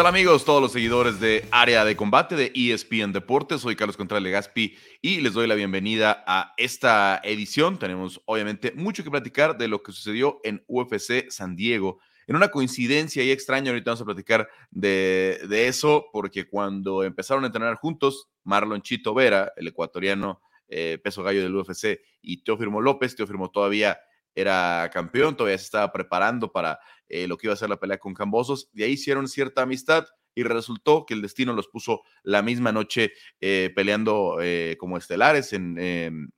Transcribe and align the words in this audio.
tal 0.00 0.06
amigos, 0.06 0.46
todos 0.46 0.62
los 0.62 0.72
seguidores 0.72 1.20
de 1.20 1.46
Área 1.50 1.84
de 1.84 1.94
Combate 1.94 2.34
de 2.34 2.50
ESPN 2.54 3.12
Deportes? 3.12 3.60
Soy 3.60 3.76
Carlos 3.76 3.98
Contreras 3.98 4.22
Legaspi 4.22 4.74
y 5.02 5.20
les 5.20 5.34
doy 5.34 5.46
la 5.46 5.54
bienvenida 5.54 6.24
a 6.26 6.54
esta 6.56 7.20
edición. 7.22 7.78
Tenemos 7.78 8.18
obviamente 8.24 8.72
mucho 8.74 9.04
que 9.04 9.10
platicar 9.10 9.58
de 9.58 9.68
lo 9.68 9.82
que 9.82 9.92
sucedió 9.92 10.40
en 10.42 10.64
UFC 10.68 11.28
San 11.28 11.54
Diego. 11.54 11.98
En 12.26 12.34
una 12.34 12.50
coincidencia 12.50 13.22
y 13.22 13.30
extraña, 13.30 13.72
ahorita 13.72 13.90
vamos 13.90 14.00
a 14.00 14.06
platicar 14.06 14.48
de, 14.70 15.66
eso, 15.68 16.06
porque 16.14 16.48
cuando 16.48 17.04
empezaron 17.04 17.44
a 17.44 17.48
entrenar 17.48 17.74
juntos, 17.74 18.30
Marlon 18.42 18.80
Chito 18.80 19.12
Vera, 19.12 19.52
el 19.58 19.68
ecuatoriano 19.68 20.40
eh, 20.70 20.98
peso 21.04 21.22
gallo 21.22 21.42
del 21.42 21.54
UFC, 21.54 22.00
y 22.22 22.42
Teofimo 22.42 22.80
López, 22.80 23.16
Teofimo 23.16 23.50
todavía 23.50 24.00
era 24.40 24.90
campeón, 24.92 25.36
todavía 25.36 25.58
se 25.58 25.64
estaba 25.64 25.92
preparando 25.92 26.50
para 26.50 26.78
eh, 27.08 27.26
lo 27.26 27.36
que 27.36 27.46
iba 27.46 27.54
a 27.54 27.56
ser 27.56 27.68
la 27.68 27.78
pelea 27.78 27.98
con 27.98 28.14
Cambosos. 28.14 28.68
De 28.72 28.84
ahí 28.84 28.92
hicieron 28.92 29.28
cierta 29.28 29.62
amistad 29.62 30.06
y 30.34 30.42
resultó 30.42 31.04
que 31.06 31.14
el 31.14 31.22
destino 31.22 31.52
los 31.52 31.68
puso 31.68 32.02
la 32.22 32.42
misma 32.42 32.72
noche 32.72 33.12
eh, 33.40 33.72
peleando 33.74 34.38
eh, 34.40 34.76
como 34.78 34.96
estelares 34.96 35.52
en, 35.52 35.76
em, 35.78 36.30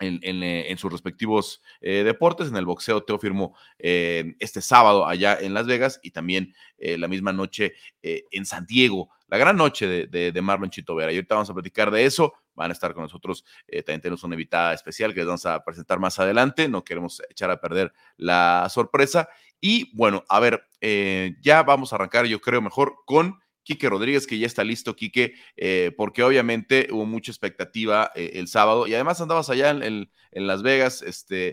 en, 0.00 0.78
sus 0.78 0.92
respectivos 0.92 1.60
deportes. 1.80 2.48
En 2.48 2.56
el 2.56 2.64
boxeo, 2.64 3.02
Teo 3.02 3.18
firmó 3.18 3.56
este 3.78 4.62
sábado 4.62 5.06
allá 5.06 5.36
en 5.40 5.54
Las 5.54 5.66
Vegas 5.66 5.98
y 6.04 6.12
también 6.12 6.54
la 6.78 7.08
misma 7.08 7.32
noche 7.32 7.74
en 8.00 8.46
San 8.46 8.64
Diego. 8.64 9.10
La 9.28 9.38
gran 9.38 9.56
noche 9.56 10.06
de, 10.06 10.32
de, 10.32 10.42
Marlon 10.42 10.70
Chito 10.70 10.94
Vera. 10.94 11.12
Y 11.12 11.16
ahorita 11.16 11.34
vamos 11.34 11.50
a 11.50 11.54
platicar 11.54 11.90
de 11.90 12.04
eso 12.04 12.34
van 12.58 12.70
a 12.70 12.72
estar 12.72 12.92
con 12.92 13.04
nosotros. 13.04 13.44
también 13.86 14.00
tenemos 14.00 14.24
una 14.24 14.34
invitada 14.34 14.74
especial 14.74 15.14
que 15.14 15.20
les 15.20 15.26
vamos 15.26 15.46
a 15.46 15.64
presentar 15.64 15.98
más 15.98 16.18
adelante. 16.18 16.68
No 16.68 16.84
queremos 16.84 17.22
echar 17.30 17.50
a 17.50 17.60
perder 17.60 17.92
la 18.16 18.66
sorpresa. 18.68 19.28
Y 19.60 19.94
bueno, 19.96 20.24
a 20.28 20.40
ver, 20.40 20.64
eh, 20.80 21.36
ya 21.40 21.62
vamos 21.62 21.92
a 21.92 21.96
arrancar, 21.96 22.26
yo 22.26 22.40
creo, 22.40 22.60
mejor 22.60 22.96
con 23.06 23.40
Quique 23.68 23.90
Rodríguez, 23.90 24.26
que 24.26 24.38
ya 24.38 24.46
está 24.46 24.64
listo, 24.64 24.96
Quique, 24.96 25.34
eh, 25.54 25.92
porque 25.94 26.22
obviamente 26.22 26.88
hubo 26.90 27.04
mucha 27.04 27.30
expectativa 27.30 28.10
eh, 28.14 28.30
el 28.36 28.48
sábado 28.48 28.86
y 28.86 28.94
además 28.94 29.20
andabas 29.20 29.50
allá 29.50 29.68
en, 29.72 30.08
Las 30.32 30.62
Vegas, 30.62 31.02
este, 31.02 31.52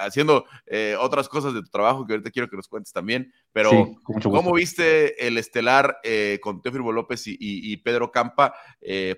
haciendo 0.00 0.44
otras 1.00 1.28
cosas 1.28 1.54
de 1.54 1.62
tu 1.62 1.70
trabajo 1.70 2.06
que 2.06 2.12
ahorita 2.12 2.30
quiero 2.30 2.48
que 2.48 2.56
nos 2.56 2.68
cuentes 2.68 2.92
también, 2.92 3.32
pero 3.52 3.96
¿cómo 4.22 4.52
viste 4.52 5.26
el 5.26 5.36
estelar 5.38 5.98
con 6.40 6.62
Teofimo 6.62 6.92
López 6.92 7.26
y, 7.26 7.36
y 7.40 7.76
Pedro 7.78 8.12
Campa? 8.12 8.54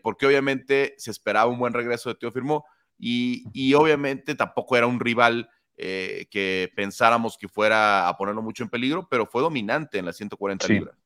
porque 0.03 0.25
obviamente 0.25 0.95
se 0.97 1.11
esperaba 1.11 1.51
un 1.51 1.59
buen 1.59 1.75
regreso 1.75 2.09
de 2.09 2.15
Teofimo 2.15 2.65
y, 2.99 3.45
y 3.53 3.75
obviamente 3.75 4.35
tampoco 4.35 4.77
era 4.77 4.87
un 4.87 5.01
rival 5.01 5.51
eh, 5.81 6.27
que 6.29 6.73
pensáramos 6.75 7.39
que 7.39 7.47
fuera 7.47 8.09
a 8.09 8.17
ponerlo 8.17 8.43
mucho 8.43 8.65
en 8.65 8.69
peligro, 8.69 9.07
pero 9.09 9.27
fue 9.27 9.43
dominante 9.43 9.99
en 9.99 10.07
las 10.07 10.17
140 10.17 10.67
libras. 10.67 10.97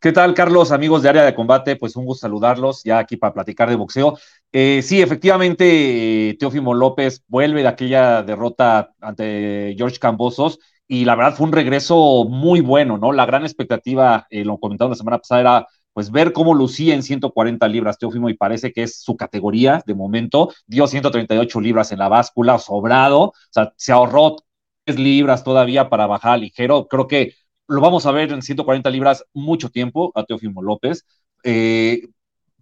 ¿Qué 0.00 0.12
tal, 0.12 0.34
Carlos? 0.34 0.72
Amigos 0.72 1.02
de 1.02 1.08
área 1.08 1.24
de 1.24 1.34
combate, 1.34 1.76
pues 1.76 1.96
un 1.96 2.04
gusto 2.04 2.22
saludarlos 2.22 2.82
ya 2.84 2.98
aquí 2.98 3.16
para 3.16 3.34
platicar 3.34 3.68
de 3.68 3.76
boxeo. 3.76 4.18
Eh, 4.52 4.80
sí, 4.82 5.02
efectivamente, 5.02 6.36
Teófimo 6.38 6.74
López 6.74 7.22
vuelve 7.28 7.62
de 7.62 7.68
aquella 7.68 8.22
derrota 8.22 8.92
ante 9.00 9.74
George 9.76 9.98
Cambosos 9.98 10.58
y 10.86 11.04
la 11.04 11.14
verdad 11.16 11.34
fue 11.36 11.46
un 11.46 11.52
regreso 11.52 12.24
muy 12.28 12.60
bueno, 12.60 12.96
¿no? 12.96 13.12
La 13.12 13.26
gran 13.26 13.42
expectativa, 13.42 14.26
eh, 14.30 14.44
lo 14.44 14.58
comentamos 14.58 14.90
la 14.92 14.96
semana 14.98 15.18
pasada, 15.18 15.40
era 15.40 15.66
pues 15.92 16.10
ver 16.12 16.32
cómo 16.32 16.54
lucía 16.54 16.94
en 16.94 17.02
140 17.02 17.66
libras 17.66 17.98
Teófimo 17.98 18.28
y 18.30 18.34
parece 18.34 18.72
que 18.72 18.84
es 18.84 19.00
su 19.02 19.16
categoría 19.16 19.82
de 19.84 19.94
momento. 19.94 20.52
Dio 20.66 20.86
138 20.86 21.60
libras 21.60 21.90
en 21.92 21.98
la 21.98 22.08
báscula, 22.08 22.58
sobrado, 22.58 23.20
o 23.20 23.32
sea, 23.50 23.72
se 23.76 23.92
ahorró 23.92 24.36
3 24.84 24.98
libras 24.98 25.42
todavía 25.44 25.88
para 25.90 26.06
bajar 26.06 26.38
ligero. 26.38 26.86
Creo 26.88 27.06
que 27.08 27.34
lo 27.68 27.80
vamos 27.80 28.06
a 28.06 28.12
ver 28.12 28.32
en 28.32 28.42
140 28.42 28.90
libras 28.90 29.24
mucho 29.34 29.68
tiempo 29.70 30.10
a 30.14 30.24
Teófimo 30.24 30.62
López, 30.62 31.04
eh, 31.44 32.08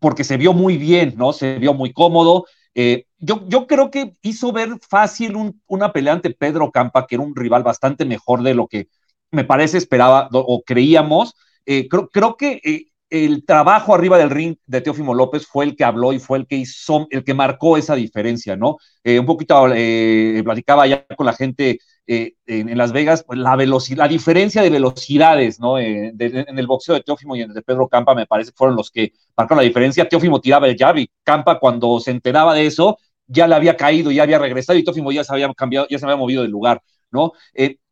porque 0.00 0.24
se 0.24 0.36
vio 0.36 0.52
muy 0.52 0.76
bien, 0.76 1.14
¿no? 1.16 1.32
Se 1.32 1.58
vio 1.58 1.72
muy 1.72 1.92
cómodo. 1.92 2.44
Eh, 2.74 3.06
yo, 3.18 3.42
yo, 3.48 3.66
creo 3.66 3.90
que 3.90 4.12
hizo 4.22 4.52
ver 4.52 4.70
fácil 4.86 5.54
una 5.66 5.92
pelea 5.92 6.12
ante 6.12 6.30
Pedro 6.30 6.70
Campa, 6.70 7.06
que 7.06 7.14
era 7.14 7.24
un 7.24 7.34
rival 7.34 7.62
bastante 7.62 8.04
mejor 8.04 8.42
de 8.42 8.54
lo 8.54 8.66
que 8.66 8.88
me 9.30 9.44
parece 9.44 9.78
esperaba 9.78 10.28
o 10.32 10.62
creíamos. 10.62 11.34
Eh, 11.64 11.88
creo, 11.88 12.08
creo, 12.08 12.36
que 12.36 12.90
el 13.08 13.44
trabajo 13.46 13.94
arriba 13.94 14.18
del 14.18 14.30
ring 14.30 14.56
de 14.66 14.80
Teófimo 14.80 15.14
López 15.14 15.46
fue 15.46 15.64
el 15.64 15.76
que 15.76 15.84
habló 15.84 16.12
y 16.12 16.18
fue 16.18 16.38
el 16.38 16.46
que 16.46 16.56
hizo, 16.56 17.06
el 17.10 17.24
que 17.24 17.32
marcó 17.32 17.76
esa 17.76 17.94
diferencia, 17.94 18.56
¿no? 18.56 18.76
Un 19.04 19.26
poquito 19.26 19.66
platicaba 20.44 20.86
ya 20.88 21.06
con 21.16 21.26
la 21.26 21.32
gente 21.32 21.78
eh, 22.06 22.34
en, 22.46 22.76
Las 22.78 22.92
Vegas, 22.92 23.24
pues 23.24 23.38
la 23.38 23.56
velocidad, 23.56 23.98
la 23.98 24.08
diferencia 24.08 24.62
de 24.62 24.70
velocidades, 24.70 25.58
¿no? 25.60 25.78
en 25.78 26.18
el 26.58 26.66
boxeo 26.66 26.94
de 26.94 27.02
Teófimo 27.02 27.36
y 27.36 27.42
en 27.42 27.50
el 27.50 27.54
de 27.54 27.62
Pedro 27.62 27.88
Campa 27.88 28.14
me 28.14 28.26
parece 28.26 28.50
que 28.50 28.56
fueron 28.56 28.76
los 28.76 28.90
que 28.90 29.12
marcaron 29.36 29.62
la 29.62 29.68
diferencia. 29.68 30.08
Teófimo 30.08 30.40
tiraba 30.40 30.68
el 30.68 30.76
jab 30.76 30.96
y 30.98 31.10
Campa 31.24 31.58
cuando 31.58 31.98
se 32.00 32.10
enteraba 32.12 32.54
de 32.54 32.66
eso 32.66 32.98
ya 33.26 33.48
le 33.48 33.56
había 33.56 33.76
caído, 33.76 34.12
ya 34.12 34.22
había 34.22 34.38
regresado 34.38 34.78
y 34.78 34.84
Teófimo 34.84 35.10
ya 35.10 35.24
se 35.24 35.32
había 35.32 35.52
cambiado, 35.54 35.86
ya 35.90 35.98
se 35.98 36.04
había 36.04 36.16
movido 36.16 36.42
del 36.42 36.50
lugar, 36.52 36.80
¿no? 37.10 37.32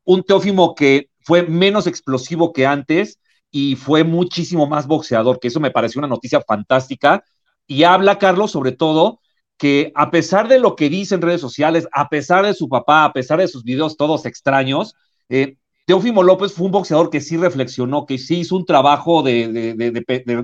un 0.05 0.23
Teófimo 0.23 0.75
que 0.75 1.09
fue 1.21 1.43
menos 1.43 1.87
explosivo 1.87 2.53
que 2.53 2.67
antes, 2.67 3.19
y 3.55 3.77
fue 3.77 4.03
muchísimo 4.03 4.67
más 4.67 4.89
boxeador, 4.89 5.39
que 5.39 5.47
eso 5.47 5.61
me 5.61 5.71
pareció 5.71 6.01
una 6.01 6.09
noticia 6.09 6.41
fantástica. 6.41 7.23
Y 7.69 7.85
habla, 7.85 8.19
Carlos, 8.19 8.51
sobre 8.51 8.73
todo, 8.73 9.21
que 9.57 9.93
a 9.95 10.11
pesar 10.11 10.49
de 10.49 10.59
lo 10.59 10.77
que 10.77 10.89
dice 10.89 11.15
en 11.15 11.23
redes 11.23 11.41
sociales, 11.41 11.89
a 11.93 12.09
pesar 12.09 12.45
de 12.45 12.55
su 12.55 12.69
papá, 12.69 13.05
a 13.05 13.13
pesar 13.13 13.39
de 13.39 13.49
sus 13.49 13.65
videos 13.65 13.97
todos 13.97 14.27
extraños, 14.27 14.95
eh, 15.29 15.57
Teófimo 15.87 16.23
López 16.23 16.55
fue 16.55 16.67
un 16.67 16.73
boxeador 16.73 17.11
que 17.11 17.21
sí 17.21 17.37
reflexionó, 17.37 18.07
que 18.07 18.17
sí 18.17 18.41
hizo 18.41 18.57
un 18.57 18.65
trabajo 18.65 19.23
de, 19.23 19.75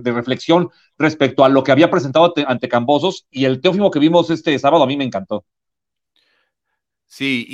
reflexión 0.05 0.69
respecto 0.99 1.45
a 1.45 1.49
lo 1.49 1.65
que 1.65 1.73
había 1.73 1.91
presentado 1.91 2.35
ante 2.47 2.69
Cambosos 2.69 3.27
y 3.31 3.47
el 3.47 3.61
Teófimo 3.63 3.91
que 3.91 3.99
vimos 3.99 4.29
este 4.29 4.59
sábado 4.59 4.85
a 4.85 4.87
mí 4.87 4.99
me 4.99 5.05
encantó. 5.05 5.47
Sí, 7.13 7.45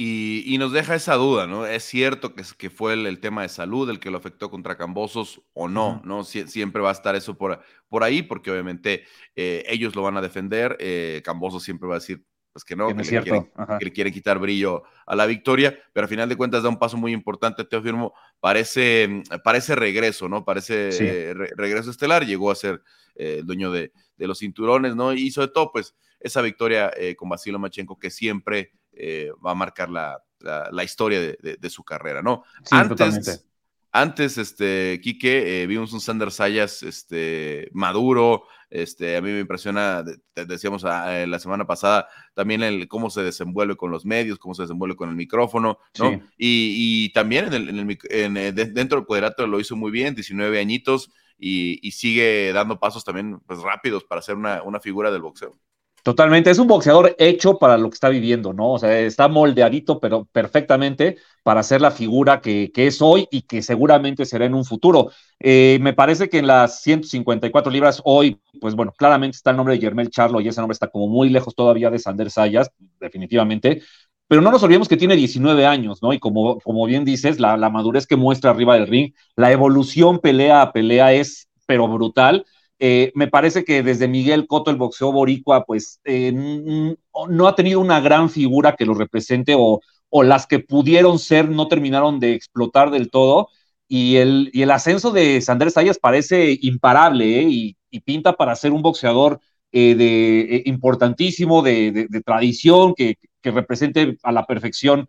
y, 0.44 0.58
nos 0.58 0.70
deja 0.70 0.94
esa 0.94 1.14
duda, 1.14 1.46
¿no? 1.46 1.64
Es 1.64 1.82
cierto 1.82 2.34
que, 2.34 2.42
que 2.58 2.68
fue 2.68 2.92
el, 2.92 3.18
tema 3.20 3.40
de 3.40 3.48
salud 3.48 3.88
el 3.88 3.98
que 3.98 4.10
lo 4.10 4.18
afectó 4.18 4.50
contra 4.50 4.76
Cambosos 4.76 5.40
o 5.54 5.66
no, 5.66 6.02
¿no? 6.04 6.24
siempre 6.24 6.82
va 6.82 6.90
a 6.90 6.92
estar 6.92 7.16
eso 7.16 7.38
por, 7.38 7.62
por 7.88 8.04
ahí, 8.04 8.22
porque 8.22 8.50
obviamente 8.50 9.04
eh, 9.34 9.64
ellos 9.66 9.96
lo 9.96 10.02
van 10.02 10.18
a 10.18 10.20
defender. 10.20 10.76
Eh, 10.78 11.22
Cambosos 11.24 11.62
siempre 11.62 11.88
va 11.88 11.94
a 11.94 12.00
decir, 12.00 12.22
pues 12.52 12.66
que 12.66 12.76
no, 12.76 12.88
que, 12.88 12.96
le 12.96 13.02
quieren, 13.02 13.50
que, 13.78 13.84
le 13.86 13.92
quieren, 13.92 14.12
quitar 14.12 14.38
brillo 14.38 14.82
a 15.06 15.16
la 15.16 15.24
victoria, 15.24 15.74
pero 15.94 16.04
al 16.04 16.10
final 16.10 16.28
de 16.28 16.36
cuentas 16.36 16.62
da 16.62 16.68
un 16.68 16.78
paso 16.78 16.98
muy 16.98 17.14
importante. 17.14 17.64
Teofimo 17.64 18.12
parece, 18.40 19.22
parece 19.42 19.74
regreso, 19.74 20.28
¿no? 20.28 20.44
Parece 20.44 21.32
regreso 21.32 21.90
estelar, 21.90 22.26
llegó 22.26 22.50
a 22.50 22.56
ser 22.56 22.82
eh, 23.14 23.38
el 23.38 23.46
dueño 23.46 23.72
de, 23.72 23.90
de, 24.18 24.26
los 24.26 24.40
cinturones, 24.40 24.94
¿no? 24.94 25.14
Y 25.14 25.30
sobre 25.30 25.48
todo, 25.48 25.72
pues, 25.72 25.94
esa 26.20 26.42
victoria 26.42 26.92
con 27.16 27.30
Basilo 27.30 27.58
Machenko 27.58 27.98
que 27.98 28.10
siempre 28.10 28.72
eh, 28.96 29.30
va 29.44 29.52
a 29.52 29.54
marcar 29.54 29.90
la, 29.90 30.22
la, 30.40 30.84
historia 30.84 31.20
de, 31.20 31.70
su 31.70 31.84
carrera, 31.84 32.22
¿no? 32.22 32.44
antes, 32.70 33.46
antes, 33.92 34.36
este, 34.36 35.00
Quique, 35.02 35.62
eh, 35.62 35.66
vimos 35.66 35.92
un 35.94 36.00
Sander 36.00 36.30
Sayas 36.30 36.82
este, 36.82 37.70
maduro, 37.72 38.44
este, 38.68 39.16
a 39.16 39.22
mí 39.22 39.30
me 39.30 39.40
impresiona, 39.40 40.04
decíamos 40.34 40.84
ah, 40.84 41.22
eh, 41.22 41.26
la 41.26 41.38
semana 41.38 41.66
pasada, 41.66 42.06
también 42.34 42.62
el 42.62 42.88
cómo 42.88 43.08
se 43.08 43.22
desenvuelve 43.22 43.76
con 43.76 43.90
los 43.90 44.04
medios, 44.04 44.38
cómo 44.38 44.54
se 44.54 44.62
desenvuelve 44.64 44.96
con 44.96 45.08
el 45.08 45.16
micrófono, 45.16 45.78
¿no? 45.98 46.12
Y, 46.36 47.06
y, 47.06 47.12
también 47.14 47.50
en 47.54 48.36
el, 48.36 48.54
dentro 48.54 48.98
del 48.98 49.06
cuadrato 49.06 49.46
lo 49.46 49.60
hizo 49.60 49.76
muy 49.76 49.90
bien, 49.90 50.14
19 50.14 50.60
añitos, 50.60 51.10
y, 51.38 51.78
y, 51.86 51.92
sigue 51.92 52.52
dando 52.52 52.78
pasos 52.78 53.04
también 53.04 53.40
pues, 53.46 53.60
rápidos 53.60 54.04
para 54.04 54.20
ser 54.20 54.36
una, 54.36 54.62
una 54.62 54.80
figura 54.80 55.10
del 55.10 55.22
boxeo. 55.22 55.58
Totalmente, 56.06 56.50
es 56.52 56.60
un 56.60 56.68
boxeador 56.68 57.16
hecho 57.18 57.58
para 57.58 57.76
lo 57.76 57.90
que 57.90 57.94
está 57.94 58.08
viviendo, 58.08 58.52
¿no? 58.52 58.74
O 58.74 58.78
sea, 58.78 58.96
está 59.00 59.26
moldeadito, 59.26 59.98
pero 59.98 60.24
perfectamente 60.26 61.16
para 61.42 61.64
ser 61.64 61.80
la 61.80 61.90
figura 61.90 62.40
que, 62.40 62.70
es 62.76 63.02
hoy 63.02 63.26
y 63.28 63.42
que 63.42 63.60
seguramente 63.60 64.24
será 64.24 64.44
en 64.44 64.54
un 64.54 64.64
futuro. 64.64 65.10
Eh, 65.40 65.78
me 65.80 65.94
parece 65.94 66.28
que 66.28 66.38
en 66.38 66.46
las 66.46 66.80
154 66.82 67.72
libras 67.72 68.00
hoy, 68.04 68.40
pues 68.60 68.76
bueno, 68.76 68.92
claramente 68.96 69.34
está 69.34 69.50
el 69.50 69.56
nombre 69.56 69.74
de 69.74 69.80
Germel 69.80 70.10
Charlo 70.10 70.40
y 70.40 70.46
ese 70.46 70.60
nombre 70.60 70.74
está 70.74 70.86
como 70.86 71.08
muy 71.08 71.28
lejos 71.28 71.56
todavía 71.56 71.90
de 71.90 71.98
Sander 71.98 72.30
Sayas, 72.30 72.70
definitivamente. 73.00 73.82
Pero 74.28 74.40
no 74.42 74.52
nos 74.52 74.62
olvidemos 74.62 74.86
que 74.86 74.96
tiene 74.96 75.16
19 75.16 75.66
años, 75.66 76.04
¿no? 76.04 76.12
Y 76.12 76.20
como, 76.20 76.60
como 76.60 76.86
bien 76.86 77.04
dices, 77.04 77.40
la, 77.40 77.56
la 77.56 77.68
madurez 77.68 78.06
que 78.06 78.14
muestra 78.14 78.52
arriba 78.52 78.74
del 78.74 78.86
ring, 78.86 79.12
la 79.34 79.50
evolución 79.50 80.20
pelea 80.20 80.62
a 80.62 80.72
pelea 80.72 81.12
es, 81.14 81.48
pero 81.66 81.88
brutal 81.88 82.46
eh, 82.78 83.10
me 83.14 83.28
parece 83.28 83.64
que 83.64 83.82
desde 83.82 84.08
Miguel 84.08 84.46
Coto, 84.46 84.70
el 84.70 84.76
boxeo 84.76 85.10
boricua, 85.12 85.64
pues 85.64 86.00
eh, 86.04 86.32
no 86.32 87.48
ha 87.48 87.54
tenido 87.54 87.80
una 87.80 88.00
gran 88.00 88.28
figura 88.28 88.76
que 88.76 88.84
lo 88.84 88.94
represente 88.94 89.54
o, 89.56 89.80
las 90.22 90.46
que 90.46 90.60
pudieron 90.60 91.18
ser 91.18 91.50
no 91.50 91.68
terminaron 91.68 92.20
de 92.20 92.32
explotar 92.32 92.90
del 92.90 93.10
todo. 93.10 93.48
Y 93.88 94.16
el, 94.16 94.70
ascenso 94.70 95.10
de 95.10 95.40
Sandrés 95.42 95.74
Sayas 95.74 95.98
parece 95.98 96.58
imparable 96.62 97.40
¿eh? 97.40 97.46
y, 97.48 97.76
pinta 98.04 98.34
para 98.34 98.54
ser 98.56 98.72
un 98.72 98.82
boxeador 98.82 99.40
de, 99.72 100.62
importantísimo, 100.66 101.62
de, 101.62 102.08
tradición, 102.24 102.94
que, 102.94 103.16
represente 103.42 104.16
a 104.22 104.32
la 104.32 104.44
perfección 104.44 105.08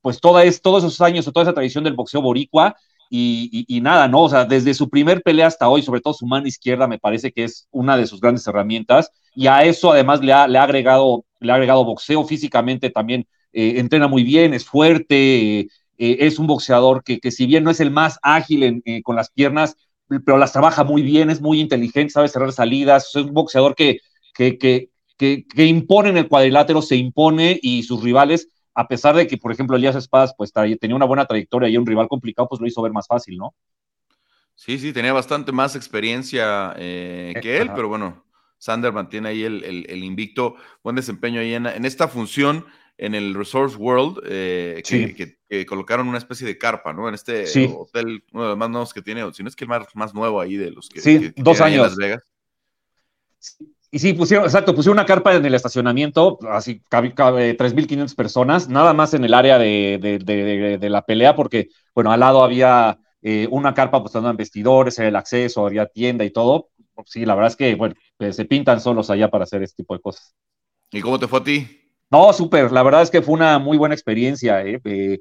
pues 0.00 0.20
todos 0.20 0.44
esos 0.44 1.00
años 1.00 1.26
o 1.26 1.32
toda 1.32 1.44
esa 1.44 1.54
tradición 1.54 1.84
del 1.84 1.94
boxeo 1.94 2.22
boricua 2.22 2.76
y, 3.08 3.80
nada, 3.82 4.08
¿no? 4.08 4.22
O 4.22 4.28
sea, 4.28 4.44
desde 4.44 4.74
su 4.74 4.88
primer 4.88 5.22
pelea 5.22 5.46
hasta 5.46 5.68
hoy, 5.68 5.82
sobre 5.82 6.00
todo 6.00 6.14
su 6.14 6.26
mano 6.26 6.46
izquierda, 6.46 6.88
me 6.88 6.98
parece 6.98 7.32
que 7.32 7.44
es 7.44 7.68
una 7.70 7.96
de 7.96 8.06
sus 8.06 8.20
grandes 8.20 8.46
herramientas. 8.46 9.10
Y 9.34 9.46
a 9.46 9.64
eso 9.64 9.92
además 9.92 10.20
le 10.20 10.32
ha, 10.32 10.48
le 10.48 10.58
ha 10.58 10.62
agregado, 10.62 11.24
le 11.40 11.52
ha 11.52 11.54
agregado 11.54 11.84
boxeo 11.84 12.24
físicamente 12.24 12.90
también. 12.90 13.26
Eh, 13.52 13.74
entrena 13.78 14.08
muy 14.08 14.22
bien, 14.22 14.54
es 14.54 14.64
fuerte, 14.64 15.60
eh, 15.60 15.68
es 15.98 16.38
un 16.38 16.46
boxeador 16.46 17.02
que, 17.02 17.20
que, 17.20 17.30
si 17.30 17.46
bien 17.46 17.64
no 17.64 17.70
es 17.70 17.80
el 17.80 17.90
más 17.90 18.18
ágil 18.22 18.82
eh, 18.84 19.02
con 19.02 19.16
las 19.16 19.30
piernas, 19.30 19.76
pero 20.24 20.38
las 20.38 20.52
trabaja 20.52 20.84
muy 20.84 21.02
bien, 21.02 21.30
es 21.30 21.40
muy 21.40 21.60
inteligente, 21.60 22.12
sabe 22.12 22.28
cerrar 22.28 22.52
salidas, 22.52 23.08
es 23.08 23.24
un 23.24 23.32
boxeador 23.34 23.74
que, 23.74 24.00
que, 24.34 24.58
que, 25.16 25.64
impone 25.64 26.10
en 26.10 26.18
el 26.18 26.28
cuadrilátero, 26.28 26.82
se 26.82 26.96
impone 26.96 27.58
y 27.62 27.82
sus 27.82 28.02
rivales 28.02 28.48
a 28.76 28.86
pesar 28.86 29.16
de 29.16 29.26
que, 29.26 29.38
por 29.38 29.50
ejemplo, 29.50 29.74
Elías 29.74 29.96
Espadas 29.96 30.34
pues 30.36 30.52
tenía 30.52 30.94
una 30.94 31.06
buena 31.06 31.24
trayectoria 31.24 31.68
y 31.68 31.78
un 31.78 31.86
rival 31.86 32.08
complicado, 32.08 32.46
pues 32.46 32.60
lo 32.60 32.66
hizo 32.66 32.82
ver 32.82 32.92
más 32.92 33.06
fácil, 33.06 33.38
¿no? 33.38 33.54
Sí, 34.54 34.78
sí, 34.78 34.92
tenía 34.92 35.14
bastante 35.14 35.50
más 35.50 35.74
experiencia 35.76 36.74
eh, 36.76 37.34
que 37.40 37.56
él, 37.56 37.70
pero 37.74 37.88
bueno, 37.88 38.26
Sander 38.58 38.92
mantiene 38.92 39.30
ahí 39.30 39.44
el, 39.44 40.04
invicto, 40.04 40.56
buen 40.82 40.94
desempeño 40.94 41.40
ahí 41.40 41.54
en, 41.54 41.66
esta 41.86 42.06
función 42.06 42.66
en 42.98 43.14
el 43.14 43.34
Resource 43.34 43.76
World, 43.76 44.20
eh, 44.26 44.82
que, 44.84 45.66
colocaron 45.66 46.08
una 46.08 46.18
especie 46.18 46.46
de 46.46 46.58
carpa, 46.58 46.92
¿no? 46.92 47.08
En 47.08 47.14
este 47.14 47.46
hotel, 47.74 48.24
uno 48.32 48.42
de 48.42 48.48
los 48.50 48.58
más 48.58 48.68
nuevos 48.68 48.92
que 48.92 49.00
tiene, 49.00 49.22
si 49.32 49.42
no 49.42 49.48
es 49.48 49.56
que 49.56 49.64
el 49.64 49.68
más, 49.68 49.86
más 49.94 50.14
nuevo 50.14 50.38
ahí 50.38 50.56
de 50.56 50.70
los 50.70 50.90
que, 50.90 51.00
sí, 51.00 51.32
dos 51.36 51.62
años. 51.62 51.78
En 51.78 51.82
Las 51.82 51.96
Vegas. 51.96 52.22
Y 53.96 53.98
sí, 53.98 54.12
pusieron, 54.12 54.44
exacto, 54.44 54.74
pusieron 54.74 54.98
una 54.98 55.06
carpa 55.06 55.34
en 55.34 55.46
el 55.46 55.54
estacionamiento, 55.54 56.38
así 56.50 56.82
cabe, 56.82 57.54
3.500 57.54 58.14
personas, 58.14 58.68
nada 58.68 58.92
más 58.92 59.14
en 59.14 59.24
el 59.24 59.32
área 59.32 59.58
de, 59.58 60.78
la 60.82 61.00
pelea, 61.00 61.34
porque, 61.34 61.68
bueno, 61.94 62.12
al 62.12 62.20
lado 62.20 62.44
había 62.44 62.98
eh, 63.22 63.48
una 63.50 63.72
carpa 63.72 64.02
pues 64.02 64.14
en 64.14 64.36
vestidores, 64.36 64.98
el 64.98 65.16
acceso, 65.16 65.64
había 65.64 65.86
tienda 65.86 66.26
y 66.26 66.30
todo. 66.30 66.68
Sí, 67.06 67.24
la 67.24 67.34
verdad 67.34 67.52
es 67.52 67.56
que, 67.56 67.74
bueno, 67.74 67.94
se 68.32 68.44
pintan 68.44 68.82
solos 68.82 69.08
allá 69.08 69.30
para 69.30 69.44
hacer 69.44 69.62
este 69.62 69.82
tipo 69.82 69.94
de 69.94 70.02
cosas. 70.02 70.34
¿Y 70.90 71.00
cómo 71.00 71.18
te 71.18 71.26
fue 71.26 71.38
a 71.38 71.44
ti? 71.44 71.66
No, 72.10 72.34
súper, 72.34 72.70
la 72.72 72.82
verdad 72.82 73.00
es 73.00 73.10
que 73.10 73.22
fue 73.22 73.32
una 73.32 73.58
muy 73.58 73.78
buena 73.78 73.94
experiencia. 73.94 74.62
¿eh? 74.62 74.78
eh 74.84 75.20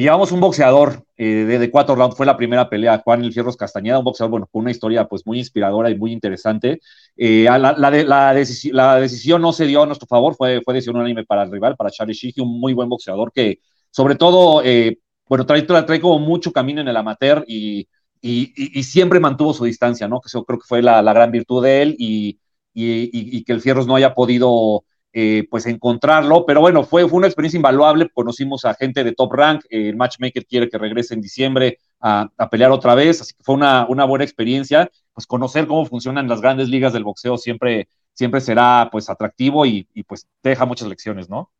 llevamos 0.00 0.32
un 0.32 0.40
boxeador 0.40 1.04
eh, 1.16 1.44
de, 1.44 1.70
cuatro 1.70 1.94
rounds, 1.94 2.16
fue 2.16 2.26
la 2.26 2.36
primera 2.36 2.68
pelea, 2.68 3.00
Juan 3.04 3.22
El 3.24 3.32
Fierros 3.32 3.56
Castañeda, 3.56 3.98
un 3.98 4.04
boxeador, 4.04 4.30
bueno, 4.30 4.48
con 4.50 4.62
una 4.62 4.70
historia 4.70 5.06
pues 5.06 5.26
muy 5.26 5.38
inspiradora 5.38 5.90
y 5.90 5.96
muy 5.96 6.12
interesante. 6.12 6.80
Eh, 7.16 7.44
la, 7.44 7.72
la, 7.72 8.34
decisión 8.34 9.42
no 9.42 9.52
se 9.52 9.66
dio 9.66 9.82
a 9.82 9.86
nuestro 9.86 10.06
favor, 10.06 10.34
fue, 10.34 10.60
fue 10.62 10.74
decisión 10.74 10.96
unánime 10.96 11.24
para 11.24 11.44
el 11.44 11.52
rival, 11.52 11.76
para 11.76 11.90
Charlie 11.90 12.14
Shiki, 12.14 12.40
un 12.40 12.60
muy 12.60 12.74
buen 12.74 12.88
boxeador 12.88 13.32
que, 13.32 13.60
sobre 13.90 14.16
todo, 14.16 14.62
eh, 14.64 14.98
bueno, 15.28 15.46
trae, 15.46 15.62
trae 15.62 16.00
como 16.00 16.18
mucho 16.18 16.52
camino 16.52 16.80
en 16.80 16.88
el 16.88 16.96
amateur 16.96 17.44
y, 17.46 17.88
y, 18.20 18.82
siempre 18.82 19.20
mantuvo 19.20 19.54
su 19.54 19.64
distancia, 19.64 20.08
¿no? 20.08 20.20
Que 20.20 20.26
eso 20.26 20.44
creo 20.44 20.58
que 20.58 20.66
fue 20.66 20.82
la, 20.82 21.00
gran 21.12 21.30
virtud 21.30 21.62
de 21.62 21.82
él 21.82 21.96
y, 21.98 22.38
y 22.74 23.44
que 23.44 23.52
el 23.52 23.60
Fierros 23.60 23.86
no 23.86 23.96
haya 23.96 24.14
podido 24.14 24.84
eh, 25.18 25.48
pues 25.50 25.64
encontrarlo, 25.64 26.44
pero 26.44 26.60
bueno, 26.60 26.84
fue, 26.84 27.08
fue 27.08 27.16
una 27.16 27.26
experiencia 27.26 27.56
invaluable, 27.56 28.10
conocimos 28.12 28.66
a 28.66 28.74
gente 28.74 29.02
de 29.02 29.12
top 29.12 29.32
rank, 29.32 29.64
eh, 29.70 29.88
el 29.88 29.96
matchmaker 29.96 30.44
quiere 30.44 30.68
que 30.68 30.76
regrese 30.76 31.14
en 31.14 31.22
diciembre 31.22 31.78
a, 32.00 32.28
pelear 32.50 32.70
otra 32.70 32.94
vez, 32.94 33.22
así 33.22 33.32
que 33.32 33.42
fue 33.42 33.54
una, 33.54 33.86
una, 33.88 34.04
buena 34.04 34.26
experiencia, 34.26 34.90
pues 35.14 35.26
conocer 35.26 35.66
cómo 35.66 35.86
funcionan 35.86 36.28
las 36.28 36.42
grandes 36.42 36.68
ligas 36.68 36.92
del 36.92 37.04
boxeo 37.04 37.38
siempre, 37.38 37.88
siempre 38.12 38.42
será 38.42 38.90
pues 38.92 39.08
atractivo 39.08 39.64
y, 39.64 39.88
pues 40.06 40.28
deja 40.42 40.66
muchas 40.66 40.86
lecciones, 40.86 41.30
¿no? 41.30 41.50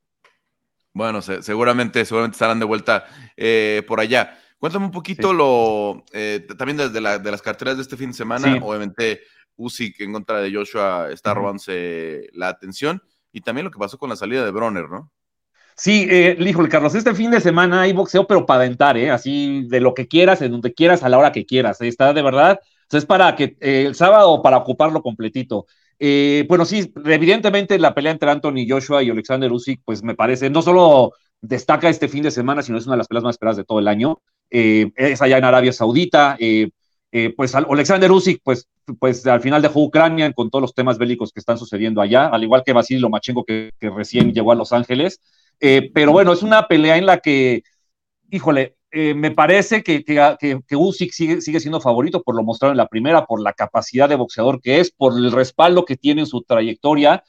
Bueno, 0.93 1.23
seguramente, 1.23 2.05
seguramente 2.05 2.35
estarán 2.35 2.59
de 2.59 2.67
vuelta 2.67 3.07
eh, 3.39 3.83
por 3.89 4.01
allá. 4.01 4.39
Cuéntame 4.59 4.85
un 4.85 4.93
poquito 4.93 5.33
lo, 5.33 6.05
también 6.59 6.77
desde 6.77 6.91
de 6.91 7.31
las 7.31 7.41
carteras 7.41 7.77
de 7.77 7.83
este 7.85 7.97
fin 7.97 8.11
de 8.11 8.17
semana, 8.19 8.59
obviamente 8.61 9.23
Usyk 9.57 9.99
en 10.03 10.13
contra 10.13 10.43
de 10.43 10.53
Joshua 10.53 11.09
está 11.11 11.33
robándose 11.33 12.29
la 12.35 12.49
atención 12.49 13.01
y 13.37 13.43
también 13.43 13.67
lo 13.67 13.71
que 13.71 13.79
pasó 13.79 13.99
con 13.99 14.09
la 14.09 14.17
salida 14.17 14.47
de 14.47 14.51
Bronner, 14.51 14.89
¿no? 14.89 15.13
Sí, 15.77 16.07
eh, 16.09 16.39
híjole, 16.41 16.71
Carlos, 16.71 16.95
este 16.95 17.15
fin 17.15 17.31
de 17.31 17.43
semana 17.43 17.83
hay 17.83 17.93
boxeo, 17.93 18.27
pero 18.27 18.47
para 18.47 18.61
aventar, 18.63 18.97
¿eh? 18.97 19.11
Así 19.11 19.67
de 19.69 19.79
lo 19.79 19.93
que 19.93 20.09
quieras, 20.09 20.41
en 20.41 20.53
donde 20.53 20.73
quieras, 20.73 21.03
a 21.03 21.11
la 21.11 21.19
hora 21.19 21.33
que 21.33 21.45
quieras. 21.45 21.79
¿eh? 21.83 21.89
Está 21.89 22.15
de 22.15 22.23
verdad. 22.23 22.59
es 22.91 23.05
para 23.05 23.37
que 23.37 23.59
eh, 23.61 23.85
el 23.89 23.95
sábado, 23.95 24.41
para 24.41 24.57
ocuparlo 24.57 25.03
completito. 25.03 25.67
Eh, 25.99 26.47
bueno, 26.49 26.65
sí, 26.65 26.91
evidentemente 27.05 27.79
la 27.79 27.95
pelea 27.95 28.13
entre 28.13 28.31
Anthony 28.31 28.65
Joshua 28.67 29.03
y 29.03 29.11
Alexander 29.11 29.53
Usyk, 29.53 29.83
pues 29.85 30.03
me 30.03 30.15
parece, 30.15 30.49
no 30.49 30.63
solo 30.63 31.13
destaca 31.43 31.91
este 31.91 32.09
fin 32.09 32.23
de 32.23 32.31
semana, 32.31 32.63
sino 32.63 32.79
es 32.79 32.87
una 32.87 32.95
de 32.95 32.99
las 32.99 33.09
peleas 33.09 33.25
más 33.25 33.35
esperadas 33.35 33.59
de 33.59 33.65
todo 33.65 33.81
el 33.81 33.89
año. 33.89 34.23
es 34.49 35.21
allá 35.21 35.37
en 35.37 35.45
Arabia 35.45 35.75
Saudita. 35.75 36.39
Eh, 37.13 37.33
pues 37.37 37.55
Alexander 37.55 38.11
Usyk, 38.11 38.41
pues, 38.43 38.69
pues 38.99 39.27
al 39.27 39.41
final 39.41 39.63
dejó 39.63 39.83
Ucrania 39.85 40.33
con 40.33 40.51
todos 40.51 40.63
los 40.63 40.75
temas 40.75 40.99
bélicos 40.99 41.33
que 41.33 41.41
están 41.41 41.57
sucediendo 41.57 42.01
allá, 42.01 42.27
al 42.27 42.43
igual 42.43 42.63
que 42.65 42.73
Vasily 42.73 43.01
Lomachenko, 43.01 43.45
que, 43.45 43.73
recién 43.81 44.33
llegó 44.33 44.53
a 44.53 44.57
Los 44.57 44.73
Ángeles. 44.73 45.21
Eh, 45.61 45.91
pero 45.95 46.13
bueno, 46.13 46.33
es 46.33 46.43
una 46.43 46.67
pelea 46.69 46.97
en 46.97 47.07
la 47.07 47.19
que, 47.19 47.63
híjole, 48.31 48.77
eh, 48.91 49.15
me 49.15 49.31
parece 49.31 49.83
que, 49.83 50.05
que, 50.05 50.77
Usyk 50.77 51.13
sigue, 51.13 51.41
sigue 51.41 51.61
siendo 51.61 51.81
favorito 51.81 52.23
por 52.23 52.35
lo 52.35 52.43
mostrado 52.43 52.73
en 52.73 52.79
la 52.79 52.89
primera, 52.89 53.25
por 53.25 53.41
la 53.41 53.53
capacidad 53.53 54.09
de 54.09 54.17
boxeador 54.17 54.61
que 54.61 54.81
es, 54.81 54.91
por 54.91 55.17
el 55.17 55.33
respaldo 55.33 55.85
que 55.85 55.97
tiene 55.97 56.23
en 56.23 56.27
su 56.27 56.43
trayectoria. 56.43 57.23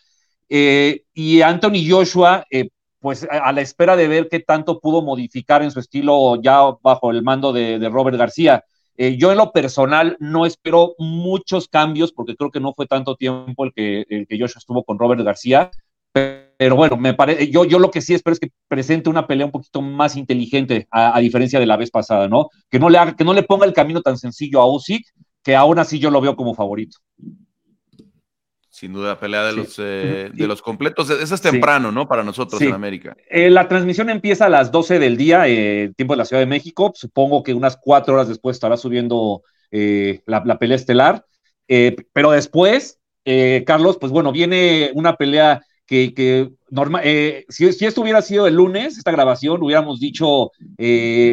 y 0.50 1.42
Anthony 1.42 1.90
Joshua, 1.90 2.46
pues 3.00 3.28
a, 3.30 3.52
la 3.52 3.62
espera 3.62 3.96
de 3.96 4.08
ver 4.08 4.28
qué 4.30 4.40
tanto 4.40 4.80
pudo 4.80 5.02
modificar 5.02 5.62
en 5.62 5.72
su 5.72 5.80
estilo 5.80 6.42
ya 6.42 6.62
bajo 6.82 7.12
el 7.12 7.24
mando 7.24 7.54
de 7.54 7.90
Robert 7.90 8.18
García. 8.18 8.64
Eh, 8.98 9.16
yo 9.18 9.32
en 9.32 9.38
lo 9.38 9.52
personal 9.52 10.18
no 10.20 10.46
espero 10.46 10.96
muchos 10.98 11.68
cambios 11.68 12.12
porque 12.12 12.36
creo 12.36 12.50
que 12.52 12.60
no 12.60 12.74
fue 12.74 12.88
tanto 12.88 13.16
tiempo 13.16 13.64
el 13.64 13.74
que, 13.74 14.06
el 14.10 14.28
que 14.28 14.40
Joshua 14.40 14.60
estuvo 14.60 14.84
con 14.84 14.98
Robert 14.98 15.22
García. 15.22 15.70
Pero 16.12 16.76
bueno, 16.76 16.98
me 16.98 17.14
parece, 17.14 17.52
yo, 17.52 17.66
yo 17.66 17.78
lo 17.78 17.92
que 17.92 18.02
sí 18.02 18.16
espero 18.16 18.34
es 18.34 18.40
que 18.40 18.50
presente 18.68 19.10
una 19.10 19.28
pelea 19.28 19.46
un 19.46 19.52
poquito 19.52 19.82
más 19.82 20.16
inteligente, 20.16 20.88
a, 20.90 21.20
diferencia 21.20 21.60
de 21.60 21.68
la 21.68 21.78
vez 21.78 21.92
pasada, 21.92 22.28
¿no? 22.28 22.50
Que 22.72 22.80
no, 22.80 22.90
le 22.90 22.98
haga, 22.98 23.16
que 23.16 23.24
no 23.24 23.34
le 23.34 23.44
ponga 23.44 23.68
el 23.68 23.74
camino 23.74 24.02
tan 24.02 24.18
sencillo 24.18 24.60
a 24.60 24.66
Usyk, 24.66 25.06
que 25.44 25.56
aún 25.56 25.78
así 25.78 26.00
yo 26.00 26.10
lo 26.10 26.20
veo 26.20 26.36
como 26.36 26.56
favorito. 26.56 26.98
Sin 28.78 28.94
duda, 28.94 29.20
pelea 29.20 29.44
de, 29.44 29.54
los, 29.54 29.80
eh, 29.80 30.30
de 30.32 30.48
los 30.48 30.62
completos. 30.62 31.10
Eso 31.10 31.34
es 31.34 31.42
temprano, 31.42 31.92
¿no? 31.92 32.08
Para 32.08 32.24
nosotros 32.24 32.62
en 32.62 32.74
América. 32.74 33.18
Eh, 33.28 33.50
la 33.50 33.68
transmisión 33.68 34.08
empieza 34.12 34.46
a 34.46 34.50
las 34.50 34.72
12 34.72 35.00
del 35.00 35.18
día, 35.18 35.48
eh, 35.48 35.92
tiempo 35.98 36.14
de 36.14 36.18
la 36.20 36.26
Ciudad 36.26 36.44
de 36.44 36.46
México. 36.46 36.92
Supongo 36.94 37.42
que 37.42 37.56
unas 37.56 37.76
cuatro 37.76 38.14
horas 38.14 38.28
después 38.28 38.56
estará 38.56 38.78
subiendo 38.78 39.42
la, 39.72 40.60
pelea 40.60 40.76
estelar. 40.76 41.26
pero 41.66 42.30
después, 42.30 43.00
Carlos, 43.66 43.98
pues 44.00 44.12
bueno, 44.12 44.32
viene 44.32 44.92
una 44.94 45.16
pelea 45.16 45.64
que, 45.88 46.14
que 46.14 46.52
normal, 46.70 47.02
si, 47.50 47.74
si, 47.74 47.84
esto 47.84 48.02
hubiera 48.02 48.22
sido 48.22 48.46
el 48.46 48.54
lunes, 48.54 49.00
esta 49.00 49.10
grabación, 49.10 49.64
hubiéramos 49.64 50.00
dicho 50.00 50.52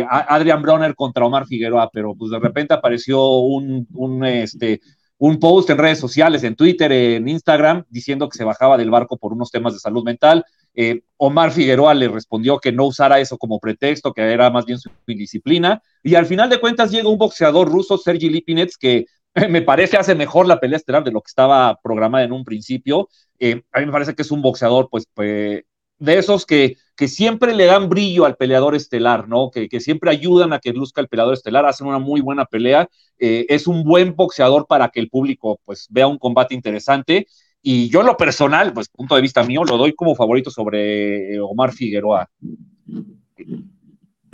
Adrian 0.08 0.62
Bronner 0.62 0.94
contra 0.94 1.26
Omar 1.26 1.44
Figueroa, 1.46 1.90
pero 1.92 2.14
pues 2.14 2.30
de 2.30 2.38
repente 2.38 2.72
apareció 2.72 3.22
un, 3.40 3.86
un 3.92 4.24
este, 4.24 4.80
un 5.18 5.38
post 5.38 5.70
en 5.70 5.78
redes 5.78 5.98
sociales, 5.98 6.42
en 6.44 6.56
Twitter, 6.56 6.90
en 6.92 7.28
Instagram, 7.28 7.84
diciendo 7.88 8.28
que 8.28 8.36
se 8.36 8.44
bajaba 8.44 8.76
del 8.76 8.90
barco 8.90 9.16
por 9.16 9.32
unos 9.32 9.50
temas 9.50 9.72
de 9.72 9.78
salud 9.78 10.04
mental. 10.04 10.44
Eh, 10.74 11.02
Omar 11.16 11.52
Figueroa 11.52 11.94
le 11.94 12.08
respondió 12.08 12.58
que 12.58 12.72
no 12.72 12.86
usara 12.86 13.20
eso 13.20 13.38
como 13.38 13.60
pretexto, 13.60 14.12
que 14.12 14.22
era 14.22 14.50
más 14.50 14.64
bien 14.64 14.78
su 14.78 14.90
indisciplina. 15.06 15.80
Y 16.02 16.16
al 16.16 16.26
final 16.26 16.50
de 16.50 16.58
cuentas 16.58 16.90
llega 16.90 17.08
un 17.08 17.18
boxeador 17.18 17.70
ruso, 17.70 17.96
Sergi 17.96 18.28
Lipinets, 18.28 18.76
que 18.76 19.06
me 19.48 19.62
parece 19.62 19.96
hace 19.96 20.14
mejor 20.14 20.46
la 20.46 20.60
pelea 20.60 20.76
estelar 20.76 21.04
de 21.04 21.12
lo 21.12 21.20
que 21.20 21.28
estaba 21.28 21.78
programada 21.82 22.24
en 22.24 22.32
un 22.32 22.44
principio. 22.44 23.08
Eh, 23.38 23.62
a 23.72 23.80
mí 23.80 23.86
me 23.86 23.92
parece 23.92 24.14
que 24.14 24.22
es 24.22 24.30
un 24.30 24.42
boxeador, 24.42 24.88
pues, 24.90 25.06
pues 25.14 25.62
de 25.98 26.18
esos 26.18 26.46
que, 26.46 26.76
que 26.96 27.08
siempre 27.08 27.54
le 27.54 27.66
dan 27.66 27.88
brillo 27.88 28.24
al 28.24 28.36
peleador 28.36 28.74
estelar, 28.74 29.28
¿no? 29.28 29.50
Que, 29.50 29.68
que, 29.68 29.80
siempre 29.80 30.10
ayudan 30.10 30.52
a 30.52 30.58
que 30.58 30.72
luzca 30.72 31.00
el 31.00 31.08
peleador 31.08 31.34
estelar, 31.34 31.66
hacen 31.66 31.86
una 31.86 31.98
muy 31.98 32.20
buena 32.20 32.44
pelea. 32.44 32.88
Eh, 33.18 33.46
es 33.48 33.66
un 33.66 33.84
buen 33.84 34.14
boxeador 34.14 34.66
para 34.66 34.88
que 34.88 35.00
el 35.00 35.08
público 35.08 35.60
pues 35.64 35.86
vea 35.90 36.06
un 36.06 36.18
combate 36.18 36.54
interesante. 36.54 37.26
Y 37.62 37.88
yo 37.88 38.02
lo 38.02 38.16
personal, 38.16 38.72
pues 38.72 38.88
punto 38.88 39.14
de 39.14 39.22
vista 39.22 39.42
mío, 39.42 39.64
lo 39.64 39.78
doy 39.78 39.94
como 39.94 40.14
favorito 40.14 40.50
sobre 40.50 41.34
eh, 41.34 41.40
Omar 41.40 41.72
Figueroa. 41.72 42.28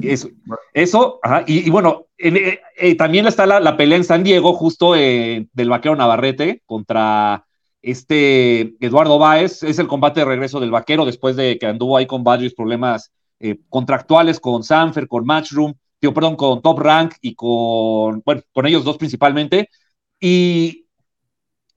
Eso, 0.02 0.30
eso 0.72 1.20
y, 1.46 1.68
bueno, 1.68 2.06
eh, 2.16 2.94
también 2.96 3.26
está 3.26 3.46
la, 3.46 3.60
la, 3.60 3.76
pelea 3.76 3.98
en 3.98 4.04
San 4.04 4.24
Diego, 4.24 4.54
justo 4.54 4.94
del 4.94 5.68
vaquero 5.68 5.94
Navarrete 5.94 6.62
contra 6.64 7.44
este 7.82 8.74
Eduardo 8.84 9.18
Báez 9.18 9.62
es 9.62 9.78
el 9.78 9.88
combate 9.88 10.20
de 10.20 10.26
regreso 10.26 10.60
del 10.60 10.70
vaquero 10.70 11.04
después 11.04 11.36
de 11.36 11.58
que 11.58 11.66
anduvo 11.66 11.96
ahí 11.96 12.06
con 12.06 12.24
varios 12.24 12.54
problemas 12.54 13.12
eh, 13.38 13.58
contractuales 13.68 14.38
con 14.38 14.62
Sanfer, 14.62 15.08
con 15.08 15.24
Matchroom, 15.24 15.74
tío, 15.98 16.12
perdón, 16.12 16.36
con 16.36 16.60
Top 16.62 16.78
Rank 16.78 17.14
y 17.20 17.34
con, 17.34 18.22
bueno, 18.24 18.42
con 18.52 18.66
ellos 18.66 18.84
dos 18.84 18.98
principalmente. 18.98 19.68
Y, 20.20 20.86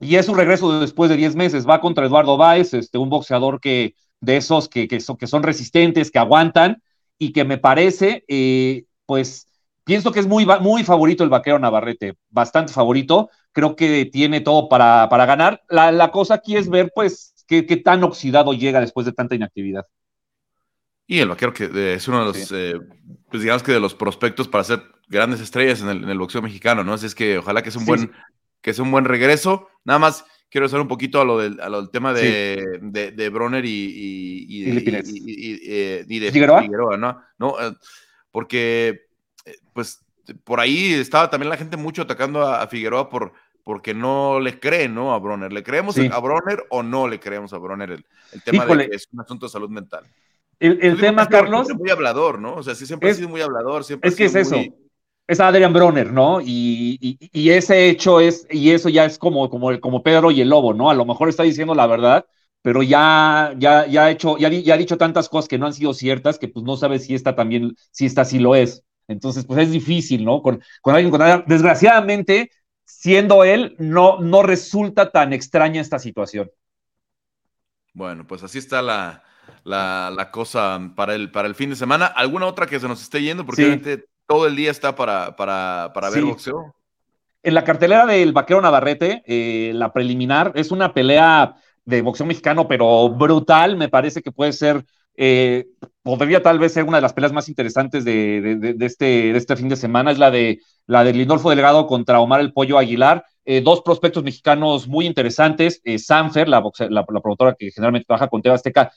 y 0.00 0.16
es 0.16 0.28
un 0.28 0.36
regreso 0.36 0.80
después 0.80 1.10
de 1.10 1.16
10 1.16 1.36
meses. 1.36 1.66
Va 1.66 1.80
contra 1.80 2.06
Eduardo 2.06 2.36
Báez, 2.36 2.74
este, 2.74 2.98
un 2.98 3.08
boxeador 3.08 3.60
que, 3.60 3.94
de 4.20 4.36
esos 4.36 4.68
que, 4.68 4.88
que, 4.88 5.00
son, 5.00 5.16
que 5.16 5.26
son 5.26 5.42
resistentes, 5.42 6.10
que 6.10 6.18
aguantan 6.18 6.82
y 7.18 7.32
que 7.32 7.44
me 7.44 7.58
parece, 7.58 8.24
eh, 8.28 8.84
pues, 9.06 9.46
pienso 9.84 10.12
que 10.12 10.20
es 10.20 10.26
muy, 10.26 10.46
muy 10.60 10.82
favorito 10.82 11.22
el 11.22 11.30
vaquero 11.30 11.58
Navarrete, 11.58 12.16
bastante 12.30 12.72
favorito. 12.72 13.30
Creo 13.52 13.76
que 13.76 14.06
tiene 14.06 14.40
todo 14.40 14.68
para, 14.68 15.08
para 15.08 15.26
ganar. 15.26 15.62
La, 15.68 15.92
la, 15.92 16.10
cosa 16.10 16.34
aquí 16.34 16.56
es 16.56 16.68
ver, 16.68 16.90
pues, 16.94 17.44
qué, 17.46 17.66
qué, 17.66 17.76
tan 17.76 18.02
oxidado 18.02 18.52
llega 18.52 18.80
después 18.80 19.06
de 19.06 19.12
tanta 19.12 19.34
inactividad. 19.34 19.86
Y 21.06 21.20
el 21.20 21.28
vaquero 21.28 21.52
que 21.52 21.64
eh, 21.64 21.94
es 21.94 22.08
uno 22.08 22.20
de 22.20 22.24
los, 22.24 22.36
sí. 22.36 22.54
eh, 22.56 22.80
pues 23.30 23.42
digamos 23.42 23.62
que 23.62 23.72
de 23.72 23.80
los 23.80 23.94
prospectos 23.94 24.48
para 24.48 24.64
ser 24.64 24.82
grandes 25.08 25.40
estrellas 25.40 25.82
en 25.82 25.88
el, 25.88 26.02
en 26.02 26.08
el 26.08 26.18
boxeo 26.18 26.40
mexicano, 26.40 26.82
¿no? 26.82 26.94
Así 26.94 27.06
es 27.06 27.14
que 27.14 27.38
ojalá 27.38 27.62
que 27.62 27.70
sea 27.70 27.80
un, 27.80 27.84
sí, 27.84 27.90
buen, 27.90 28.00
sí. 28.00 28.10
que 28.62 28.72
sea 28.72 28.84
un 28.84 28.90
buen 28.90 29.04
regreso. 29.04 29.68
Nada 29.84 29.98
más 29.98 30.24
quiero 30.54 30.66
hacer 30.66 30.80
un 30.80 30.88
poquito 30.88 31.20
a 31.20 31.24
lo 31.24 31.38
del, 31.38 31.60
a 31.60 31.68
lo 31.68 31.82
del 31.82 31.90
tema 31.90 32.12
de, 32.12 32.78
de, 32.80 33.10
de, 33.10 33.28
Bronner 33.28 33.64
y, 33.64 33.68
y, 33.68 34.46
y, 34.48 34.70
de, 34.70 35.02
y, 35.04 36.16
y 36.16 36.18
de 36.20 36.32
¿Figueroa? 36.32 36.96
¿no? 36.96 37.20
no 37.38 37.60
eh, 37.60 37.74
porque, 38.30 38.88
eh, 38.88 39.03
pues, 39.74 40.02
por 40.44 40.60
ahí 40.60 40.94
estaba 40.94 41.28
también 41.28 41.50
la 41.50 41.58
gente 41.58 41.76
mucho 41.76 42.02
atacando 42.02 42.42
a, 42.42 42.62
a 42.62 42.66
Figueroa 42.66 43.10
por, 43.10 43.34
porque 43.62 43.92
no 43.92 44.40
le 44.40 44.58
creen, 44.58 44.94
¿no? 44.94 45.12
A 45.12 45.18
Bronner. 45.18 45.52
¿Le 45.52 45.62
creemos 45.62 45.94
sí. 45.96 46.08
a 46.10 46.18
Bronner 46.18 46.64
o 46.70 46.82
no 46.82 47.08
le 47.08 47.20
creemos 47.20 47.52
a 47.52 47.58
Bronner? 47.58 47.90
El, 47.90 48.06
el 48.32 48.42
tema 48.42 48.64
Híjole. 48.64 48.84
de 48.84 48.90
que 48.90 48.96
es 48.96 49.08
un 49.12 49.20
asunto 49.20 49.46
de 49.46 49.52
salud 49.52 49.68
mental. 49.68 50.04
El, 50.60 50.78
el 50.82 50.98
tema, 50.98 51.28
Carlos. 51.28 51.68
Muy 51.74 51.90
hablador, 51.90 52.38
¿no? 52.38 52.54
O 52.54 52.62
sea, 52.62 52.74
sí, 52.74 52.86
siempre 52.86 53.10
es, 53.10 53.16
ha 53.16 53.18
sido 53.18 53.28
muy 53.28 53.40
hablador. 53.40 53.84
Siempre 53.84 54.08
es 54.08 54.16
que 54.16 54.24
es 54.26 54.32
muy... 54.32 54.40
eso. 54.40 54.56
Es 55.26 55.40
Adrian 55.40 55.72
Bronner, 55.72 56.12
¿no? 56.12 56.42
Y, 56.42 56.98
y, 57.00 57.30
y, 57.32 57.50
ese 57.50 57.88
hecho 57.88 58.20
es, 58.20 58.46
y 58.50 58.72
eso 58.72 58.90
ya 58.90 59.06
es 59.06 59.16
como, 59.18 59.48
como, 59.48 59.80
como 59.80 60.02
Pedro 60.02 60.30
y 60.30 60.42
el 60.42 60.50
Lobo, 60.50 60.74
¿no? 60.74 60.90
A 60.90 60.94
lo 60.94 61.06
mejor 61.06 61.30
está 61.30 61.42
diciendo 61.42 61.74
la 61.74 61.86
verdad, 61.86 62.26
pero 62.60 62.82
ya, 62.82 63.54
ya, 63.56 63.86
ya 63.86 64.04
ha 64.04 64.10
hecho, 64.10 64.36
ya, 64.36 64.50
ya 64.50 64.74
ha 64.74 64.76
dicho 64.76 64.98
tantas 64.98 65.30
cosas 65.30 65.48
que 65.48 65.56
no 65.56 65.64
han 65.64 65.72
sido 65.72 65.94
ciertas 65.94 66.38
que 66.38 66.48
pues 66.48 66.62
no 66.62 66.76
sabe 66.76 66.98
si 66.98 67.14
esta 67.14 67.34
también, 67.34 67.74
si 67.90 68.04
esta 68.04 68.26
sí 68.26 68.38
lo 68.38 68.54
es. 68.54 68.84
Entonces, 69.08 69.44
pues 69.44 69.60
es 69.60 69.70
difícil, 69.70 70.24
¿no? 70.24 70.42
Con, 70.42 70.62
con 70.80 70.94
alguien 70.94 71.10
con 71.10 71.44
Desgraciadamente, 71.46 72.50
siendo 72.84 73.44
él, 73.44 73.76
no, 73.78 74.20
no 74.20 74.42
resulta 74.42 75.10
tan 75.10 75.32
extraña 75.32 75.80
esta 75.80 75.98
situación. 75.98 76.50
Bueno, 77.92 78.26
pues 78.26 78.42
así 78.42 78.58
está 78.58 78.82
la, 78.82 79.22
la, 79.62 80.12
la, 80.14 80.30
cosa 80.30 80.92
para 80.96 81.14
el, 81.14 81.30
para 81.30 81.46
el 81.46 81.54
fin 81.54 81.70
de 81.70 81.76
semana. 81.76 82.06
¿Alguna 82.06 82.46
otra 82.46 82.66
que 82.66 82.80
se 82.80 82.88
nos 82.88 83.02
esté 83.02 83.22
yendo? 83.22 83.46
Porque 83.46 83.80
sí. 83.82 84.04
todo 84.26 84.46
el 84.46 84.56
día 84.56 84.70
está 84.70 84.96
para, 84.96 85.36
para, 85.36 85.92
para 85.94 86.10
ver 86.10 86.20
sí. 86.20 86.24
boxeo. 86.24 86.74
En 87.42 87.54
la 87.54 87.62
cartelera 87.62 88.06
del 88.06 88.32
Vaquero 88.32 88.60
Navarrete, 88.60 89.22
eh, 89.26 89.72
la 89.74 89.92
preliminar, 89.92 90.52
es 90.54 90.70
una 90.70 90.94
pelea 90.94 91.56
de 91.84 92.00
boxeo 92.00 92.26
mexicano, 92.26 92.66
pero 92.66 93.10
brutal. 93.10 93.76
Me 93.76 93.90
parece 93.90 94.22
que 94.22 94.32
puede 94.32 94.54
ser, 94.54 94.84
eh, 95.16 95.66
podría 96.02 96.42
tal 96.42 96.58
vez 96.58 96.72
ser 96.72 96.84
una 96.84 96.98
de 96.98 97.02
las 97.02 97.12
peleas 97.12 97.32
más 97.32 97.48
interesantes 97.48 98.04
de, 98.04 98.76
este, 98.80 99.36
este 99.36 99.56
fin 99.56 99.68
de 99.68 99.76
semana. 99.76 100.10
Es 100.10 100.18
la 100.18 100.30
de, 100.30 100.60
la 100.86 101.04
de 101.04 101.12
Lindolfo 101.12 101.50
Delgado 101.50 101.86
contra 101.86 102.20
Omar 102.20 102.40
el 102.40 102.52
Pollo 102.52 102.78
Aguilar. 102.78 103.24
Eh, 103.44 103.60
dos 103.60 103.82
prospectos 103.82 104.24
mexicanos 104.24 104.88
muy 104.88 105.06
interesantes. 105.06 105.80
Eh, 105.84 105.98
Sanfer, 105.98 106.48
la, 106.48 106.62
la, 106.90 107.06
promotora 107.06 107.54
que 107.58 107.70
generalmente 107.70 108.06
trabaja 108.06 108.28
con 108.28 108.42
Teba 108.42 108.54
Azteca, 108.54 108.92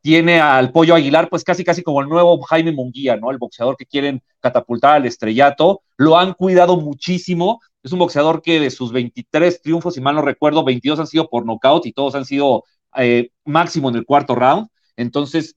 tiene 0.00 0.40
al 0.40 0.70
Pollo 0.70 0.94
Aguilar, 0.94 1.28
pues 1.28 1.44
casi 1.44 1.64
casi 1.64 1.82
como 1.82 2.00
el 2.00 2.08
nuevo 2.08 2.40
Jaime 2.42 2.72
Munguía, 2.72 3.16
¿no? 3.16 3.30
El 3.30 3.38
boxeador 3.38 3.76
que 3.76 3.84
quieren 3.84 4.22
catapultar 4.40 4.94
al 4.94 5.06
estrellato. 5.06 5.82
Lo 5.96 6.16
han 6.16 6.34
cuidado 6.34 6.76
muchísimo. 6.80 7.60
Es 7.82 7.92
un 7.92 7.98
boxeador 7.98 8.40
que 8.40 8.60
de 8.60 8.70
sus 8.70 8.92
23 8.92 9.60
triunfos, 9.60 9.94
si 9.94 10.00
mal 10.00 10.14
no 10.14 10.22
recuerdo, 10.22 10.64
22 10.64 11.00
han 11.00 11.06
sido 11.06 11.28
por 11.28 11.44
nocaut 11.44 11.84
y 11.86 11.92
todos 11.92 12.14
han 12.14 12.24
sido 12.24 12.64
máximo 13.44 13.90
en 13.90 13.96
el 13.96 14.04
cuarto 14.04 14.34
round. 14.34 14.68
Entonces, 14.98 15.56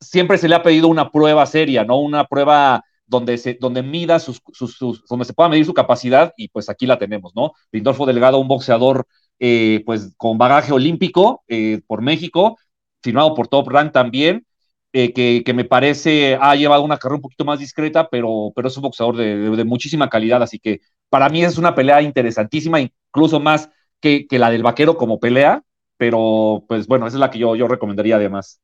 siempre 0.00 0.38
se 0.38 0.48
le 0.48 0.54
ha 0.56 0.62
pedido 0.62 0.88
una 0.88 1.10
prueba 1.10 1.46
seria, 1.46 1.84
¿no? 1.84 1.98
Una 2.00 2.26
prueba 2.26 2.84
donde 3.06 3.38
se, 3.38 3.54
donde 3.60 3.82
mida 3.82 4.18
sus, 4.20 4.42
sus, 4.52 5.04
donde 5.08 5.24
se 5.24 5.32
pueda 5.34 5.48
medir 5.48 5.66
su 5.66 5.74
capacidad, 5.74 6.32
y 6.36 6.48
pues 6.48 6.68
aquí 6.68 6.86
la 6.86 6.98
tenemos, 6.98 7.34
¿no? 7.34 7.52
Lindolfo 7.72 8.06
Delgado, 8.06 8.38
un 8.38 8.48
boxeador 8.48 9.06
eh, 9.38 9.82
pues 9.86 10.14
con 10.16 10.38
bagaje 10.38 10.72
olímpico 10.72 11.42
eh, 11.48 11.80
por 11.86 12.02
México, 12.02 12.58
firmado 13.02 13.34
por 13.34 13.48
Top 13.48 13.68
Rank 13.68 13.92
también, 13.92 14.46
eh, 14.92 15.12
que, 15.12 15.54
me 15.54 15.64
parece 15.64 16.36
ha 16.40 16.54
llevado 16.56 16.82
una 16.82 16.98
carrera 16.98 17.16
un 17.16 17.22
poquito 17.22 17.44
más 17.44 17.58
discreta, 17.58 18.08
pero, 18.10 18.52
pero 18.54 18.68
es 18.68 18.76
un 18.76 18.82
boxeador 18.82 19.16
de, 19.16 19.64
muchísima 19.64 20.08
calidad, 20.08 20.42
así 20.42 20.58
que 20.58 20.80
para 21.08 21.28
mí 21.28 21.44
es 21.44 21.58
una 21.58 21.74
pelea 21.74 22.02
interesantísima, 22.02 22.80
incluso 22.80 23.40
más 23.40 23.70
que, 24.00 24.26
que, 24.26 24.38
la 24.38 24.50
del 24.50 24.62
vaquero 24.62 24.96
como 24.96 25.20
pelea, 25.20 25.62
pero 25.96 26.64
pues 26.68 26.86
bueno, 26.86 27.06
esa 27.06 27.16
es 27.16 27.20
la 27.20 27.30
que 27.30 27.38
yo, 27.38 27.56
yo 27.56 27.68
recomendaría 27.68 28.16
además. 28.16 28.60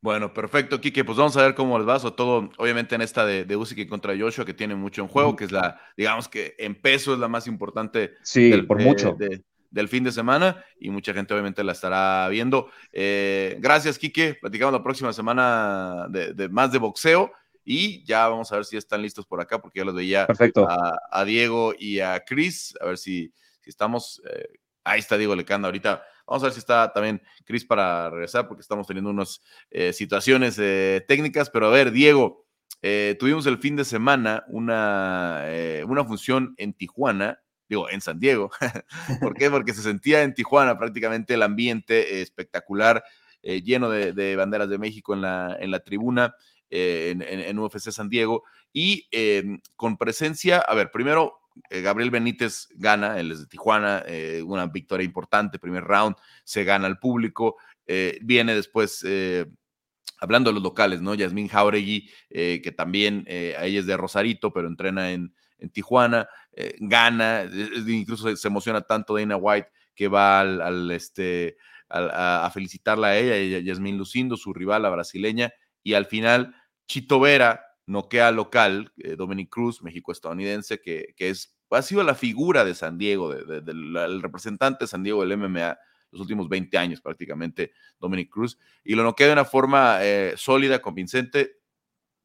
Bueno, 0.00 0.32
perfecto, 0.32 0.80
Kike. 0.80 1.04
Pues 1.04 1.18
vamos 1.18 1.36
a 1.36 1.42
ver 1.42 1.54
cómo 1.54 1.78
les 1.78 1.88
va, 1.88 1.98
sobre 1.98 2.14
todo, 2.14 2.50
obviamente, 2.58 2.94
en 2.94 3.02
esta 3.02 3.26
de, 3.26 3.44
de 3.44 3.56
Usyk 3.56 3.88
contra 3.88 4.16
Joshua, 4.16 4.44
que 4.44 4.54
tiene 4.54 4.74
mucho 4.74 5.02
en 5.02 5.08
juego, 5.08 5.34
que 5.34 5.44
es 5.44 5.52
la, 5.52 5.80
digamos 5.96 6.28
que 6.28 6.54
en 6.58 6.80
peso 6.80 7.14
es 7.14 7.18
la 7.18 7.28
más 7.28 7.46
importante. 7.46 8.14
Sí, 8.22 8.50
del, 8.50 8.66
por 8.66 8.78
de, 8.78 8.84
mucho. 8.84 9.16
De, 9.18 9.42
del 9.70 9.88
fin 9.88 10.04
de 10.04 10.12
semana 10.12 10.64
y 10.80 10.90
mucha 10.90 11.12
gente 11.12 11.34
obviamente 11.34 11.64
la 11.64 11.72
estará 11.72 12.28
viendo. 12.28 12.70
Eh, 12.92 13.56
gracias, 13.60 13.98
Quique. 13.98 14.34
Platicamos 14.34 14.72
la 14.72 14.82
próxima 14.82 15.12
semana 15.12 16.06
de, 16.08 16.32
de, 16.32 16.48
más 16.48 16.72
de 16.72 16.78
boxeo 16.78 17.32
y 17.64 18.02
ya 18.04 18.28
vamos 18.28 18.50
a 18.50 18.56
ver 18.56 18.64
si 18.64 18.76
están 18.76 19.02
listos 19.02 19.26
por 19.26 19.40
acá 19.40 19.60
porque 19.60 19.80
ya 19.80 19.84
los 19.84 19.94
veía 19.94 20.26
a, 20.26 20.98
a, 21.10 21.24
Diego 21.24 21.74
y 21.78 22.00
a 22.00 22.24
Chris. 22.24 22.74
A 22.80 22.86
ver 22.86 22.98
si, 22.98 23.32
si 23.60 23.70
estamos. 23.70 24.22
Eh, 24.30 24.58
ahí 24.84 25.00
está 25.00 25.18
Diego 25.18 25.36
Lecanda 25.36 25.68
ahorita. 25.68 26.02
Vamos 26.28 26.42
a 26.42 26.46
ver 26.46 26.52
si 26.52 26.58
está 26.58 26.92
también 26.92 27.22
Chris 27.44 27.64
para 27.64 28.10
regresar 28.10 28.46
porque 28.46 28.60
estamos 28.60 28.86
teniendo 28.86 29.10
unas 29.10 29.40
eh, 29.70 29.94
situaciones 29.94 30.58
eh, 30.58 31.02
técnicas. 31.08 31.48
Pero 31.48 31.68
a 31.68 31.70
ver, 31.70 31.90
Diego, 31.90 32.44
eh, 32.82 33.16
tuvimos 33.18 33.46
el 33.46 33.58
fin 33.58 33.76
de 33.76 33.84
semana 33.84 34.44
una, 34.48 35.46
una 35.86 36.04
función 36.04 36.54
en 36.58 36.74
Tijuana 36.74 37.40
digo, 37.68 37.90
en 37.90 38.00
San 38.00 38.18
Diego. 38.18 38.50
¿Por 39.20 39.34
qué? 39.34 39.50
Porque 39.50 39.74
se 39.74 39.82
sentía 39.82 40.22
en 40.22 40.32
Tijuana 40.32 40.78
prácticamente 40.78 41.34
el 41.34 41.42
ambiente 41.42 42.22
espectacular, 42.22 43.04
lleno 43.42 43.90
de, 43.90 44.14
de, 44.14 44.36
banderas 44.36 44.70
de 44.70 44.78
México 44.78 45.12
en 45.12 45.20
la, 45.20 45.54
en 45.60 45.70
la 45.70 45.80
tribuna, 45.80 46.34
en, 46.70 47.20
en, 47.20 47.58
UFC 47.58 47.90
San 47.90 48.08
Diego, 48.08 48.44
y 48.72 49.06
con 49.76 49.98
presencia, 49.98 50.60
a 50.60 50.74
ver, 50.74 50.90
primero, 50.90 51.40
Gabriel 51.70 52.10
Benítez 52.10 52.68
gana, 52.74 53.18
él 53.18 53.32
es 53.32 53.40
de 53.40 53.46
Tijuana, 53.46 54.02
eh, 54.06 54.42
una 54.44 54.66
victoria 54.66 55.04
importante, 55.04 55.58
primer 55.58 55.84
round, 55.84 56.16
se 56.44 56.64
gana 56.64 56.86
al 56.86 56.98
público, 56.98 57.56
viene 58.20 58.54
después 58.54 59.02
hablando 60.20 60.50
de 60.50 60.54
los 60.54 60.62
locales, 60.62 61.00
¿no? 61.00 61.14
Yasmín 61.14 61.48
Jauregui, 61.48 62.10
eh, 62.30 62.60
que 62.62 62.72
también 62.72 63.24
eh, 63.26 63.56
ella 63.60 63.80
es 63.80 63.86
de 63.86 63.96
Rosarito, 63.96 64.52
pero 64.52 64.68
entrena 64.68 65.12
en, 65.12 65.34
Tijuana, 65.72 66.28
eh, 66.52 66.76
gana, 66.78 67.44
incluso 67.88 68.34
se, 68.36 68.46
emociona 68.46 68.80
tanto 68.80 69.16
Dana 69.16 69.36
White 69.36 69.68
que 69.92 70.06
va 70.06 70.38
al, 70.38 70.88
este, 70.92 71.56
a, 71.88 72.48
felicitarla 72.54 73.08
a 73.08 73.16
ella, 73.16 73.34
ella, 73.34 73.58
Yasmín 73.58 73.98
Lucindo, 73.98 74.36
su 74.36 74.54
rival, 74.54 74.82
la 74.82 74.90
brasileña, 74.90 75.52
y 75.82 75.94
al 75.94 76.06
final 76.06 76.54
Chito 76.86 77.18
Vera 77.18 77.60
noquea 77.88 78.30
local, 78.30 78.92
eh, 78.98 79.16
Dominic 79.16 79.50
Cruz, 79.50 79.82
México-estadounidense, 79.82 80.80
que, 80.80 81.14
que 81.16 81.30
es, 81.30 81.58
ha 81.70 81.82
sido 81.82 82.02
la 82.02 82.14
figura 82.14 82.64
de 82.64 82.74
San 82.74 82.98
Diego, 82.98 83.32
de, 83.32 83.44
de, 83.44 83.60
de, 83.60 83.72
el 83.72 84.22
representante 84.22 84.84
de 84.84 84.88
San 84.88 85.02
Diego 85.02 85.24
del 85.24 85.36
MMA 85.36 85.76
los 86.10 86.20
últimos 86.20 86.48
20 86.48 86.76
años 86.78 87.00
prácticamente, 87.00 87.72
Dominic 87.98 88.30
Cruz, 88.30 88.58
y 88.84 88.94
lo 88.94 89.02
noquea 89.02 89.26
de 89.26 89.32
una 89.34 89.44
forma 89.44 89.98
eh, 90.00 90.34
sólida, 90.36 90.80
convincente, 90.80 91.60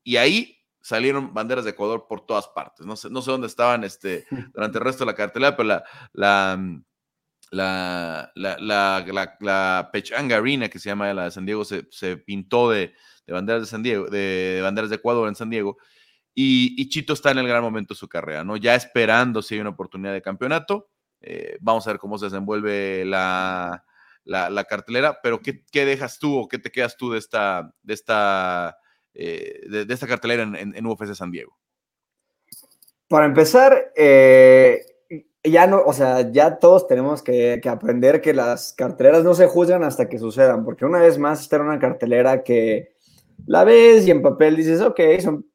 y 0.03 0.17
ahí 0.17 0.59
salieron 0.81 1.33
banderas 1.33 1.63
de 1.63 1.71
Ecuador 1.71 2.07
por 2.07 2.25
todas 2.25 2.47
partes. 2.49 2.85
No 2.85 2.95
sé, 2.95 3.09
no 3.09 3.21
sé 3.21 3.31
dónde 3.31 3.47
estaban 3.47 3.83
este, 3.83 4.25
durante 4.53 4.77
el 4.77 4.83
resto 4.83 5.05
de 5.05 5.11
la 5.11 5.15
cartelera, 5.15 5.55
pero 5.55 5.67
la, 5.67 5.83
la, 6.11 6.83
la, 7.53 8.31
la, 8.35 8.57
la, 8.59 9.35
la, 9.39 9.89
Pechanga 9.93 10.37
Arena, 10.37 10.69
que 10.69 10.79
se 10.79 10.89
llama 10.89 11.13
la 11.13 11.25
de 11.25 11.31
San 11.31 11.45
Diego, 11.45 11.63
se, 11.63 11.87
se 11.91 12.17
pintó 12.17 12.71
de, 12.71 12.93
de, 13.27 13.33
banderas 13.33 13.61
de 13.61 13.67
San 13.67 13.83
Diego, 13.83 14.07
de, 14.09 14.55
de, 14.55 14.61
banderas 14.61 14.89
de 14.89 14.95
Ecuador 14.95 15.27
en 15.27 15.35
San 15.35 15.49
Diego. 15.49 15.77
Y, 16.35 16.89
Chito 16.89 17.13
está 17.13 17.29
en 17.31 17.37
el 17.37 17.47
gran 17.47 17.61
momento 17.61 17.93
de 17.93 17.99
su 17.99 18.09
carrera, 18.09 18.43
¿no? 18.43 18.57
Ya 18.57 18.73
esperando 18.73 19.43
si 19.43 19.53
hay 19.53 19.61
una 19.61 19.69
oportunidad 19.69 20.13
de 20.13 20.21
campeonato. 20.21 20.89
Eh, 21.21 21.57
vamos 21.61 21.85
a 21.85 21.91
ver 21.91 21.99
cómo 21.99 22.17
se 22.17 22.25
desenvuelve 22.25 23.05
la, 23.05 23.83
cartelera, 24.67 25.19
pero 25.21 25.39
¿qué, 25.39 25.63
¿qué, 25.71 25.85
dejas 25.85 26.17
tú 26.17 26.35
o 26.35 26.47
qué 26.47 26.57
te 26.57 26.71
quedas 26.71 26.97
tú 26.97 27.11
de 27.11 27.19
esta, 27.19 27.71
de 27.83 27.93
esta, 27.93 28.77
eh, 29.13 29.61
de, 29.69 29.85
de, 29.85 29.93
esta 29.93 30.07
cartelera 30.07 30.41
en, 30.41 30.55
en, 30.55 30.75
en, 30.75 30.85
UFC 30.87 31.13
San 31.13 31.29
Diego? 31.29 31.55
Para 33.07 33.27
empezar, 33.27 33.91
eh, 33.95 34.83
ya 35.43 35.67
no, 35.67 35.81
o 35.85 35.93
sea, 35.93 36.31
ya 36.31 36.57
todos 36.57 36.87
tenemos 36.87 37.21
que, 37.21 37.61
aprender 37.69 38.21
que 38.21 38.33
las 38.33 38.73
carteleras 38.73 39.23
no 39.23 39.33
se 39.33 39.47
juzgan 39.47 39.83
hasta 39.83 40.07
que 40.07 40.19
sucedan, 40.19 40.63
porque 40.63 40.85
una 40.85 40.99
vez 40.99 41.17
más 41.17 41.41
esta 41.41 41.57
era 41.57 41.65
una 41.65 41.79
cartelera 41.79 42.43
que 42.43 42.93
la 43.45 43.63
ves 43.63 44.07
y 44.07 44.11
en 44.11 44.21
papel 44.21 44.55
dices, 44.55 44.81
ok, 44.81 44.99
son 45.21 45.45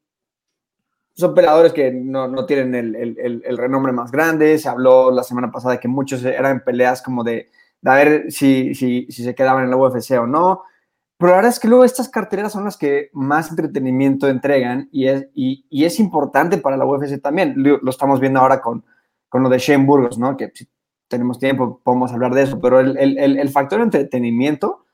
son 1.19 1.33
peleadores 1.33 1.73
que 1.73 1.91
no, 1.91 2.29
no 2.29 2.45
tienen 2.45 2.73
el, 2.73 2.95
el, 2.95 3.43
el, 3.45 3.57
renombre 3.57 3.91
más 3.91 4.09
grande. 4.09 4.57
Se 4.57 4.69
habló 4.69 5.11
la 5.11 5.23
semana 5.23 5.51
pasada 5.51 5.77
que 5.77 5.89
muchos 5.89 6.23
eran 6.23 6.63
peleas 6.63 7.01
como 7.01 7.25
de, 7.25 7.49
de 7.81 7.91
a 7.91 7.95
ver 7.95 8.31
si, 8.31 8.73
si, 8.73 9.05
si, 9.09 9.23
se 9.23 9.35
quedaban 9.35 9.65
en 9.65 9.69
la 9.69 9.75
UFC 9.75 10.11
o 10.11 10.25
no. 10.25 10.63
Pero 11.17 11.31
la 11.31 11.35
verdad 11.35 11.51
es 11.51 11.59
que 11.59 11.67
luego 11.67 11.83
estas 11.83 12.07
carteleras 12.07 12.53
son 12.53 12.63
las 12.63 12.77
que 12.77 13.09
más 13.11 13.49
entretenimiento 13.49 14.29
entregan 14.29 14.87
y 14.93 15.07
es, 15.07 15.27
y, 15.33 15.65
es 15.69 15.99
importante 15.99 16.57
para 16.57 16.77
la 16.77 16.85
UFC 16.85 17.21
también. 17.21 17.53
Lo, 17.57 17.89
estamos 17.89 18.21
viendo 18.21 18.39
ahora 18.39 18.61
con, 18.61 18.85
con 19.29 19.43
lo 19.43 19.49
de 19.49 19.59
Shane 19.59 19.85
Burgos, 19.85 20.17
¿no? 20.17 20.35
Que 20.35 20.51
si 20.53 20.67
tenemos 21.07 21.39
tiempo 21.39 21.79
podemos 21.83 22.11
hablar 22.11 22.33
de 22.33 22.43
eso, 22.43 22.59
pero 22.59 22.79
el, 22.79 22.97
el, 22.97 23.39
el 23.39 23.49
factor 23.49 23.79
de 23.79 23.85
entretenimiento 23.85 24.85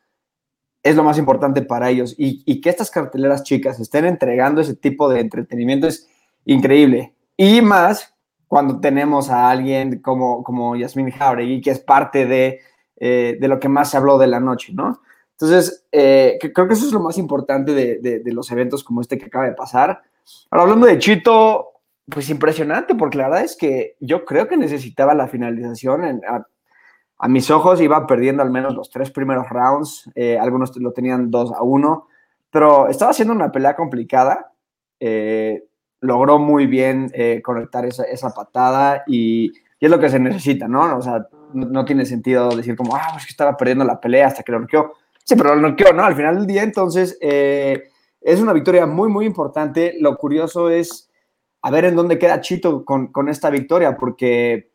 es 0.86 0.96
lo 0.96 1.04
más 1.04 1.18
importante 1.18 1.64
para 1.64 1.90
ellos 1.90 2.14
y, 2.16 2.44
y, 2.46 2.62
que 2.62 2.70
estas 2.70 2.92
carteleras 2.92 3.42
chicas 3.42 3.80
estén 3.80 4.06
entregando 4.06 4.62
ese 4.62 4.76
tipo 4.76 5.10
de 5.10 5.20
entretenimiento 5.20 5.88
es 5.88 6.08
increíble. 6.46 7.16
Y 7.36 7.62
más 7.62 8.14
cuando 8.48 8.80
tenemos 8.80 9.32
a 9.32 9.50
alguien 9.50 10.00
como, 10.00 10.44
como 10.44 10.76
Yasmin 10.76 11.10
Jauregui, 11.10 11.60
que 11.60 11.72
es 11.72 11.80
parte 11.80 12.28
de, 12.28 12.60
eh, 12.98 13.36
de 13.40 13.48
lo 13.48 13.60
que 13.60 13.68
más 13.68 13.90
se 13.90 13.98
habló 13.98 14.20
de 14.20 14.28
la 14.28 14.40
noche, 14.40 14.74
¿no? 14.74 15.02
Entonces, 15.32 15.86
eh, 15.92 16.38
creo 16.40 16.68
que 16.68 16.76
eso 16.76 16.86
es 16.86 16.94
lo 16.94 17.02
más 17.02 17.18
importante 17.18 17.74
de, 17.74 18.22
de, 18.24 18.34
los 18.34 18.50
eventos 18.52 18.84
como 18.84 19.02
este 19.02 19.18
que 19.18 19.26
acaba 19.26 19.46
de 19.46 19.54
pasar. 19.54 20.02
Ahora, 20.50 20.64
hablando 20.64 20.86
de 20.86 20.98
Chito, 21.00 21.75
pues 22.10 22.30
impresionante, 22.30 22.96
porque 22.96 23.18
la 23.18 23.30
verdad 23.30 23.44
es 23.44 23.56
que 23.56 23.96
yo 24.00 24.26
creo 24.26 24.48
que 24.48 24.58
necesitaba 24.58 25.14
la 25.14 25.28
finalización. 25.28 26.22
a, 26.28 27.28
mis 27.28 27.50
ojos 27.50 27.82
iba 27.82 28.06
perdiendo 28.06 28.44
al 28.44 28.52
menos 28.52 28.76
los 28.76 28.90
tres 28.90 29.10
primeros 29.12 29.50
rounds, 29.50 30.10
eh, 30.16 30.38
algunos 30.38 30.76
lo 30.78 30.92
tenían 30.92 31.32
dos 31.32 31.52
a 31.52 31.64
uno, 31.64 32.08
pero 32.52 32.88
estaba 32.88 33.12
haciendo 33.12 33.34
una 33.34 33.52
pelea 33.52 33.76
complicada. 33.76 34.52
logró 36.02 36.38
muy 36.40 36.68
bien 36.68 37.12
conectar 37.44 37.86
esa, 37.86 38.04
esa 38.04 38.30
patada 38.32 39.04
y, 39.08 39.52
es 39.86 39.92
lo 39.92 40.00
que 40.00 40.10
se 40.10 40.20
necesita, 40.20 40.68
¿no? 40.68 40.98
O 40.98 41.02
sea, 41.02 41.28
no, 41.54 41.86
tiene 41.86 42.06
sentido 42.06 42.50
decir 42.50 42.76
como, 42.76 42.96
ah, 42.96 43.14
es 43.18 43.26
que 43.26 43.32
estaba 43.32 43.56
perdiendo 43.56 43.86
la 43.86 44.00
pelea 44.00 44.28
hasta 44.28 44.44
que 44.44 44.52
lo 44.52 44.60
noqueó. 44.60 44.94
Sí, 45.24 45.36
pero 45.36 45.56
lo 45.56 45.70
noqueó, 45.70 45.94
¿no? 45.94 46.04
Al 46.04 46.16
final 46.16 46.36
del 46.36 46.48
día, 46.48 46.64
entonces, 46.64 47.18
eh, 47.22 47.90
es 48.22 48.42
una 48.42 48.54
victoria 48.54 48.86
muy, 48.86 49.10
muy 49.10 49.26
importante. 49.26 49.96
Lo 50.00 50.18
curioso 50.18 50.70
es 50.70 51.10
a 51.66 51.72
ver 51.72 51.86
en 51.86 51.96
dónde 51.96 52.20
queda 52.20 52.42
Chito 52.42 52.86
con, 52.86 53.08
con 53.08 53.28
esta 53.28 53.50
victoria, 53.50 53.98
porque 53.98 54.70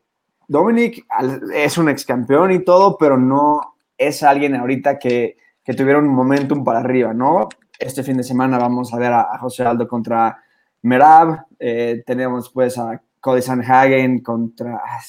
Dominic 0.45 1.05
es 1.53 1.77
un 1.77 1.87
ex 1.87 2.03
campeón 2.05 2.51
y 2.51 2.65
todo, 2.65 2.97
pero 2.97 3.17
no 3.17 3.75
es 3.97 4.23
alguien 4.23 4.57
ahorita 4.57 4.99
que, 4.99 5.37
que 5.63 5.73
tuviera 5.73 5.99
un 5.99 6.09
momentum 6.09 6.65
para 6.65 6.79
arriba, 6.79 7.13
¿no? 7.13 7.47
Este 7.79 8.03
fin 8.03 8.17
de 8.17 8.23
semana 8.23 8.57
vamos 8.57 8.93
a 8.93 8.97
ver 8.97 9.13
a, 9.13 9.37
José 9.39 9.63
Aldo 9.63 9.87
contra 9.87 10.43
Merab, 10.81 11.45
eh, 11.57 12.03
tenemos 12.05 12.49
pues 12.49 12.77
a 12.77 13.01
Cody 13.21 13.41
Sanhagen 13.41 14.19
contra... 14.19 14.81
Ah, 14.83 14.99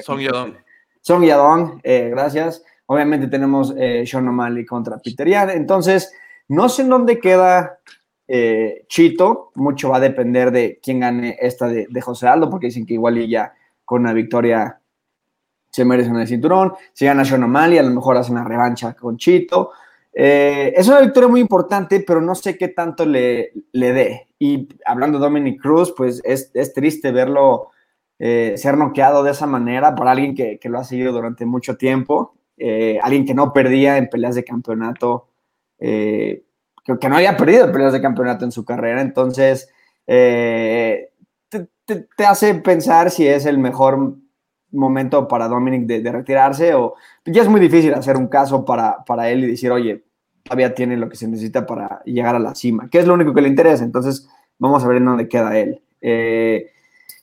Son 0.00 0.20
Yadong. 0.20 0.54
Son 1.00 1.24
Yadong, 1.24 1.80
eh, 1.82 2.10
gracias. 2.10 2.62
Obviamente 2.86 3.26
tenemos 3.26 3.74
eh, 3.76 4.04
Sean 4.06 4.28
O'Malley 4.28 4.64
contra 4.64 4.98
Peter 4.98 5.26
Yan. 5.26 5.50
Entonces, 5.50 6.12
no 6.46 6.68
sé 6.68 6.82
en 6.82 6.90
dónde 6.90 7.18
queda 7.18 7.80
eh, 8.26 8.84
Chito. 8.88 9.50
Mucho 9.54 9.90
va 9.90 9.98
a 9.98 10.00
depender 10.00 10.50
de 10.50 10.78
quién 10.82 11.00
gane 11.00 11.36
esta 11.40 11.68
de, 11.68 12.00
José 12.00 12.28
Aldo, 12.28 12.50
porque 12.50 12.66
dicen 12.66 12.86
que 12.86 12.94
igual 12.94 13.18
y 13.18 13.28
ya 13.28 13.52
con 13.84 14.02
una 14.02 14.12
victoria 14.12 14.80
se 15.70 15.84
merece 15.84 16.10
el 16.10 16.26
cinturón. 16.26 16.72
Si 16.92 17.04
gana 17.04 17.24
Sean 17.24 17.42
O'Malley, 17.42 17.78
a 17.78 17.82
lo 17.82 17.90
mejor 17.90 18.16
hace 18.16 18.32
una 18.32 18.44
revancha 18.44 18.94
con 18.94 19.16
Chito. 19.16 19.72
es 20.12 20.86
una 20.86 21.00
victoria 21.00 21.28
muy 21.28 21.40
importante, 21.40 22.04
pero 22.06 22.20
no 22.20 22.34
sé 22.34 22.56
qué 22.56 22.68
tanto 22.68 23.04
le, 23.04 23.52
le 23.72 23.92
dé. 23.92 24.26
Y 24.38 24.68
hablando 24.86 25.18
de 25.18 25.24
Dominic 25.24 25.60
Cruz, 25.60 25.92
pues 25.96 26.22
es, 26.24 26.50
es 26.54 26.72
triste 26.72 27.10
verlo 27.10 27.70
eh, 28.18 28.54
ser 28.56 28.78
noqueado 28.78 29.24
de 29.24 29.32
esa 29.32 29.46
manera 29.46 29.94
para 29.94 30.12
alguien 30.12 30.34
que, 30.34 30.58
que 30.58 30.68
lo 30.68 30.78
ha 30.78 30.84
seguido 30.84 31.12
durante 31.12 31.44
mucho 31.44 31.76
tiempo, 31.76 32.34
eh, 32.56 32.98
alguien 33.02 33.26
que 33.26 33.34
no 33.34 33.52
perdía 33.52 33.98
en 33.98 34.08
peleas 34.08 34.36
de 34.36 34.44
campeonato, 34.44 35.26
eh, 36.86 36.98
que, 37.00 37.08
no 37.08 37.16
había 37.16 37.36
perdido 37.36 37.70
peleas 37.72 37.92
de 37.92 38.02
campeonato 38.02 38.44
en 38.44 38.52
su 38.52 38.64
carrera, 38.64 39.00
entonces 39.00 39.68
te, 40.06 41.10
te, 41.84 42.26
hace 42.26 42.54
pensar 42.56 43.10
si 43.10 43.26
es 43.26 43.46
el 43.46 43.58
mejor 43.58 44.16
momento 44.74 45.28
para 45.28 45.48
Dominic 45.48 45.86
de, 45.86 46.12
retirarse 46.12 46.74
o 46.74 46.94
ya 47.24 47.42
es 47.42 47.48
muy 47.48 47.60
difícil 47.60 47.94
hacer 47.94 48.16
un 48.16 48.26
caso 48.26 48.64
para, 48.64 49.04
para 49.04 49.30
él 49.30 49.44
y 49.44 49.50
decir, 49.52 49.70
oye, 49.70 50.04
todavía 50.42 50.74
tiene 50.74 50.96
lo 50.96 51.08
que 51.08 51.16
se 51.16 51.28
necesita 51.28 51.66
para 51.66 52.02
llegar 52.04 52.34
a 52.34 52.40
la 52.40 52.54
cima, 52.54 52.88
que 52.90 52.98
es 52.98 53.06
lo 53.06 53.14
único 53.14 53.32
que 53.32 53.40
le 53.40 53.48
interesa, 53.48 53.84
entonces 53.84 54.28
vamos 54.58 54.84
a 54.84 54.88
ver 54.88 54.98
en 54.98 55.06
dónde 55.06 55.28
queda 55.28 55.58
él. 55.58 55.80
Eh, 56.00 56.70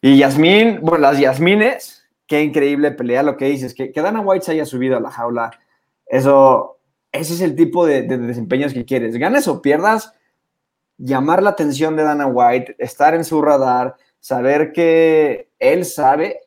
y 0.02 0.18
Yasmín, 0.18 0.80
bueno, 0.82 0.98
las 0.98 1.20
Yasmines, 1.20 2.04
qué 2.26 2.42
increíble 2.42 2.92
pelea 2.92 3.22
lo 3.22 3.38
que 3.38 3.46
dices, 3.46 3.74
que, 3.74 3.92
que 3.92 4.02
Dana 4.02 4.22
White 4.22 4.46
se 4.46 4.52
haya 4.54 4.66
subido 4.66 4.98
a 4.98 5.02
la 5.02 5.12
jaula, 5.12 5.52
eso, 6.08 6.80
ese 7.12 7.34
es 7.34 7.42
el 7.42 7.56
tipo 7.56 7.86
de, 7.86 8.04
desempeños 8.04 8.74
que 8.74 8.86
quieres. 8.86 9.18
Ganes 9.18 9.48
o 9.48 9.62
pierdas, 9.62 10.14
llamar 10.98 11.44
la 11.44 11.52
atención 11.52 11.96
de 11.96 12.04
Dana 12.04 12.28
White, 12.28 12.76
estar 12.80 13.14
en 13.14 13.24
su 13.24 13.42
radar, 13.42 13.96
saber 14.20 14.72
que 14.72 15.50
él 15.60 15.86
sabe 15.86 16.40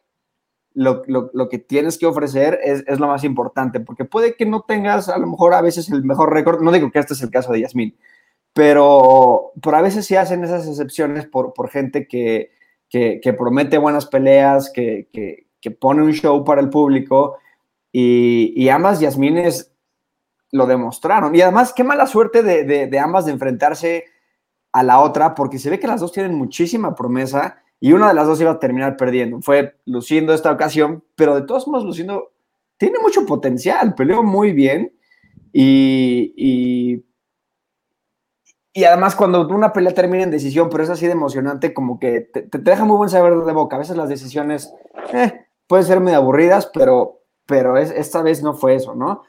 lo, 0.75 1.03
que 1.49 1.59
tienes 1.59 1.99
que 1.99 2.07
ofrecer 2.07 2.59
es, 2.65 2.85
lo 2.99 3.07
más 3.07 3.25
importante, 3.25 3.81
porque 3.81 4.05
puede 4.05 4.37
que 4.37 4.47
no 4.47 4.63
tengas 4.63 5.09
a 5.09 5.19
lo 5.19 5.27
mejor 5.27 5.55
a 5.55 5.63
veces 5.63 5.89
el 5.91 6.03
mejor 6.05 6.33
récord, 6.33 6.61
no 6.61 6.73
digo 6.73 6.91
que 6.91 6.99
este 6.99 7.15
es 7.15 7.23
el 7.23 7.31
caso 7.31 7.53
de 7.53 7.61
Yasmín, 7.61 7.97
pero, 8.53 9.53
pero 9.63 9.77
a 9.77 9.83
veces 9.83 10.07
sí 10.07 10.17
hacen 10.17 10.43
esas 10.45 10.67
excepciones 10.67 11.27
por, 11.27 11.53
por 11.53 11.69
gente 11.69 12.09
que, 12.09 12.51
que, 12.89 13.33
promete 13.37 13.79
buenas 13.79 14.07
peleas, 14.07 14.71
que, 14.71 15.09
pone 15.81 16.03
un 16.03 16.13
show 16.13 16.45
para 16.45 16.61
el 16.61 16.71
público. 16.71 17.39
Y, 17.91 18.69
ambas 18.69 19.01
Yasmines 19.01 19.74
lo 20.55 20.67
demostraron. 20.67 21.35
Y 21.35 21.41
además, 21.41 21.73
qué 21.73 21.85
mala 21.85 22.07
suerte 22.07 22.43
de, 22.43 22.99
ambas 22.99 23.27
de 23.27 23.33
enfrentarse 23.33 24.05
a 24.73 24.83
la 24.83 25.01
otra, 25.01 25.35
porque 25.35 25.59
se 25.59 25.71
ve 25.71 25.79
que 25.79 25.87
las 25.87 26.01
dos 26.01 26.13
tienen 26.13 26.35
muchísima 26.35 26.95
promesa 26.95 27.59
y 27.81 27.93
una 27.93 28.09
de 28.09 28.15
las 28.15 28.27
dos 28.27 28.41
iba 28.41 28.53
a 28.53 28.59
terminar 28.59 28.97
perdiendo. 28.97 29.41
Fue 29.41 29.77
luciendo 29.85 30.33
esta 30.33 30.51
ocasión, 30.51 31.05
pero 31.15 31.35
de 31.35 31.43
todos 31.43 31.69
modos, 31.69 31.85
luciendo, 31.85 32.33
tiene 32.77 32.99
mucho 32.99 33.25
potencial, 33.27 33.95
peleó 33.95 34.23
muy 34.23 34.53
bien 34.53 34.93
y 35.53 37.05
y 38.77 38.83
además, 38.83 39.15
cuando 39.15 39.47
una 39.47 39.73
pelea 39.73 39.95
termina 39.95 40.25
en 40.25 40.33
decisión, 40.33 40.69
pero 40.69 40.83
es 40.83 40.91
así 40.91 41.07
de 41.07 41.13
emocionante, 41.13 41.73
como 41.73 42.01
que 42.01 42.23
te, 42.23 42.49
deja 42.59 42.85
muy 42.85 42.97
buen 42.97 43.09
saber 43.09 43.33
de 43.33 43.53
boca. 43.53 43.77
A 43.77 43.79
veces 43.79 43.97
las 43.97 44.09
decisiones 44.09 44.75
eh, 45.13 45.47
pueden 45.69 45.87
ser 45.87 46.01
muy 46.01 46.13
aburridas, 46.13 46.69
pero, 46.75 47.21
pero 47.47 47.77
es, 47.77 47.93
esta 47.93 48.21
vez 48.23 48.43
no 48.43 48.55
fue 48.55 48.75
eso, 48.75 48.97
¿no? 48.97 49.23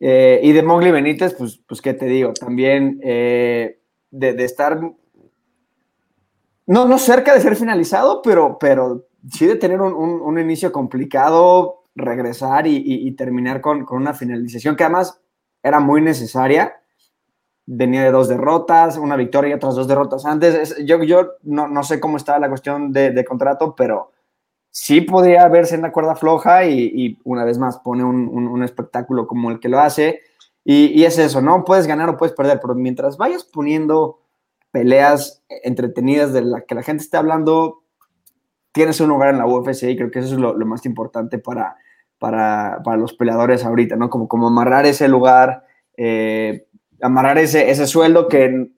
Eh, 0.00 0.40
y 0.42 0.52
de 0.52 0.62
Mowgli 0.62 0.90
Benítez, 0.90 1.34
pues, 1.34 1.60
pues, 1.66 1.82
¿qué 1.82 1.94
te 1.94 2.06
digo? 2.06 2.32
También 2.32 3.00
eh, 3.02 3.80
de, 4.10 4.44
estar, 4.44 4.80
no, 6.66 6.84
no 6.86 6.98
cerca 6.98 7.34
de 7.34 7.40
ser 7.40 7.56
finalizado, 7.56 8.22
pero, 8.22 8.58
pero 8.58 9.06
sí 9.32 9.46
de 9.46 9.56
tener 9.56 9.80
un, 9.80 10.38
inicio 10.38 10.70
complicado, 10.70 11.82
regresar 11.94 12.66
y, 12.66 13.10
terminar 13.12 13.60
con, 13.60 13.84
con, 13.84 13.98
una 13.98 14.14
finalización 14.14 14.76
que 14.76 14.84
además 14.84 15.20
era 15.62 15.80
muy 15.80 16.00
necesaria 16.00 16.78
venía 17.70 18.02
de 18.02 18.10
dos 18.10 18.28
derrotas, 18.28 18.96
una 18.96 19.14
victoria 19.14 19.50
y 19.50 19.52
otras 19.52 19.74
dos 19.74 19.86
derrotas 19.86 20.24
antes. 20.24 20.74
yo 20.86 21.02
yo 21.02 21.34
no, 21.42 21.68
no, 21.68 21.82
sé 21.82 22.00
cómo 22.00 22.16
estaba 22.16 22.38
la 22.38 22.48
cuestión 22.48 22.92
de, 22.92 23.24
contrato, 23.26 23.74
pero 23.76 24.12
sí 24.70 25.00
podría 25.00 25.48
verse 25.48 25.74
en 25.74 25.82
la 25.82 25.92
cuerda 25.92 26.16
floja 26.16 26.64
y, 26.66 27.18
una 27.24 27.44
vez 27.44 27.58
más 27.58 27.78
pone 27.78 28.04
un, 28.04 28.62
espectáculo 28.62 29.26
como 29.26 29.50
el 29.50 29.60
que 29.60 29.68
lo 29.68 29.80
hace. 29.80 30.20
Y, 30.64 31.04
es 31.04 31.18
eso, 31.18 31.40
¿no? 31.40 31.64
Puedes 31.64 31.86
ganar 31.86 32.08
o 32.08 32.16
puedes 32.16 32.34
perder, 32.34 32.60
pero 32.60 32.74
mientras 32.74 33.16
vayas 33.16 33.44
poniendo 33.44 34.20
peleas 34.70 35.42
entretenidas 35.48 36.32
de 36.32 36.42
la 36.42 36.60
que 36.62 36.74
la 36.74 36.82
gente 36.82 37.02
esté 37.02 37.16
hablando, 37.16 37.82
tienes 38.72 39.00
un 39.00 39.08
lugar 39.08 39.30
en 39.30 39.38
la 39.38 39.46
UFC 39.46 39.84
y 39.84 39.96
creo 39.96 40.10
que 40.10 40.18
eso 40.18 40.34
es 40.34 40.40
lo, 40.40 40.54
más 40.66 40.84
importante 40.84 41.38
para, 41.38 41.76
para, 42.18 42.80
para, 42.84 42.96
los 42.96 43.14
peleadores 43.14 43.64
ahorita, 43.64 43.96
¿no? 43.96 44.10
Como, 44.10 44.28
como 44.28 44.48
amarrar 44.48 44.86
ese 44.86 45.08
lugar. 45.08 45.64
Eh, 45.96 46.68
amarrar 47.00 47.38
ese, 47.38 47.70
ese 47.70 47.86
sueldo 47.86 48.28
que 48.28 48.68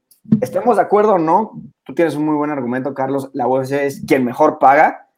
estemos 0.41 0.77
de 0.77 0.83
acuerdo 0.83 1.19
no, 1.19 1.63
tú 1.85 1.95
tienes 1.95 2.15
un 2.15 2.25
muy 2.25 2.35
buen 2.35 2.51
argumento, 2.51 2.95
Carlos, 2.95 3.31
la 3.33 3.47
UFC 3.47 3.73
es 3.73 4.05
quien 4.07 4.25
mejor 4.25 4.59
paga, 4.59 5.09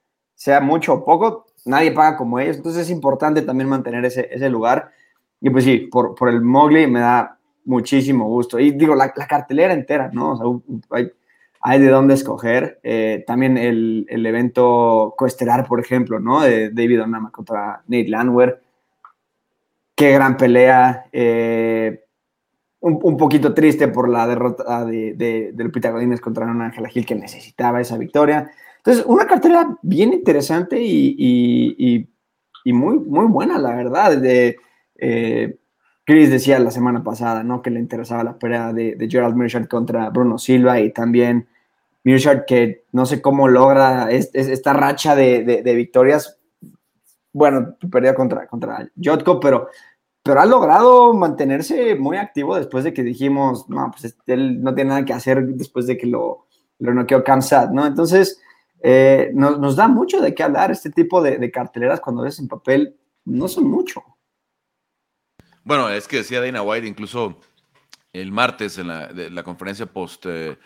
sea 0.42 0.60
mucho 0.60 0.94
o 0.94 1.04
poco, 1.04 1.46
nadie 1.66 1.92
paga 1.92 2.16
como 2.16 2.40
ellos, 2.40 2.56
entonces 2.56 2.82
es 2.82 2.90
importante 2.90 3.42
también 3.42 3.68
mantener 3.68 4.04
ese, 4.04 4.28
ese 4.32 4.50
lugar. 4.50 4.90
Y 5.40 5.50
pues 5.50 5.62
sí, 5.62 5.88
por, 5.90 6.16
por 6.16 6.28
el 6.28 6.42
Mowgli 6.42 6.88
me 6.88 6.98
da 6.98 7.38
muchísimo 7.64 8.26
gusto. 8.26 8.58
Y 8.58 8.72
digo, 8.72 8.96
la, 8.96 9.12
la 9.14 9.26
cartelera 9.28 9.72
entera, 9.72 10.10
¿no? 10.12 10.32
O 10.32 10.36
sea, 10.36 10.98
hay, 10.98 11.12
hay, 11.60 11.80
de 11.80 11.88
dónde 11.88 12.14
escoger. 12.14 12.80
Eh, 12.82 13.22
también 13.24 13.56
el, 13.56 14.04
el, 14.08 14.26
evento 14.26 15.14
coestelar, 15.16 15.64
por 15.64 15.78
ejemplo, 15.78 16.18
¿no? 16.18 16.40
De 16.40 16.70
David 16.70 17.04
Onama 17.04 17.30
contra 17.30 17.84
Nate 17.86 18.08
Landwehr. 18.08 18.60
Qué 19.94 20.10
gran 20.10 20.36
pelea. 20.36 21.04
Eh, 21.12 22.04
un, 22.80 23.16
poquito 23.16 23.54
triste 23.54 23.86
por 23.86 24.08
la 24.08 24.26
derrota 24.26 24.84
de, 24.84 25.52
del 25.54 25.70
Pitagodines 25.70 26.20
contra 26.20 26.50
Ana 26.50 26.64
Ángela 26.64 26.88
Gil, 26.88 27.06
que 27.06 27.14
necesitaba 27.14 27.80
esa 27.80 27.96
victoria. 27.96 28.50
Entonces, 28.84 29.04
una 29.06 29.26
cartera 29.26 29.78
bien 29.82 30.12
interesante 30.12 30.80
y, 30.82 31.14
y, 32.64 32.72
muy, 32.72 32.98
muy 32.98 33.26
buena, 33.26 33.56
la 33.58 33.76
verdad. 33.76 34.16
De, 34.16 34.56
eh, 34.96 35.56
Chris 36.04 36.30
decía 36.30 36.58
la 36.58 36.72
semana 36.72 37.04
pasada, 37.04 37.44
¿no? 37.44 37.62
Que 37.62 37.70
le 37.70 37.78
interesaba 37.78 38.24
la 38.24 38.38
pelea 38.38 38.72
de, 38.72 38.96
Gerald 39.08 39.36
Mearshart 39.36 39.68
contra 39.68 40.10
Bruno 40.10 40.36
Silva 40.36 40.80
y 40.80 40.90
también 40.92 41.46
Mearshart 42.02 42.44
que 42.44 42.84
no 42.90 43.06
sé 43.06 43.22
cómo 43.22 43.46
logra 43.46 44.10
esta 44.10 44.72
racha 44.72 45.14
de, 45.14 45.62
victorias. 45.76 46.40
Bueno, 47.32 47.76
perdió 47.90 48.14
contra, 48.16 48.48
contra 48.48 48.90
Jotko, 49.02 49.38
pero, 49.38 49.68
pero 50.24 50.40
ha 50.40 50.46
logrado 50.46 51.14
mantenerse 51.14 51.94
muy 51.94 52.16
activo 52.16 52.56
después 52.56 52.82
de 52.82 52.92
que 52.92 53.04
dijimos, 53.04 53.68
no, 53.68 53.92
pues 53.92 54.16
él 54.26 54.60
no 54.60 54.74
tiene 54.74 54.90
nada 54.90 55.04
que 55.04 55.12
hacer 55.12 55.46
después 55.46 55.86
de 55.86 55.96
que 55.96 56.08
lo, 56.08 56.46
lo 56.80 56.92
noqueó 56.92 57.22
Kamsat, 57.22 57.70
¿no? 57.70 57.86
Entonces, 57.86 58.40
eh, 58.84 59.30
nos, 59.32 59.76
da 59.76 59.86
mucho 59.86 60.20
de 60.20 60.34
qué 60.34 60.42
hablar 60.42 60.72
este 60.72 60.90
tipo 60.90 61.22
de, 61.22 61.50
carteleras 61.52 62.00
cuando 62.00 62.22
ves 62.22 62.40
en 62.40 62.48
papel, 62.48 62.98
no 63.24 63.46
son 63.46 63.68
mucho. 63.68 64.02
Bueno, 65.62 65.88
es 65.88 66.08
que 66.08 66.16
decía 66.16 66.40
Dana 66.40 66.62
White 66.62 66.88
incluso 66.88 67.38
el 68.12 68.32
martes 68.32 68.78
en 68.78 68.88
la, 68.88 69.42
conferencia 69.44 69.86
post, 69.86 70.26
eh, 70.26 70.58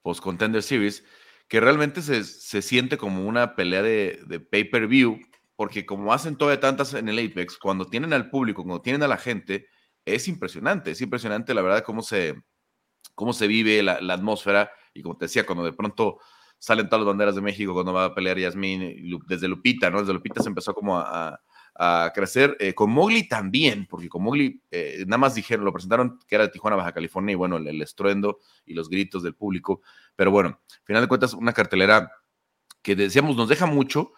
post 0.00 0.22
Contender 0.22 0.62
Series, 0.62 1.04
que 1.46 1.60
realmente 1.60 2.00
se, 2.00 2.62
siente 2.62 2.96
como 2.96 3.26
una 3.26 3.54
pelea 3.54 3.82
de, 3.82 4.20
de 4.26 4.40
pay-per-view, 4.40 5.18
porque 5.54 5.84
como 5.84 6.14
hacen 6.14 6.36
todavía 6.36 6.60
tantas 6.60 6.94
en 6.94 7.08
el 7.10 7.18
Apex, 7.18 7.58
cuando 7.58 7.84
tienen 7.84 8.14
al 8.14 8.30
público, 8.30 8.62
cuando 8.62 8.80
tienen 8.80 9.02
a 9.02 9.08
la 9.08 9.18
gente, 9.18 9.66
es 10.06 10.26
impresionante, 10.26 10.92
es 10.92 11.00
impresionante 11.02 11.52
la 11.52 11.60
verdad 11.60 11.84
cómo 11.84 12.00
se, 12.00 12.34
cómo 13.14 13.34
se 13.34 13.46
vive 13.46 13.82
la, 13.82 14.00
la 14.00 14.14
atmósfera 14.14 14.70
y 14.94 15.02
como 15.02 15.18
te 15.18 15.26
decía, 15.26 15.44
cuando 15.44 15.64
de 15.64 15.74
pronto 15.74 16.18
salen 16.58 16.88
todas 16.88 17.00
las 17.00 17.08
banderas 17.08 17.34
de 17.34 17.40
México 17.40 17.72
cuando 17.72 17.92
va 17.92 18.06
a 18.06 18.14
pelear 18.14 18.38
Yasmín, 18.38 19.20
desde 19.26 19.48
Lupita, 19.48 19.90
¿no? 19.90 20.00
Desde 20.00 20.12
Lupita 20.12 20.42
se 20.42 20.48
empezó 20.48 20.74
como 20.74 20.98
a, 20.98 21.40
crecer. 22.12 22.56
Eh, 22.58 22.74
con 22.74 22.90
Mowgli 22.90 23.28
también, 23.28 23.86
porque 23.86 24.08
con 24.08 24.24
Mowgli 24.24 24.60
eh, 24.70 25.04
nada 25.06 25.18
más 25.18 25.36
dijeron, 25.36 25.64
lo 25.64 25.72
presentaron 25.72 26.18
que 26.26 26.34
era 26.34 26.44
de 26.44 26.50
Tijuana, 26.50 26.76
Baja 26.76 26.92
California, 26.92 27.34
y 27.34 27.36
bueno, 27.36 27.56
el, 27.56 27.80
estruendo 27.80 28.40
y 28.66 28.74
los 28.74 28.88
gritos 28.88 29.22
del 29.22 29.36
público. 29.36 29.82
Pero 30.16 30.32
bueno, 30.32 30.60
al 30.68 30.84
final 30.84 31.02
de 31.02 31.08
cuentas, 31.08 31.34
una 31.34 31.52
cartelera 31.52 32.10
que 32.82 32.96
decíamos 32.96 33.36
nos 33.36 33.48
deja 33.48 33.66
mucho. 33.66 34.12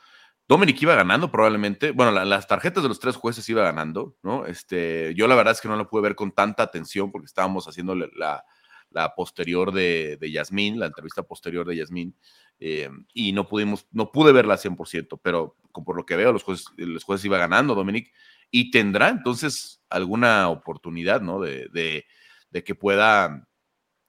Dominic 0.48 0.80
iba 0.80 0.94
ganando 0.94 1.30
probablemente. 1.30 1.90
Bueno, 1.90 2.12
las 2.24 2.48
tarjetas 2.48 2.82
de 2.82 2.88
los 2.88 2.98
tres 2.98 3.14
jueces 3.14 3.46
iba 3.50 3.62
ganando, 3.62 4.16
¿no? 4.22 4.46
Este, 4.46 5.14
yo 5.14 5.28
la 5.28 5.34
verdad 5.34 5.52
es 5.52 5.60
que 5.60 5.68
no 5.68 5.76
lo 5.76 5.86
pude 5.86 6.02
ver 6.02 6.14
con 6.14 6.32
tanta 6.32 6.62
atención 6.62 7.12
porque 7.12 7.26
estábamos 7.26 7.66
haciéndole 7.66 8.10
la, 8.16 8.42
la 8.90 9.14
posterior 9.14 9.72
de, 9.72 10.16
de 10.20 10.30
Yasmín, 10.30 10.78
la 10.78 10.86
entrevista 10.86 11.22
posterior 11.22 11.66
de 11.66 11.76
Yasmín, 11.76 12.14
eh, 12.60 12.90
y 13.14 13.32
no 13.32 13.48
pudimos, 13.48 13.86
no 13.90 14.12
pude 14.12 14.32
verla 14.32 14.58
100%, 14.58 15.18
pero 15.22 15.56
por 15.72 15.96
lo 15.96 16.04
que 16.04 16.16
veo, 16.16 16.32
los 16.32 16.42
jueces, 16.42 16.66
los 16.76 17.04
jueces 17.04 17.24
iba 17.24 17.38
ganando, 17.38 17.74
Dominic, 17.74 18.12
y 18.50 18.70
tendrá 18.70 19.08
entonces 19.08 19.82
alguna 19.88 20.48
oportunidad, 20.50 21.22
¿no? 21.22 21.40
De, 21.40 21.68
de, 21.72 22.64
que 22.64 22.74
pueda, 22.74 23.48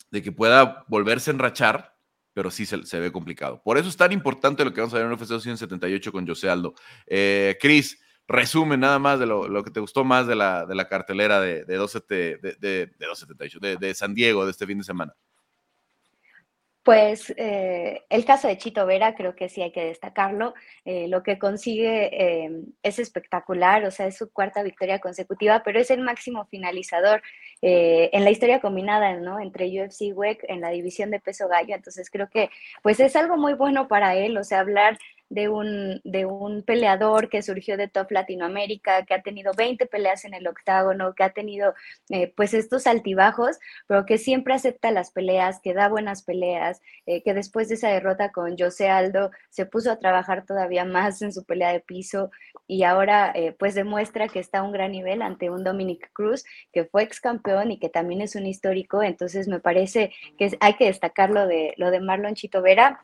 de 0.09 0.21
que 0.21 0.33
pueda 0.33 0.83
volverse 0.89 1.31
a 1.31 1.33
enrachar, 1.33 1.95
pero 2.33 2.51
sí 2.51 2.65
se, 2.65 2.99
ve 2.99 3.11
complicado. 3.11 3.61
Por 3.63 3.77
eso 3.77 3.87
es 3.87 3.97
tan 3.97 4.11
importante 4.11 4.65
lo 4.65 4.73
que 4.73 4.81
vamos 4.81 4.93
a 4.93 4.97
ver 4.97 5.05
en 5.05 5.13
UFC 5.13 5.27
278 5.27 6.11
con 6.11 6.27
José 6.27 6.49
Aldo. 6.49 6.73
Eh, 7.07 7.57
Cris, 7.61 7.99
resumen 8.27 8.79
nada 8.79 8.99
más 8.99 9.19
de 9.19 9.25
lo, 9.25 9.63
que 9.63 9.71
te 9.71 9.79
gustó 9.79 10.03
más 10.03 10.27
de 10.27 10.35
la, 10.35 10.65
de 10.65 10.75
la 10.75 10.87
cartelera 10.87 11.39
de, 11.41 11.65
de, 11.65 11.75
12, 11.75 11.99
de, 12.07 12.37
de, 12.59 12.89
de, 12.89 13.77
de 13.77 13.93
San 13.93 14.13
Diego 14.13 14.45
de 14.45 14.51
este 14.51 14.65
fin 14.65 14.77
de 14.77 14.83
semana. 14.83 15.13
Pues 16.83 17.31
eh, 17.37 18.01
el 18.09 18.25
caso 18.25 18.47
de 18.47 18.57
Chito 18.57 18.87
Vera 18.87 19.13
creo 19.13 19.35
que 19.35 19.49
sí 19.49 19.61
hay 19.61 19.71
que 19.71 19.85
destacarlo. 19.85 20.55
Eh, 20.83 21.07
lo 21.07 21.21
que 21.21 21.37
consigue 21.37 22.45
eh, 22.45 22.63
es 22.81 22.97
espectacular, 22.97 23.85
o 23.85 23.91
sea, 23.91 24.07
es 24.07 24.17
su 24.17 24.31
cuarta 24.31 24.63
victoria 24.63 24.97
consecutiva, 24.97 25.61
pero 25.63 25.79
es 25.79 25.91
el 25.91 26.01
máximo 26.01 26.45
finalizador 26.45 27.21
en 27.63 28.23
la 28.23 28.31
historia 28.31 28.59
combinada, 28.59 29.13
¿no? 29.17 29.39
Entre 29.39 29.67
UFC 29.67 30.01
y 30.01 30.13
WEC 30.13 30.43
en 30.47 30.61
la 30.61 30.69
división 30.71 31.11
de 31.11 31.19
peso 31.19 31.47
gallo. 31.47 31.75
Entonces 31.75 32.09
creo 32.09 32.27
que 32.27 32.49
pues 32.81 32.99
es 32.99 33.15
algo 33.15 33.37
muy 33.37 33.53
bueno 33.53 33.87
para 33.87 34.15
él, 34.15 34.35
o 34.37 34.43
sea, 34.43 34.61
hablar 34.61 34.97
de 35.31 35.47
un, 35.47 36.01
de 36.03 36.25
un 36.25 36.61
peleador 36.61 37.29
que 37.29 37.41
surgió 37.41 37.77
de 37.77 37.87
Top 37.87 38.11
Latinoamérica, 38.11 39.05
que 39.05 39.13
ha 39.13 39.21
tenido 39.21 39.53
20 39.53 39.85
peleas 39.85 40.25
en 40.25 40.33
el 40.33 40.45
octágono, 40.45 41.15
que 41.15 41.23
ha 41.23 41.29
tenido 41.29 41.73
eh, 42.09 42.33
pues 42.35 42.53
estos 42.53 42.85
altibajos, 42.85 43.57
pero 43.87 44.05
que 44.05 44.17
siempre 44.17 44.53
acepta 44.53 44.91
las 44.91 45.11
peleas, 45.11 45.61
que 45.61 45.73
da 45.73 45.87
buenas 45.87 46.23
peleas, 46.23 46.81
eh, 47.05 47.23
que 47.23 47.33
después 47.33 47.69
de 47.69 47.75
esa 47.75 47.87
derrota 47.87 48.33
con 48.33 48.57
José 48.57 48.89
Aldo 48.89 49.31
se 49.49 49.65
puso 49.65 49.89
a 49.89 49.99
trabajar 49.99 50.45
todavía 50.45 50.83
más 50.83 51.21
en 51.21 51.31
su 51.31 51.45
pelea 51.45 51.71
de 51.71 51.79
piso 51.79 52.29
y 52.67 52.83
ahora 52.83 53.31
eh, 53.33 53.55
pues 53.57 53.73
demuestra 53.73 54.27
que 54.27 54.39
está 54.39 54.59
a 54.59 54.63
un 54.63 54.73
gran 54.73 54.91
nivel 54.91 55.21
ante 55.21 55.49
un 55.49 55.63
Dominic 55.63 56.11
Cruz 56.11 56.43
que 56.73 56.83
fue 56.83 57.03
ex 57.03 57.21
campeón 57.21 57.71
y 57.71 57.79
que 57.79 57.87
también 57.87 58.19
es 58.19 58.35
un 58.35 58.45
histórico, 58.45 59.01
entonces 59.01 59.47
me 59.47 59.61
parece 59.61 60.11
que 60.37 60.57
hay 60.59 60.73
que 60.73 60.87
destacar 60.87 61.29
lo 61.29 61.47
de, 61.47 61.73
lo 61.77 61.89
de 61.89 62.01
Marlon 62.01 62.35
Chito 62.35 62.61
Vera 62.61 62.99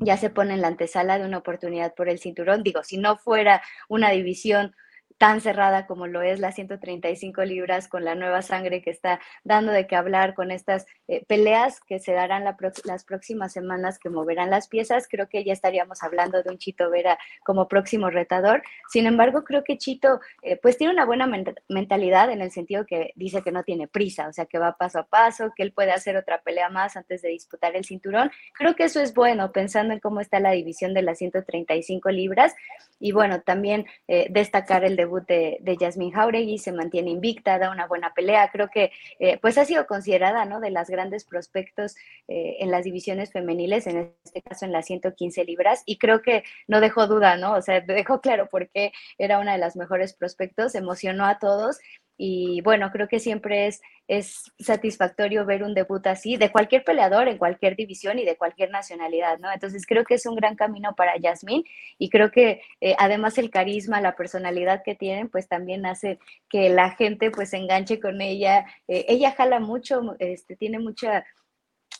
ya 0.00 0.16
se 0.16 0.30
pone 0.30 0.54
en 0.54 0.60
la 0.60 0.68
antesala 0.68 1.18
de 1.18 1.26
una 1.26 1.38
oportunidad 1.38 1.94
por 1.94 2.08
el 2.08 2.18
cinturón. 2.18 2.62
Digo, 2.62 2.82
si 2.82 2.98
no 2.98 3.16
fuera 3.16 3.62
una 3.88 4.10
división 4.10 4.74
tan 5.18 5.40
cerrada 5.40 5.86
como 5.86 6.06
lo 6.06 6.22
es 6.22 6.40
las 6.40 6.54
135 6.54 7.44
libras 7.44 7.88
con 7.88 8.04
la 8.04 8.14
nueva 8.14 8.42
sangre 8.42 8.82
que 8.82 8.90
está 8.90 9.20
dando 9.44 9.72
de 9.72 9.86
qué 9.86 9.96
hablar 9.96 10.34
con 10.34 10.50
estas 10.50 10.86
eh, 11.08 11.24
peleas 11.26 11.80
que 11.80 11.98
se 11.98 12.12
darán 12.12 12.44
las 12.44 13.04
próximas 13.04 13.52
semanas 13.52 13.98
que 13.98 14.10
moverán 14.10 14.50
las 14.50 14.68
piezas. 14.68 15.08
Creo 15.08 15.28
que 15.28 15.44
ya 15.44 15.52
estaríamos 15.52 16.02
hablando 16.02 16.42
de 16.42 16.50
un 16.50 16.58
Chito 16.58 16.90
Vera 16.90 17.18
como 17.44 17.68
próximo 17.68 18.10
retador. 18.10 18.62
Sin 18.88 19.06
embargo, 19.06 19.44
creo 19.44 19.64
que 19.64 19.78
Chito 19.78 20.20
eh, 20.42 20.58
pues 20.60 20.76
tiene 20.76 20.92
una 20.92 21.06
buena 21.06 21.26
mentalidad 21.68 22.30
en 22.30 22.42
el 22.42 22.50
sentido 22.50 22.84
que 22.84 23.12
dice 23.16 23.42
que 23.42 23.52
no 23.52 23.62
tiene 23.62 23.88
prisa, 23.88 24.28
o 24.28 24.32
sea, 24.32 24.46
que 24.46 24.58
va 24.58 24.76
paso 24.76 24.98
a 24.98 25.06
paso, 25.06 25.52
que 25.56 25.62
él 25.62 25.72
puede 25.72 25.92
hacer 25.92 26.16
otra 26.16 26.42
pelea 26.42 26.68
más 26.68 26.96
antes 26.96 27.22
de 27.22 27.30
disputar 27.30 27.74
el 27.74 27.84
cinturón. 27.84 28.30
Creo 28.52 28.74
que 28.74 28.84
eso 28.84 29.00
es 29.00 29.14
bueno 29.14 29.52
pensando 29.52 29.94
en 29.94 30.00
cómo 30.00 30.20
está 30.20 30.40
la 30.40 30.50
división 30.52 30.94
de 30.94 31.02
las 31.02 31.18
135 31.18 32.10
libras 32.10 32.54
y 32.98 33.12
bueno, 33.12 33.40
también 33.42 33.86
eh, 34.08 34.26
destacar 34.30 34.84
el 34.84 34.96
debut 35.06 35.26
de, 35.26 35.58
de 35.60 36.10
Jauregui, 36.12 36.58
se 36.58 36.72
mantiene 36.72 37.10
invicta, 37.10 37.58
da 37.58 37.70
una 37.70 37.86
buena 37.86 38.12
pelea. 38.12 38.50
Creo 38.52 38.68
que 38.68 38.90
eh, 39.18 39.38
pues 39.40 39.56
ha 39.58 39.64
sido 39.64 39.86
considerada, 39.86 40.44
¿no? 40.44 40.60
De 40.60 40.70
las 40.70 40.90
grandes 40.90 41.24
prospectos 41.24 41.96
eh, 42.28 42.56
en 42.60 42.70
las 42.70 42.84
divisiones 42.84 43.32
femeniles, 43.32 43.86
en 43.86 44.12
este 44.24 44.42
caso 44.42 44.64
en 44.64 44.72
las 44.72 44.86
115 44.86 45.44
libras, 45.44 45.82
y 45.86 45.98
creo 45.98 46.22
que 46.22 46.42
no 46.66 46.80
dejó 46.80 47.06
duda, 47.06 47.36
¿no? 47.36 47.54
O 47.54 47.62
sea, 47.62 47.80
dejó 47.80 48.20
claro 48.20 48.48
por 48.48 48.68
qué 48.68 48.92
era 49.18 49.38
una 49.38 49.52
de 49.52 49.58
las 49.58 49.76
mejores 49.76 50.14
prospectos, 50.14 50.74
emocionó 50.74 51.26
a 51.26 51.38
todos 51.38 51.78
y 52.18 52.60
bueno, 52.62 52.90
creo 52.90 53.08
que 53.08 53.20
siempre 53.20 53.66
es, 53.66 53.82
es 54.08 54.52
satisfactorio 54.58 55.44
ver 55.44 55.62
un 55.62 55.74
debut 55.74 56.06
así 56.06 56.36
de 56.36 56.50
cualquier 56.50 56.84
peleador 56.84 57.28
en 57.28 57.38
cualquier 57.38 57.76
división 57.76 58.18
y 58.18 58.24
de 58.24 58.36
cualquier 58.36 58.70
nacionalidad, 58.70 59.38
¿no? 59.38 59.52
Entonces 59.52 59.84
creo 59.86 60.04
que 60.04 60.14
es 60.14 60.24
un 60.26 60.36
gran 60.36 60.56
camino 60.56 60.94
para 60.94 61.16
Yasmín 61.18 61.64
y 61.98 62.08
creo 62.08 62.30
que 62.30 62.62
eh, 62.80 62.94
además 62.98 63.36
el 63.38 63.50
carisma, 63.50 64.00
la 64.00 64.16
personalidad 64.16 64.82
que 64.82 64.94
tienen, 64.94 65.28
pues 65.28 65.48
también 65.48 65.84
hace 65.84 66.18
que 66.48 66.70
la 66.70 66.90
gente 66.92 67.30
pues 67.30 67.50
se 67.50 67.58
enganche 67.58 68.00
con 68.00 68.20
ella. 68.22 68.64
Eh, 68.88 69.04
ella 69.08 69.32
jala 69.32 69.60
mucho, 69.60 70.16
este, 70.18 70.56
tiene 70.56 70.78
mucha 70.78 71.24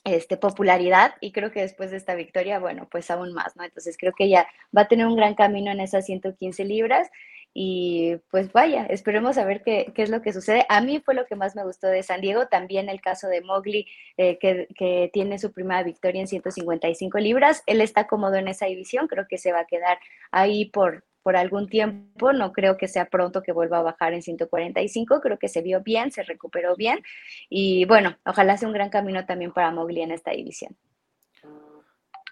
este, 0.04 0.36
popularidad 0.36 1.14
y 1.20 1.32
creo 1.32 1.50
que 1.50 1.60
después 1.60 1.90
de 1.90 1.96
esta 1.96 2.14
victoria, 2.14 2.58
bueno, 2.58 2.88
pues 2.90 3.10
aún 3.10 3.32
más, 3.32 3.56
¿no? 3.56 3.64
Entonces 3.64 3.96
creo 3.98 4.12
que 4.16 4.24
ella 4.24 4.46
va 4.74 4.82
a 4.82 4.88
tener 4.88 5.06
un 5.06 5.16
gran 5.16 5.34
camino 5.34 5.70
en 5.72 5.80
esas 5.80 6.06
115 6.06 6.64
libras 6.64 7.10
y 7.58 8.16
pues 8.30 8.52
vaya, 8.52 8.84
esperemos 8.84 9.38
a 9.38 9.46
ver 9.46 9.62
qué, 9.62 9.90
qué, 9.94 10.02
es 10.02 10.10
lo 10.10 10.20
que 10.20 10.34
sucede. 10.34 10.66
A 10.68 10.82
mí 10.82 11.00
fue 11.00 11.14
lo 11.14 11.24
que 11.24 11.36
más 11.36 11.56
me 11.56 11.64
gustó 11.64 11.86
de 11.86 12.02
San 12.02 12.20
Diego, 12.20 12.48
también 12.48 12.90
el 12.90 13.00
caso 13.00 13.28
de 13.28 13.40
Mowgli, 13.40 13.86
eh, 14.18 14.36
que, 14.38 14.68
que, 14.76 15.08
tiene 15.10 15.38
su 15.38 15.52
primera 15.52 15.82
victoria 15.82 16.20
en 16.20 16.28
155 16.28 17.18
libras. 17.18 17.62
Él 17.64 17.80
está 17.80 18.06
cómodo 18.06 18.34
en 18.34 18.48
esa 18.48 18.66
división, 18.66 19.08
creo 19.08 19.26
que 19.26 19.38
se 19.38 19.52
va 19.52 19.60
a 19.60 19.64
quedar 19.64 19.98
ahí 20.30 20.66
por, 20.66 21.04
por 21.22 21.34
algún 21.34 21.66
tiempo, 21.66 22.34
no 22.34 22.52
creo 22.52 22.76
que 22.76 22.88
sea 22.88 23.06
pronto 23.06 23.42
que 23.42 23.52
vuelva 23.52 23.78
a 23.78 23.82
bajar 23.82 24.12
en 24.12 24.20
145, 24.20 25.22
creo 25.22 25.38
que 25.38 25.48
se 25.48 25.62
vio 25.62 25.80
bien, 25.80 26.12
se 26.12 26.24
recuperó 26.24 26.76
bien 26.76 27.00
y 27.48 27.86
bueno, 27.86 28.18
ojalá 28.26 28.58
sea 28.58 28.68
un 28.68 28.74
gran 28.74 28.90
camino 28.90 29.24
también 29.24 29.52
para 29.54 29.70
Mowgli 29.70 30.02
en 30.02 30.10
esta 30.10 30.32
división. 30.32 30.76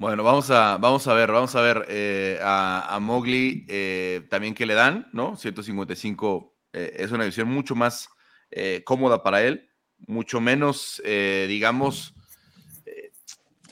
Bueno, 0.01 0.25
vamos 0.25 0.51
a, 0.51 0.77
vamos 0.79 1.07
a 1.07 1.15
ver, 1.15 1.31
vamos 1.31 1.55
a 1.55 1.61
ver 1.61 1.87
eh, 1.89 2.41
a, 2.43 2.99
Mowgli 3.01 3.65
eh, 3.69 4.27
también 4.29 4.53
que 4.53 4.67
le 4.67 4.75
dan, 4.75 5.09
¿no? 5.13 5.37
155 5.37 6.53
eh, 6.73 6.97
es 6.99 7.13
una 7.13 7.23
división 7.23 7.49
mucho 7.49 7.77
más 7.77 8.09
cómoda 8.85 9.21
para 9.25 9.43
él, 9.43 9.69
mucho 10.07 10.41
menos, 10.41 11.03
digamos, 11.05 12.15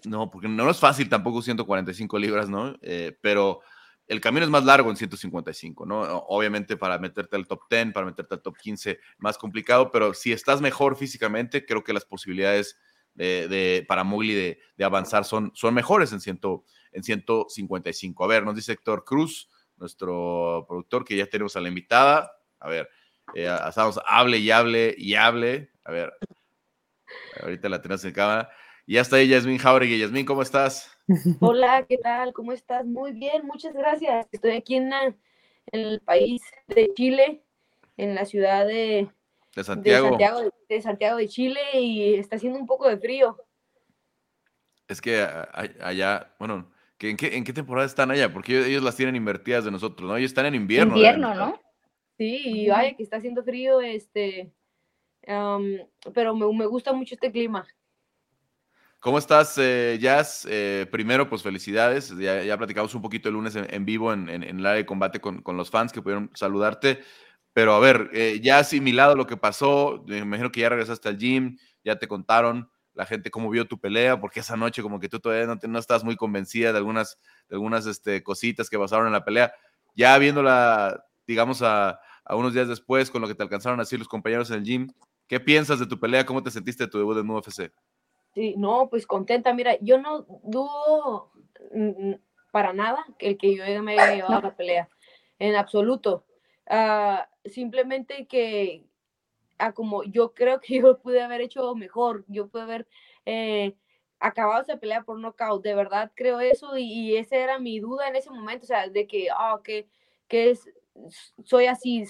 no, 0.05 0.29
porque 0.29 0.49
no 0.49 0.69
es 0.69 0.77
fácil 0.79 1.09
tampoco 1.09 1.41
145 1.41 2.19
libras, 2.19 2.49
¿no? 2.49 2.75
pero 3.21 3.61
el 4.09 4.21
camino 4.21 4.45
es 4.45 4.51
más 4.51 4.65
largo 4.65 4.91
en 4.91 4.97
155, 4.97 5.87
¿no? 5.87 6.01
Obviamente 6.01 6.77
para 6.77 6.99
meterte 6.99 7.37
al 7.37 7.47
top 7.47 7.61
10, 7.71 7.93
para 7.93 8.07
meterte 8.07 8.35
al 8.35 8.43
top 8.43 8.57
15, 8.57 8.99
más 9.19 9.39
complicado, 9.39 9.93
pero 9.93 10.15
si 10.15 10.33
estás 10.33 10.61
mejor 10.61 10.97
físicamente, 10.97 11.65
creo 11.65 11.85
que 11.85 11.93
las 11.93 12.05
posibilidades 12.05 12.77
de, 13.15 13.85
para 13.87 14.05
Mowgli 14.05 14.35
de, 14.35 14.85
avanzar 14.85 15.25
son, 15.25 15.53
son 15.55 15.75
mejores 15.75 16.13
en, 16.13 16.21
ciento, 16.21 16.65
en 16.93 17.03
155. 17.03 18.25
A 18.25 18.27
ver, 18.27 18.45
nos 18.45 18.57
dice 18.57 18.73
Héctor 18.73 19.05
Cruz, 19.05 19.49
nuestro 19.77 20.65
productor, 20.69 21.05
que 21.05 21.17
ya 21.17 21.27
tenemos 21.27 21.57
a 21.57 21.61
la 21.61 21.69
invitada. 21.69 22.33
A 22.59 22.69
ver, 22.69 22.89
Eh, 23.35 23.49
estábamos 23.69 24.01
hable 24.07 24.39
y 24.39 24.51
hable 24.51 24.95
y 24.99 25.15
hable. 25.15 25.71
A 25.85 25.93
ver, 25.93 26.13
ahorita 27.41 27.69
la 27.69 27.81
tenemos 27.81 28.05
en 28.05 28.13
cámara. 28.13 28.51
Y 28.87 28.95
ya 28.95 29.01
está 29.01 29.17
ahí 29.17 29.29
Yasmin 29.29 29.59
Jauregui. 29.59 29.99
Yasmin, 29.99 30.27
¿cómo 30.27 30.43
estás? 30.43 30.91
Hola, 31.41 31.85
¿qué 31.89 31.99
tal? 31.99 32.33
¿Cómo 32.33 32.53
estás? 32.53 32.85
Muy 32.85 33.13
bien, 33.13 33.47
muchas 33.47 33.75
gracias. 33.75 34.27
Estoy 34.33 34.53
aquí 34.53 34.77
en, 34.77 34.93
el 35.67 36.01
país 36.01 36.43
de 36.69 36.93
Chile, 36.95 37.43
en 37.97 38.15
la 38.15 38.25
ciudad 38.25 38.67
de, 38.67 39.09
de 39.55 39.65
Santiago. 39.65 40.17
De, 40.69 40.81
Santiago 40.81 41.17
de, 41.17 41.29
Chile 41.29 41.61
y 41.75 42.15
está 42.15 42.37
haciendo 42.37 42.59
un 42.59 42.67
poco 42.67 42.89
de 42.89 42.99
frío. 42.99 43.37
Es 44.89 45.01
que 45.01 45.27
allá, 45.81 46.35
bueno, 46.39 46.71
¿en 46.99 47.17
qué, 47.17 47.37
¿en 47.37 47.45
qué 47.45 47.53
temporada 47.53 47.87
están 47.87 48.11
allá? 48.11 48.33
Porque 48.33 48.67
ellos, 48.67 48.83
las 48.83 48.97
tienen 48.97 49.17
invertidas 49.17 49.65
de 49.65 49.71
nosotros, 49.71 50.09
¿no? 50.09 50.17
Ellos 50.17 50.31
están 50.31 50.47
en 50.47 50.55
invierno. 50.55 50.95
Invierno, 50.95 51.35
¿no? 51.35 51.61
Sí, 52.19 52.41
y 52.45 52.69
vaya 52.69 52.95
que 52.95 53.03
está 53.03 53.17
haciendo 53.17 53.43
frío, 53.43 53.81
este, 53.81 54.53
pero 55.25 56.37
me, 56.37 56.53
me 56.53 56.67
gusta 56.67 56.93
mucho 56.93 57.15
este 57.15 57.33
clima. 57.33 57.67
¿Cómo 59.03 59.19
estás, 59.19 59.59
eh, 59.59 59.99
Jazz? 60.01 60.47
Eh, 60.49 60.87
primero, 60.93 61.29
pues 61.29 61.43
felicidades. 61.43 62.17
Ya, 62.17 62.57
platicamos 62.57 62.95
un 62.95 63.03
poquito 63.03 63.29
el 63.29 63.35
lunes 63.35 63.57
en, 63.57 63.85
vivo 63.85 64.13
en, 64.13 64.29
en, 64.29 64.45
el 64.45 64.65
área 64.65 64.77
de 64.77 64.87
combate 64.87 65.21
con, 65.21 65.43
con, 65.43 65.57
los 65.57 65.71
fans 65.71 65.93
que 65.93 66.01
pudieron 66.01 66.31
saludarte. 66.35 67.01
Pero 67.53 67.75
a 67.75 67.81
ver, 67.81 68.11
eh, 68.13 68.41
ya 68.43 68.59
asimilado 68.59 69.15
lo 69.15 69.27
que 69.27 69.37
pasó, 69.37 70.03
me 70.07 70.19
imagino 70.19 70.51
que 70.51 70.61
ya 70.61 70.71
regresaste 70.71 71.09
al 71.09 71.19
gym, 71.19 71.59
ya 71.85 71.99
te 71.99 72.09
contaron 72.09 72.71
la 72.95 73.07
gente 73.07 73.31
cómo 73.31 73.51
vio 73.51 73.67
tu 73.67 73.79
pelea, 73.79 74.21
porque 74.21 74.41
esa 74.41 74.57
noche 74.57 74.83
como 74.83 75.01
que 75.01 75.09
tú 75.09 75.19
todavía 75.19 75.59
no, 75.67 75.79
estás 75.79 76.05
muy 76.05 76.17
convencida 76.17 76.73
de 76.73 76.79
algunas, 76.79 77.19
de 77.49 77.57
algunas 77.57 77.87
este, 77.87 78.23
cositas 78.23 78.69
que 78.69 78.79
pasaron 78.79 79.07
en 79.07 79.13
la 79.13 79.25
pelea. 79.25 79.53
Ya 79.95 80.17
viéndola, 80.19 81.05
digamos, 81.27 81.63
a, 81.63 82.01
unos 82.31 82.55
días 82.55 82.69
después, 82.69 83.11
con 83.11 83.21
lo 83.21 83.29
que 83.29 83.35
te 83.35 83.43
alcanzaron 83.43 83.81
a 83.81 83.83
decir 83.83 83.99
los 83.99 84.09
compañeros 84.09 84.51
en 84.51 84.59
el 84.59 84.65
gym, 84.65 84.89
¿qué 85.27 85.41
piensas 85.41 85.79
de 85.79 85.87
tu 85.87 85.99
pelea? 85.99 86.25
¿Cómo 86.25 86.43
te 86.43 86.51
sentiste 86.51 86.85
de 86.85 86.91
tu 86.91 86.99
debut 86.99 87.19
en 87.19 87.29
UFC? 87.29 87.73
Sí, 88.35 88.55
no, 88.57 88.89
pues 88.89 89.07
contenta. 89.07 89.53
Mira, 89.53 89.77
yo 89.81 89.99
no 89.99 90.27
dudo 90.43 91.33
para 92.51 92.73
nada 92.73 93.05
que 93.19 93.29
el 93.29 93.39
que 93.39 93.57
yo 93.57 93.83
me 93.83 93.93
haya 93.93 94.15
llevado 94.15 94.39
a 94.39 94.43
la 94.43 94.55
pelea, 94.55 94.89
en 95.39 95.57
absoluto. 95.57 96.25
Ah, 96.69 97.29
simplemente 97.45 98.27
que 98.27 98.85
ah, 99.59 99.73
como 99.73 100.03
yo 100.05 100.35
creo 100.35 100.61
que 100.61 100.81
yo 100.83 100.99
pude 100.99 101.23
haber 101.23 101.41
hecho 101.41 101.75
mejor, 101.75 102.25
yo 102.29 102.49
pude 102.49 102.63
haber 102.63 102.87
eh, 103.27 103.77
acabado 104.21 104.63
esa 104.63 104.79
pelea 104.79 105.03
por 105.03 105.19
knockout, 105.19 105.63
de 105.63 105.75
verdad 105.75 106.13
creo 106.15 106.41
eso 106.41 106.77
y, 106.79 106.85
y 106.85 107.17
esa 107.17 107.37
era 107.37 107.59
mi 107.59 107.81
duda 107.81 108.09
en 108.09 108.17
ese 108.17 108.31
momento, 108.31 108.65
o 108.65 108.67
sea, 108.67 108.89
de 108.89 109.07
que, 109.07 109.29
ah, 109.31 109.61
que, 109.65 109.89
que 110.29 110.51
es, 110.51 110.69
soy 111.45 111.67
así, 111.67 112.05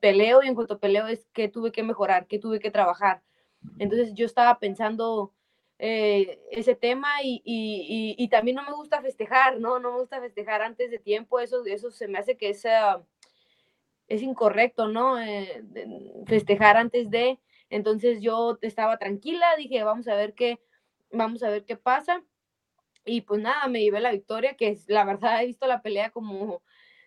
peleo 0.00 0.42
y 0.42 0.48
en 0.48 0.54
cuanto 0.54 0.78
peleo 0.78 1.06
es 1.06 1.26
que 1.32 1.48
tuve 1.48 1.72
que 1.72 1.82
mejorar, 1.82 2.26
que 2.26 2.38
tuve 2.38 2.60
que 2.60 2.70
trabajar. 2.70 3.22
Entonces 3.78 4.14
yo 4.14 4.26
estaba 4.26 4.58
pensando 4.58 5.32
eh, 5.78 6.40
ese 6.50 6.74
tema 6.74 7.08
y, 7.22 7.42
y, 7.44 8.14
y, 8.18 8.28
también 8.28 8.56
no 8.56 8.62
me 8.62 8.72
gusta 8.72 9.02
festejar, 9.02 9.60
¿no? 9.60 9.78
No 9.78 9.92
me 9.92 9.98
gusta 10.00 10.20
festejar 10.20 10.62
antes 10.62 10.90
de 10.90 10.98
tiempo, 10.98 11.40
eso, 11.40 11.64
eso 11.66 11.90
se 11.90 12.08
me 12.08 12.18
hace 12.18 12.36
que 12.36 12.50
es, 12.50 12.64
es 14.08 14.22
incorrecto, 14.22 14.88
¿no? 14.88 15.20
Eh, 15.20 15.64
festejar 16.26 16.76
antes 16.76 17.10
de, 17.10 17.38
entonces 17.70 18.20
yo 18.20 18.58
estaba 18.62 18.98
tranquila, 18.98 19.46
dije, 19.56 19.82
vamos 19.82 20.08
a 20.08 20.14
ver 20.14 20.34
qué, 20.34 20.60
vamos 21.10 21.42
a 21.42 21.50
ver 21.50 21.64
qué 21.64 21.76
pasa. 21.76 22.22
Y 23.04 23.22
pues 23.22 23.40
nada, 23.40 23.68
me 23.68 23.82
llevé 23.82 24.00
la 24.00 24.12
victoria, 24.12 24.54
que 24.56 24.76
la 24.88 25.04
verdad 25.04 25.42
he 25.42 25.46
visto 25.46 25.66
la 25.66 25.82
pelea 25.82 26.10
como 26.10 26.62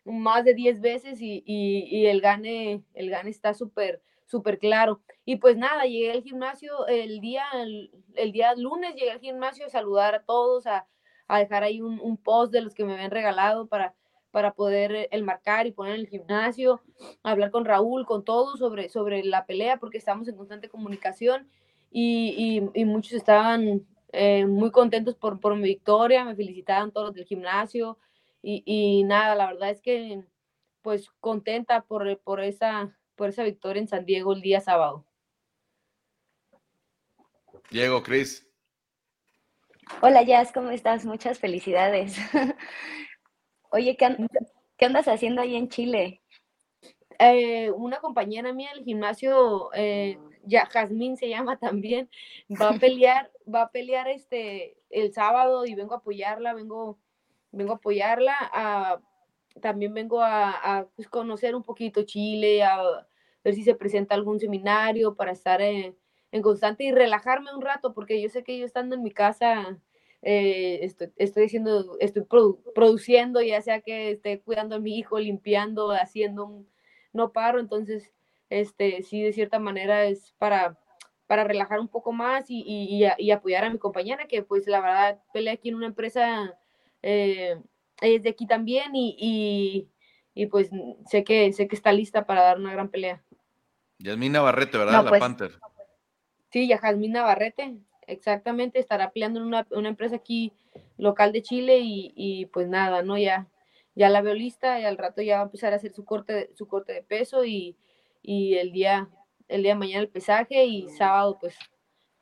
más 0.06 0.46
de 0.46 0.54
10 0.54 0.82
veces 0.82 1.22
y, 1.22 1.44
y 1.46 2.06
el 2.08 2.22
gane, 2.22 2.84
el 2.94 3.10
gane 3.10 3.30
está 3.30 3.54
súper, 3.54 4.02
súper 4.30 4.60
claro. 4.60 5.02
Y 5.26 5.38
pues 5.38 5.58
nada, 5.58 5.84
llegué 5.86 6.12
al 6.12 6.24
gimnasio 6.24 6.88
el 6.88 7.20
día, 7.20 7.46
el, 7.54 8.32
día 8.32 8.54
lunes, 8.56 8.96
llegué 8.96 9.12
al 9.12 9.20
gimnasio 9.20 9.66
a 9.66 9.70
saludar 9.70 10.16
a 10.16 10.24
todos, 10.24 10.68
a, 10.68 10.88
dejar 11.28 11.64
ahí 11.64 11.82
un, 11.82 12.18
post 12.18 12.52
de 12.52 12.62
los 12.62 12.74
que 12.74 12.86
me 12.86 12.94
habían 12.94 13.12
regalado 13.12 13.68
para, 13.68 13.96
para 14.32 14.54
poder 14.54 15.08
el 15.12 15.24
marcar 15.24 15.68
y 15.68 15.72
poner 15.72 15.96
en 15.96 16.02
el 16.02 16.08
gimnasio, 16.08 16.82
hablar 17.24 17.52
con 17.52 17.65
Raúl, 17.65 18.06
con 18.06 18.24
todos 18.24 18.60
sobre, 18.60 18.89
sobre 18.89 19.24
la 19.24 19.46
pelea, 19.46 19.78
porque 19.78 19.98
estamos 19.98 20.28
en 20.28 20.38
constante 20.38 20.70
comunicación 20.70 21.50
y, 21.92 22.62
muchos 22.86 23.13
estaban 23.13 23.86
eh, 24.12 24.46
muy 24.46 24.72
contentos 24.72 25.15
por, 25.15 25.39
por 25.39 25.56
mi 25.56 25.63
victoria, 25.63 26.24
me 26.26 26.36
felicitaban 26.36 26.92
todos 26.92 27.13
del 27.13 27.26
gimnasio 27.26 27.98
y, 28.42 28.63
y, 28.65 29.04
nada, 29.04 29.36
la 29.36 29.48
verdad 29.48 29.70
es 29.70 29.82
que 29.82 30.24
pues 30.82 31.10
contenta 31.20 31.82
por, 31.82 32.20
por 32.20 32.42
esa 32.42 32.96
por 33.20 33.28
esa 33.28 33.44
victoria 33.44 33.82
en 33.82 33.88
San 33.89 34.06
Diego 34.06 34.32
el 34.32 34.39
día 34.39 34.62
sábado. 34.62 35.06
Diego, 37.70 38.02
Cris. 38.02 38.48
Hola, 40.02 40.24
Jazz, 40.24 40.54
¿cómo 40.54 40.70
estás? 40.72 41.04
Muchas 41.04 41.38
felicidades. 41.38 42.15
Oye, 43.71 43.95
¿qué, 43.97 44.86
andas 44.86 45.08
haciendo 45.08 45.41
ahí 45.41 45.55
en 45.55 45.69
Chile? 45.69 46.21
Eh, 47.19 47.69
una 47.71 47.99
compañera 47.99 48.51
mía 48.51 48.71
del 48.73 48.84
gimnasio, 48.84 49.69
eh, 49.73 50.17
ya 50.43 50.65
Jazmín 50.65 51.17
se 51.17 51.29
llama 51.29 51.58
también, 51.58 52.10
va 52.60 52.69
a 52.69 52.79
pelear, 52.79 53.32
va 53.53 53.63
a 53.63 53.71
pelear 53.71 54.08
este 54.08 54.77
el 54.89 55.13
sábado 55.13 55.65
y 55.65 55.75
vengo 55.75 55.93
a 55.93 55.97
apoyarla, 55.97 56.53
vengo, 56.53 56.97
vengo 57.51 57.73
a 57.73 57.75
apoyarla, 57.75 58.36
a, 58.39 59.01
también 59.62 59.93
vengo 59.93 60.21
a, 60.23 60.88
pues, 60.95 61.08
conocer 61.08 61.53
un 61.55 61.63
poquito 61.63 62.03
Chile, 62.03 62.63
a, 62.63 63.05
ver 63.43 63.53
si 63.53 63.63
se 63.63 63.75
presenta 63.75 64.15
algún 64.15 64.39
seminario 64.39 65.15
para 65.15 65.32
estar 65.32 65.62
en, 65.62 65.95
constante 66.41 66.84
y 66.84 66.91
relajarme 66.91 67.53
un 67.53 67.62
rato, 67.62 67.93
porque 67.93 68.21
yo 68.21 68.29
sé 68.29 68.43
que 68.43 68.58
yo 68.58 68.65
estando 68.65 68.95
en 68.95 69.03
mi 69.03 69.12
casa 69.12 69.79
eh, 70.21 70.79
estoy, 70.82 71.12
estoy, 71.15 71.45
haciendo, 71.45 71.97
estoy 71.99 72.25
produciendo, 72.75 73.41
ya 73.41 73.62
sea 73.62 73.82
que 73.82 74.12
esté 74.12 74.41
cuidando 74.41 74.75
a 74.75 74.79
mi 74.79 74.97
hijo, 74.97 75.19
limpiando, 75.19 75.91
haciendo, 75.91 76.45
un, 76.45 76.69
no 77.13 77.32
paro, 77.32 77.60
entonces, 77.60 78.12
este, 78.49 79.01
sí, 79.03 79.21
de 79.21 79.34
cierta 79.34 79.60
manera 79.60 80.05
es 80.05 80.34
para, 80.38 80.77
para 81.27 81.43
relajar 81.43 81.79
un 81.79 81.88
poco 81.88 82.12
más 82.12 82.45
y, 82.49 82.63
y, 83.17 83.32
apoyar 83.32 83.63
a 83.63 83.69
mi 83.69 83.77
compañera, 83.77 84.27
que 84.27 84.43
pues 84.43 84.67
la 84.67 84.82
verdad 84.82 85.21
pelea 85.34 85.53
aquí 85.53 85.69
en 85.69 85.75
una 85.75 85.88
empresa, 85.88 86.58
eh, 87.01 87.58
es 88.01 88.23
de 88.23 88.29
aquí 88.29 88.45
también 88.45 88.91
y, 88.93 89.88
y, 90.34 90.45
pues 90.47 90.69
sé 91.05 91.23
que, 91.23 91.53
sé 91.53 91.67
que 91.67 91.75
está 91.75 91.93
lista 91.93 92.25
para 92.25 92.41
dar 92.41 92.58
una 92.58 92.73
gran 92.73 92.89
pelea. 92.89 93.23
Yasmín 93.99 94.32
Navarrete, 94.32 94.77
¿verdad? 94.77 95.03
la 95.03 95.10
pues, 95.10 95.19
Panther. 95.19 95.51
Sí, 96.51 96.67
Yasmín 96.67 97.12
Navarrete, 97.12 97.77
exactamente, 98.10 98.80
estará 98.80 99.12
peleando 99.12 99.39
en 99.39 99.45
una, 99.45 99.89
empresa 99.89 100.17
aquí 100.17 100.54
local 100.98 101.32
de 101.32 101.41
Chile 101.41 101.80
y, 101.82 102.45
pues 102.48 102.67
nada, 102.67 103.04
¿no? 103.04 103.17
Ya, 103.17 103.48
ya 103.95 104.10
la 104.10 104.22
veo 104.22 104.34
lista 104.34 104.80
y 104.80 104.86
al 104.86 104.98
rato 104.98 105.22
ya 105.22 105.36
va 105.36 105.41
a 105.41 105.45
empezar 105.45 105.74
a 105.74 105.78
hacer 105.78 105.93
su 105.93 106.06
corte, 106.06 106.50
su 106.56 106.67
corte 106.67 106.93
de 106.93 107.04
peso 107.04 107.45
y, 107.45 107.78
el 108.24 108.72
día, 108.72 109.10
el 109.48 109.63
día 109.63 109.74
de 109.74 109.80
mañana 109.80 110.02
el 110.02 110.10
pesaje 110.10 110.65
y 110.65 110.89
sábado, 110.89 111.38
pues, 111.39 111.58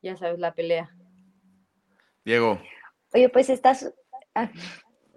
ya 0.01 0.15
sabes, 0.15 0.39
la 0.39 0.53
pelea. 0.53 0.89
Diego. 2.23 2.59
Oye, 3.13 3.29
pues 3.29 3.49
estás. 3.49 3.93
Ah. 4.35 4.49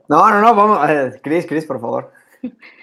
No, 0.09 0.29
no, 0.31 0.41
no, 0.41 0.55
vamos, 0.55 1.17
Cris, 1.23 1.47
Cris, 1.47 1.67
por 1.67 1.81
favor. 1.81 2.13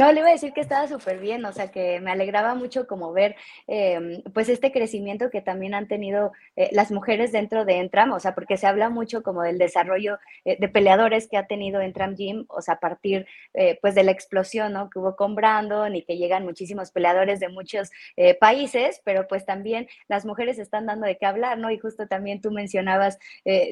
No, 0.00 0.10
le 0.12 0.20
iba 0.20 0.30
a 0.30 0.32
decir 0.32 0.54
que 0.54 0.62
estaba 0.62 0.88
súper 0.88 1.18
bien, 1.18 1.44
o 1.44 1.52
sea, 1.52 1.70
que 1.70 2.00
me 2.00 2.10
alegraba 2.10 2.54
mucho 2.54 2.86
como 2.86 3.12
ver, 3.12 3.36
em, 3.66 4.22
pues, 4.32 4.48
este 4.48 4.72
crecimiento 4.72 5.28
que 5.28 5.42
también 5.42 5.74
han 5.74 5.88
tenido 5.88 6.32
eh, 6.56 6.70
las 6.72 6.90
mujeres 6.90 7.32
dentro 7.32 7.66
de 7.66 7.74
Entram, 7.74 8.12
o 8.12 8.18
sea, 8.18 8.34
porque 8.34 8.56
se 8.56 8.66
habla 8.66 8.88
mucho 8.88 9.22
como 9.22 9.42
del 9.42 9.58
desarrollo 9.58 10.18
eh, 10.46 10.56
de 10.58 10.68
peleadores 10.70 11.28
que 11.28 11.36
ha 11.36 11.46
tenido 11.46 11.82
Entram 11.82 12.14
Gym, 12.16 12.46
o 12.48 12.62
sea, 12.62 12.74
a 12.76 12.80
partir, 12.80 13.26
eh, 13.52 13.78
pues, 13.82 13.94
de 13.94 14.04
la 14.04 14.10
explosión, 14.12 14.72
¿no? 14.72 14.88
Que 14.88 15.00
hubo 15.00 15.16
con 15.16 15.34
Brandon 15.34 15.94
y 15.94 16.02
que 16.02 16.16
llegan 16.16 16.44
muchísimos 16.44 16.92
peleadores 16.92 17.38
de 17.38 17.50
muchos 17.50 17.90
países, 18.40 19.02
pero 19.04 19.26
pues 19.28 19.44
también 19.44 19.86
las 20.08 20.24
mujeres 20.24 20.58
están 20.58 20.86
dando 20.86 21.06
de 21.06 21.16
qué 21.18 21.26
hablar, 21.26 21.58
¿no? 21.58 21.70
Y 21.70 21.78
justo 21.78 22.06
también 22.06 22.40
tú 22.40 22.50
mencionabas 22.50 23.18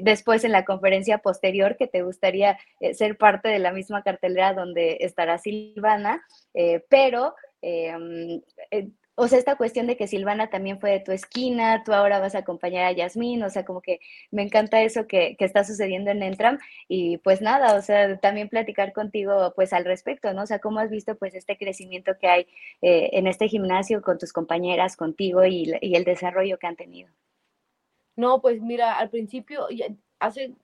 después 0.02 0.44
en 0.44 0.52
la 0.52 0.64
conferencia 0.64 1.18
posterior 1.18 1.76
que 1.76 1.86
te 1.86 2.02
gustaría 2.02 2.58
ser 2.92 3.16
parte 3.16 3.48
de 3.48 3.58
la 3.58 3.72
misma 3.72 4.02
cartelera 4.02 4.54
donde 4.54 4.98
estará 5.00 5.38
Silvana 5.38 6.17
eh, 6.54 6.84
pero, 6.88 7.34
em, 7.62 8.40
eh, 8.70 8.88
o 9.20 9.26
sea, 9.26 9.38
esta 9.38 9.56
cuestión 9.56 9.88
de 9.88 9.96
que 9.96 10.06
Silvana 10.06 10.48
también 10.48 10.78
fue 10.80 10.92
de 10.92 11.00
tu 11.00 11.10
esquina, 11.10 11.82
tú 11.84 11.92
ahora 11.92 12.20
vas 12.20 12.36
a 12.36 12.38
acompañar 12.38 12.84
a 12.84 12.92
Yasmín, 12.92 13.42
o 13.42 13.50
sea, 13.50 13.64
como 13.64 13.80
que 13.82 13.98
me 14.30 14.42
encanta 14.42 14.80
eso 14.82 15.08
que, 15.08 15.36
está 15.40 15.64
sucediendo 15.64 16.12
en 16.12 16.22
Entram 16.22 16.58
y 16.88 17.18
pues 17.18 17.40
nada, 17.40 17.76
o 17.76 17.82
sea, 17.82 18.18
también 18.20 18.48
platicar 18.48 18.92
contigo 18.92 19.52
pues 19.56 19.72
al 19.72 19.84
respecto, 19.84 20.32
¿no? 20.34 20.42
O 20.42 20.46
sea, 20.46 20.60
¿cómo 20.60 20.78
has 20.78 20.90
visto 20.90 21.16
pues 21.16 21.34
este 21.34 21.56
crecimiento 21.58 22.12
que 22.20 22.28
hay 22.28 22.46
eh, 22.80 23.10
en 23.14 23.26
este 23.26 23.48
gimnasio 23.48 24.02
con 24.02 24.18
tus 24.18 24.32
compañeras, 24.32 24.96
contigo 24.96 25.44
y 25.44 25.72
el 25.80 26.04
desarrollo 26.04 26.58
que 26.58 26.66
han 26.68 26.76
tenido? 26.76 27.10
No, 28.18 28.40
pues 28.40 28.60
mira, 28.60 28.98
al 28.98 29.10
principio, 29.10 29.66
hace, 30.18 30.54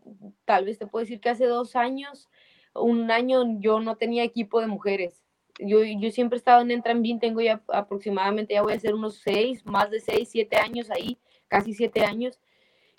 tal 0.45 0.65
vez 0.65 0.79
te 0.79 0.87
puedo 0.87 1.05
decir 1.05 1.21
que 1.21 1.31
hace 1.31 1.47
dos 1.47 1.77
años, 1.77 2.29
un 2.75 3.11
año 3.11 3.45
yo 3.61 3.81
no 3.81 3.97
tenía 3.97 4.25
equipo 4.25 4.61
de 4.61 4.67
mujeres 4.67 5.24
yo, 5.59 5.83
yo 5.83 6.11
siempre 6.11 6.37
he 6.37 6.39
estado 6.39 6.63
en 6.63 6.71
Entrambín, 6.71 7.21
tengo 7.21 7.41
ya 7.41 7.63
aproximadamente, 7.69 8.55
ya 8.55 8.63
voy 8.63 8.73
a 8.73 8.77
hacer 8.77 8.95
unos 8.95 9.21
seis, 9.23 9.65
más 9.65 9.91
de 9.91 10.01
seis, 10.01 10.29
siete 10.31 10.57
años 10.57 10.91
ahí, 10.91 11.19
casi 11.49 11.75
siete 11.75 12.05
años. 12.05 12.39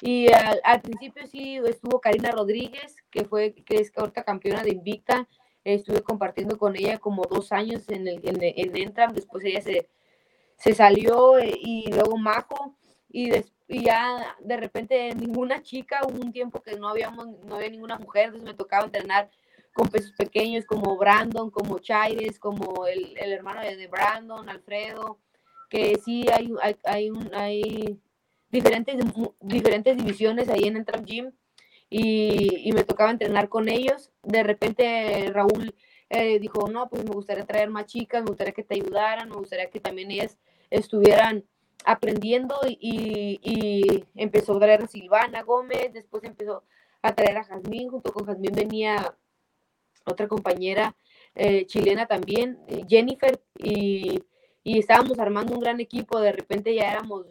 Y 0.02 0.28
al, 0.64 0.82
principio 0.82 1.26
sí 1.28 1.58
estuvo 1.66 2.02
Karina 2.02 2.32
Rodríguez, 2.32 2.98
que 3.10 3.26
fue, 3.26 3.54
que 3.54 3.78
es 3.78 3.92
ahorita 3.96 4.24
campeona 4.24 4.64
de 4.64 4.72
Invicta. 4.72 5.28
Estuve 5.64 6.02
compartiendo 6.02 6.58
con 6.58 6.76
ella 6.76 7.00
como 7.00 7.24
dos 7.24 7.52
años 7.52 7.90
en, 7.90 8.08
el, 8.08 8.20
en, 8.24 8.38
en 8.42 8.76
Entram, 8.76 9.14
después 9.14 9.44
ella 9.46 9.62
se, 9.62 9.90
se 10.58 10.74
salió 10.74 11.40
eh, 11.40 11.54
y 11.58 11.92
luego 11.92 12.18
Majo. 12.18 12.76
Y, 13.10 13.32
y 13.68 13.86
ya 13.86 14.36
de 14.42 14.58
repente 14.58 15.16
ninguna 15.16 15.62
chica, 15.64 16.02
hubo 16.06 16.22
un 16.22 16.32
tiempo 16.32 16.62
que 16.62 16.78
no, 16.78 16.90
habíamos, 16.90 17.28
no 17.46 17.56
había 17.56 17.70
ninguna 17.70 17.98
mujer, 17.98 18.26
entonces 18.26 18.48
me 18.48 18.54
tocaba 18.54 18.86
entrenar 18.86 19.32
con 19.76 19.90
pesos 19.90 20.14
pequeños 20.14 20.64
como 20.64 20.96
Brandon, 20.96 21.52
como 21.52 21.80
Chaires, 21.80 22.40
como 22.40 22.88
el, 22.88 23.14
el 23.18 23.34
hermano 23.34 23.60
de, 23.60 23.88
Brandon, 23.88 24.48
Alfredo, 24.48 25.20
que 25.70 26.00
sí 26.04 26.26
hay, 26.34 26.50
hay, 26.62 26.78
hay, 26.86 27.10
un, 27.10 27.30
hay 27.36 28.00
diferentes, 28.50 28.96
diferentes 29.42 29.98
divisiones 29.98 30.48
ahí 30.48 30.64
en 30.64 30.78
Entram 30.78 31.04
Gym 31.04 31.34
y, 31.90 32.70
y, 32.70 32.72
me 32.72 32.86
tocaba 32.86 33.12
entrenar 33.12 33.50
con 33.50 33.68
ellos. 33.68 34.12
De 34.24 34.44
repente 34.44 35.30
Raúl 35.34 35.76
eh, 36.10 36.40
dijo, 36.40 36.70
no, 36.70 36.88
pues 36.88 37.04
me 37.04 37.12
gustaría 37.12 37.46
traer 37.46 37.70
más 37.70 37.88
chicas, 37.88 38.24
me 38.24 38.30
gustaría 38.30 38.54
que 38.54 38.64
te 38.64 38.76
ayudaran, 38.76 39.28
me 39.28 39.36
gustaría 39.36 39.70
que 39.70 39.82
también 39.82 40.10
ellas 40.10 40.38
estuvieran 40.70 41.44
aprendiendo 41.84 42.56
y, 42.66 43.42
y 43.44 44.06
empezó 44.16 44.56
a 44.56 44.60
traer 44.62 44.84
a 44.84 44.88
Silvana 44.88 45.44
Gómez, 45.44 45.92
después 45.92 46.24
empezó 46.24 46.64
a 47.02 47.14
traer 47.14 47.40
a 47.40 47.44
Jazmín, 47.44 47.90
junto 47.90 48.14
con 48.14 48.26
Jazmín 48.26 48.54
venía 48.54 49.18
otra 50.06 50.28
compañera 50.28 50.96
eh, 51.36 51.66
chilena 51.66 52.06
también, 52.06 52.60
eh, 52.68 52.86
Jennifer, 52.88 53.42
y, 53.58 54.22
y, 54.64 54.80
estábamos 54.80 55.20
armando 55.20 55.54
un 55.54 55.60
gran 55.60 55.80
equipo, 55.82 56.20
de 56.22 56.32
repente 56.32 56.74
ya 56.74 56.92
éramos 56.92 57.26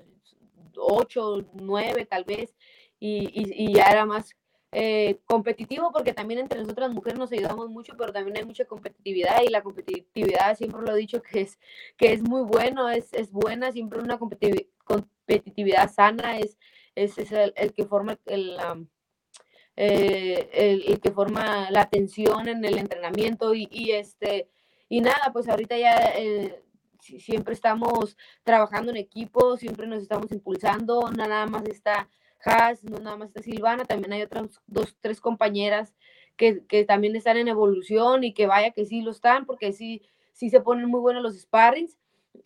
ocho, 0.77 1.47
nueve 1.55 2.05
tal 2.05 2.25
vez, 2.25 2.55
y, 3.01 3.31
y, 3.65 3.73
ya 3.75 3.85
era 3.85 4.05
más 4.05 4.35
eh, 4.73 5.21
competitivo 5.27 5.93
porque 5.93 6.13
también 6.13 6.41
entre 6.41 6.61
nosotras 6.61 6.93
mujeres 6.93 7.19
nos 7.19 7.33
ayudamos 7.33 7.71
mucho, 7.71 7.95
pero 7.97 8.13
también 8.13 8.37
hay 8.37 8.45
mucha 8.45 8.65
competitividad 8.67 9.43
y 9.43 9.49
la 9.49 9.63
competitividad 9.63 10.57
siempre 10.57 10.83
lo 10.83 10.95
he 10.95 10.99
dicho 10.99 11.23
que 11.23 11.43
es, 11.43 11.59
que 11.97 12.13
es 12.13 12.23
muy 12.23 12.43
bueno, 12.43 12.91
es, 12.91 13.13
es 13.15 13.31
buena, 13.31 13.73
siempre 13.73 14.01
una 14.01 14.19
competitividad 14.19 15.91
sana, 15.93 16.39
es, 16.39 16.59
es, 16.95 17.19
es 17.19 17.33
el, 17.33 17.53
el, 17.57 17.73
que 17.73 17.85
forma 17.87 18.19
el, 18.27 18.59
eh, 19.77 20.51
el, 20.53 21.01
que 21.01 21.11
forma 21.11 21.71
la 21.71 21.89
tensión 21.89 22.49
en 22.49 22.65
el 22.65 22.79
entrenamiento 22.79 23.55
y, 23.55 23.91
este 23.93 24.49
y 24.89 25.01
nada, 25.01 25.31
pues 25.33 25.49
ahorita 25.49 25.77
ya 25.77 25.97
eh, 26.17 26.63
siempre 27.01 27.55
estamos 27.55 28.17
trabajando 28.45 28.91
en 28.91 28.99
equipo, 28.99 29.57
siempre 29.57 29.87
nos 29.87 30.03
estamos 30.03 30.31
impulsando, 30.33 31.11
nada 31.11 31.47
más 31.47 31.65
está 31.67 32.09
Haas, 32.45 32.85
no 32.85 32.99
nada 32.99 33.17
más 33.17 33.29
está 33.29 33.43
Silvana, 33.43 33.85
también 33.85 34.13
hay 34.13 34.23
otras 34.23 34.61
dos, 34.67 34.97
tres 35.01 35.21
compañeras 35.21 35.95
que, 36.37 36.65
que, 36.67 36.85
también 36.85 37.17
están 37.17 37.37
en 37.39 37.49
evolución 37.49 38.23
y 38.23 38.35
que 38.35 38.47
vaya 38.47 38.73
que 38.73 38.85
sí 38.85 39.03
lo 39.03 39.11
están, 39.11 39.47
porque 39.47 39.73
sí, 39.73 40.03
sí 40.33 40.51
se 40.51 40.61
ponen 40.61 40.87
muy 40.89 41.01
buenos 41.01 41.23
los 41.23 41.39
sparrings 41.39 41.99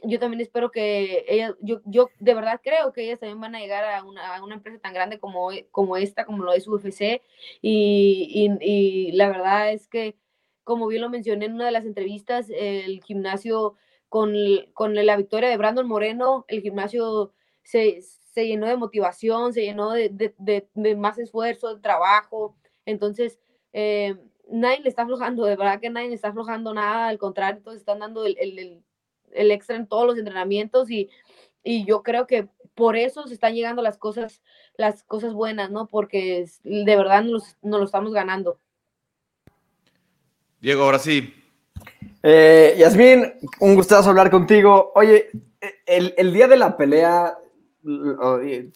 yo 0.05 0.19
también 0.19 0.41
espero 0.41 0.71
que 0.71 1.25
ellas, 1.29 1.55
yo, 1.61 1.81
yo 1.85 2.11
de 2.19 2.35
verdad 2.35 2.61
creo 2.63 2.93
que 2.93 3.05
ellas 3.05 3.19
también 3.19 3.41
van 3.41 3.55
a 3.55 3.61
llegar 3.61 3.85
a 3.85 4.05
una, 4.05 4.37
a 4.37 4.45
una 4.45 4.55
empresa 4.55 4.79
tan 4.79 4.95
grande 4.95 5.19
como, 5.19 5.51
como 5.71 5.97
esta, 5.97 6.25
como 6.25 6.45
lo 6.45 6.53
es 6.53 6.69
UFC, 6.69 7.23
y, 7.63 8.51
y, 8.61 9.13
la 9.13 9.29
verdad 9.29 9.73
es 9.73 9.89
que, 9.89 10.17
como 10.65 10.87
bien 10.87 11.03
lo 11.03 11.11
mencioné 11.11 11.47
en 11.47 11.55
una 11.55 11.67
de 11.67 11.73
las 11.73 11.85
entrevistas, 11.85 12.49
el 12.51 13.03
gimnasio 13.03 13.75
con, 14.09 14.35
con 14.75 14.95
la 14.95 15.17
victoria 15.17 15.49
de 15.49 15.57
Brandon 15.57 15.89
Moreno, 15.89 16.45
el 16.49 16.63
gimnasio 16.63 17.33
se, 17.63 18.01
se 18.03 18.47
llenó 18.47 18.67
de 18.67 18.77
motivación, 18.77 19.53
se 19.53 19.63
llenó 19.63 19.93
de, 19.93 20.11
de, 20.11 20.69
de, 20.75 20.97
más 20.97 21.19
esfuerzo, 21.19 21.75
de 21.75 21.83
trabajo, 21.83 22.57
entonces... 22.85 23.39
Eh, 23.75 24.17
nadie 24.51 24.81
le 24.81 24.89
está 24.89 25.03
aflojando, 25.03 25.45
de 25.45 25.57
verdad 25.57 25.79
que 25.79 25.91
nadie 25.91 26.09
le 26.09 26.15
está 26.15 26.29
aflojando 26.29 26.73
nada, 26.73 27.09
al 27.09 27.19
contrario, 27.19 27.61
todos 27.63 27.77
están 27.77 27.99
dando 27.99 28.25
el 28.25 28.83
extra 29.33 29.77
en 29.77 29.87
todos 29.87 30.07
los 30.07 30.19
entrenamientos 30.19 30.91
y, 30.91 31.11
y 31.63 31.85
yo 31.85 32.03
creo 32.03 32.27
que 32.27 32.49
por 32.75 32.97
eso 32.97 33.27
se 33.27 33.35
están 33.35 33.55
llegando 33.55 33.83
las 33.83 33.99
cosas, 33.99 34.41
las 34.77 35.03
cosas 35.03 35.35
buenas, 35.35 35.71
¿no? 35.71 35.89
Porque 35.89 36.47
de 36.63 36.97
verdad 36.97 37.25
nos, 37.25 37.57
lo 37.63 37.83
estamos 37.83 38.13
ganando. 38.13 38.59
Diego, 40.61 40.85
ahora 40.85 40.99
sí. 40.99 41.35
Eh, 42.23 42.77
Yasmín, 42.79 43.33
un 43.61 43.75
gustazo 43.75 44.11
hablar 44.11 44.31
contigo. 44.31 44.93
Oye, 44.95 45.31
el, 45.87 46.15
el, 46.17 46.33
día 46.33 46.47
de 46.47 46.57
la 46.57 46.77
pelea, 46.77 47.37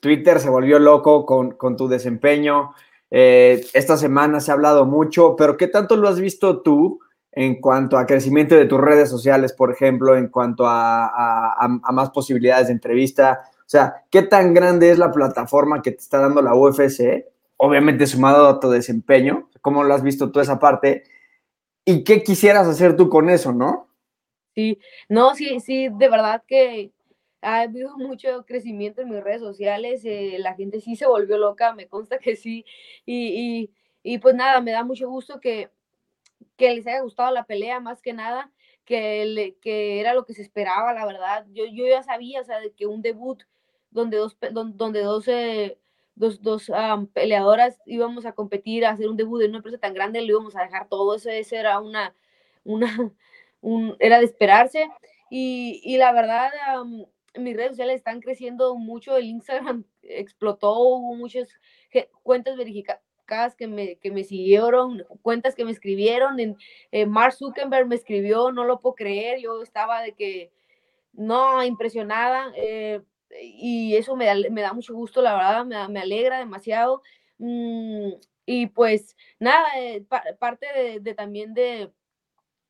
Twitter 0.00 0.40
se 0.40 0.50
volvió 0.50 0.78
loco 0.78 1.24
con, 1.24 1.52
con 1.52 1.76
tu 1.76 1.86
desempeño. 1.86 2.74
Eh, 3.14 3.64
esta 3.74 3.96
semana 3.96 4.40
se 4.40 4.50
ha 4.50 4.54
hablado 4.54 4.86
mucho, 4.86 5.36
pero 5.36 5.56
¿qué 5.56 5.68
tanto 5.68 5.96
lo 5.96 6.08
has 6.08 6.18
visto 6.18 6.62
tú? 6.62 7.00
En 7.33 7.61
cuanto 7.61 7.97
a 7.97 8.07
crecimiento 8.07 8.55
de 8.55 8.66
tus 8.66 8.81
redes 8.81 9.09
sociales, 9.09 9.55
por 9.55 9.73
ejemplo, 9.73 10.16
en 10.16 10.29
cuanto 10.29 10.64
a, 10.66 11.66
más 11.92 12.11
posibilidades 12.11 12.66
de 12.66 12.75
entrevista. 12.75 13.45
O 13.61 13.68
sea, 13.73 14.05
¿qué 14.11 14.23
tan 14.23 14.53
grande 14.53 14.90
es 14.90 14.99
la 14.99 15.11
plataforma 15.11 15.81
que 15.81 15.92
te 15.92 15.99
está 15.99 16.18
dando 16.18 16.42
la 16.42 16.55
UFC? 16.55 17.25
Obviamente 17.57 18.07
sumado 18.07 18.47
a 18.47 18.61
tu 18.61 18.68
desempeño, 18.68 19.49
¿cómo 19.62 19.83
lo 19.83 19.95
has 19.95 20.03
visto 20.03 20.31
tú 20.31 20.40
esa 20.40 20.59
parte? 20.59 21.05
¿Y 21.87 22.05
qué 22.05 22.23
quisieras 22.23 22.66
hacer 22.66 22.97
tú 22.97 23.09
con 23.09 23.31
eso, 23.31 23.53
no? 23.53 23.88
Sí, 24.55 24.79
no, 25.09 25.35
sí, 25.35 25.61
sí, 25.61 25.88
de 25.90 26.09
verdad 26.11 26.42
que 26.47 26.92
ha 27.40 27.61
habido 27.62 27.97
mucho 27.97 28.45
crecimiento 28.45 29.01
en 29.01 29.09
mis 29.09 29.25
redes 29.25 29.40
sociales, 29.40 30.03
eh, 30.05 30.37
la 30.38 30.55
gente 30.55 30.81
sí 30.81 30.97
se 30.97 31.07
volvió 31.07 31.38
loca, 31.38 31.73
me 31.73 31.87
consta 31.87 32.18
que 32.18 32.37
sí, 32.37 32.66
y, 33.07 33.71
y 34.03 34.18
pues 34.18 34.35
nada, 34.35 34.61
me 34.61 34.73
da 34.73 34.85
mucho 34.85 35.09
gusto 35.09 35.40
que, 35.40 35.71
que 36.62 36.75
les 36.77 36.87
haya 36.87 37.01
gustado 37.01 37.35
la 37.35 37.44
pelea 37.44 37.81
más 37.81 38.01
que 38.01 38.12
nada, 38.12 38.53
que, 38.85 39.57
que 39.61 39.98
era 39.98 40.14
lo 40.14 40.25
que 40.25 40.33
se 40.33 40.42
esperaba, 40.42 40.92
la 40.92 41.05
verdad. 41.05 41.44
Yo, 41.51 41.64
yo 41.66 41.88
ya 41.88 42.05
sabía, 42.05 42.40
o 42.40 42.44
sea, 42.44 42.61
de 42.61 42.72
que 42.72 42.87
un 42.87 43.03
debut 43.03 43.42
donde 43.90 44.18
dos, 44.18 44.37
donde 44.53 45.03
dos, 45.03 45.27
dos, 46.14 46.40
dos 46.40 46.70
peleadoras 47.12 47.81
íbamos 47.85 48.27
a 48.27 48.33
competir, 48.33 48.87
a 48.87 48.90
hacer 48.90 49.09
un 49.09 49.16
debut 49.16 49.42
en 49.42 49.48
una 49.51 49.59
empresa 49.59 49.79
tan 49.79 49.92
grande, 49.92 50.20
le 50.20 50.29
íbamos 50.29 50.55
a 50.55 50.62
dejar 50.62 50.88
todo, 50.88 51.16
eso, 51.16 51.31
eso 51.31 51.57
era 51.57 51.81
una, 51.81 52.14
una, 52.62 52.87
un, 53.61 53.96
era 53.98 54.20
de 54.20 54.27
esperarse. 54.27 54.88
Y, 55.31 55.81
y 55.83 55.96
la 55.96 56.12
verdad, 56.12 56.53
mis 57.37 57.57
redes 57.57 57.70
sociales 57.70 57.96
están 57.96 58.20
creciendo 58.20 58.77
mucho, 58.77 59.16
el 59.16 59.25
Instagram 59.25 59.85
explotó, 60.03 60.79
hubo 60.79 61.16
muchas 61.16 61.48
cuentas 62.22 62.57
verificadas 63.33 63.57
que 63.57 63.66
me, 63.66 63.97
que 63.97 64.11
me 64.11 64.25
siguieron, 64.25 65.05
cuentas 65.23 65.55
que 65.55 65.64
me 65.64 65.73
escribieron. 65.73 66.38
En, 66.40 66.57
eh, 66.92 67.07
Mark 67.07 67.35
Zuckerberg 67.35 67.87
me 67.87 67.95
escribió, 67.97 68.53
no 68.53 68.64
lo 68.64 68.81
puedo 68.81 68.95
creer, 68.95 69.40
yo 69.40 69.62
estaba 69.62 70.03
de 70.03 70.12
que, 70.12 70.51
no, 71.12 71.62
impresionada. 71.64 72.53
Eh, 72.57 73.01
y 73.40 73.97
eso 73.97 74.16
me 74.16 74.27
da, 74.27 74.35
me 74.51 74.62
da, 74.62 74.73
mucho 74.73 74.95
gusto, 74.95 75.23
la 75.23 75.35
verdad, 75.35 75.64
me, 75.64 75.88
me 75.88 76.01
alegra 76.01 76.38
demasiado. 76.38 77.03
Mm, 77.38 78.12
y 78.47 78.66
pues 78.68 79.16
nada, 79.38 79.66
eh, 79.79 80.05
parte 80.38 80.66
de, 80.75 81.01
de, 81.01 81.14
también 81.14 81.55
de, 81.55 81.90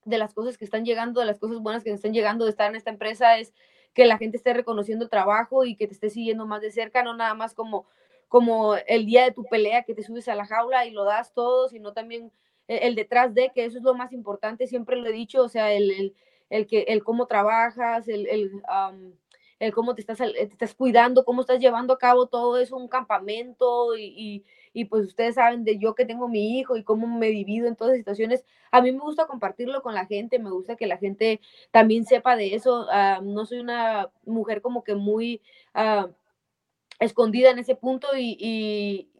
de 0.05 0.18
las 0.18 0.35
cosas 0.35 0.57
que 0.59 0.64
están 0.64 0.85
llegando, 0.85 1.20
de 1.20 1.27
las 1.27 1.38
cosas 1.38 1.59
buenas 1.61 1.85
que 1.85 1.90
están 1.90 2.12
llegando 2.12 2.44
de 2.44 2.51
estar 2.51 2.70
en 2.70 2.77
esta 2.77 2.90
empresa 2.90 3.38
es 3.38 3.53
que 3.94 4.07
la 4.07 4.18
gente 4.18 4.38
esté 4.38 4.55
reconociendo 4.55 5.05
el 5.05 5.11
trabajo 5.11 5.64
y 5.64 5.77
que 5.77 5.87
te 5.87 5.94
esté 5.94 6.09
siguiendo 6.09 6.46
más 6.46 6.62
de 6.62 6.70
cerca, 6.70 7.03
no 7.03 7.14
nada 7.14 7.35
más 7.35 7.55
como 7.55 7.87
como 8.32 8.76
el 8.86 9.04
día 9.04 9.24
de 9.24 9.32
tu 9.32 9.44
pelea 9.44 9.82
que 9.82 9.92
te 9.92 10.02
subes 10.02 10.26
a 10.26 10.34
la 10.34 10.46
jaula 10.46 10.86
y 10.86 10.90
lo 10.90 11.04
das 11.04 11.34
todo, 11.34 11.68
sino 11.68 11.92
también 11.92 12.32
el, 12.66 12.94
detrás 12.94 13.34
de, 13.34 13.52
que 13.54 13.66
eso 13.66 13.76
es 13.76 13.84
lo 13.84 13.92
más 13.92 14.14
importante, 14.14 14.66
siempre 14.66 14.96
lo 14.96 15.06
he 15.06 15.12
dicho, 15.12 15.42
o 15.42 15.50
sea, 15.50 15.70
el, 15.70 16.14
el, 16.48 16.66
que, 16.66 16.86
el 16.88 17.04
cómo 17.04 17.26
trabajas, 17.26 18.08
el, 18.08 18.26
el, 19.60 19.74
cómo 19.74 19.94
te 19.94 20.00
estás, 20.00 20.16
te 20.16 20.44
estás 20.44 20.74
cuidando, 20.74 21.26
cómo 21.26 21.42
estás 21.42 21.60
llevando 21.60 21.92
a 21.92 21.98
cabo 21.98 22.24
todo 22.26 22.56
eso, 22.56 22.74
un 22.78 22.88
campamento 22.88 23.98
y, 23.98 24.46
y, 24.72 24.85
pues 24.87 25.08
ustedes 25.08 25.35
saben 25.35 25.62
de 25.62 25.76
yo 25.76 25.94
que 25.94 26.06
tengo 26.06 26.26
mi 26.26 26.58
hijo 26.58 26.78
y 26.78 26.85
cómo 26.85 27.06
me 27.06 27.26
divido 27.26 27.68
en 27.68 27.76
todas 27.76 27.98
situaciones. 27.98 28.46
A 28.70 28.80
mí 28.80 28.92
me 28.92 29.00
gusta 29.00 29.26
compartirlo 29.26 29.83
con 29.83 29.92
la 29.92 30.06
gente, 30.06 30.38
me 30.38 30.50
gusta 30.50 30.76
que 30.76 30.87
la 30.87 30.96
gente 30.96 31.42
también 31.70 32.06
sepa 32.06 32.35
de 32.35 32.54
eso. 32.54 32.87
Ah, 32.90 33.20
no 33.22 33.44
soy 33.44 33.58
una 33.58 34.10
mujer 34.24 34.62
como 34.62 34.85
que 34.85 34.94
muy... 34.94 35.42
Uh, 35.74 36.10
escondida 37.05 37.50
en 37.50 37.59
ese 37.59 37.75
punto 37.75 38.09
y, 38.17 38.37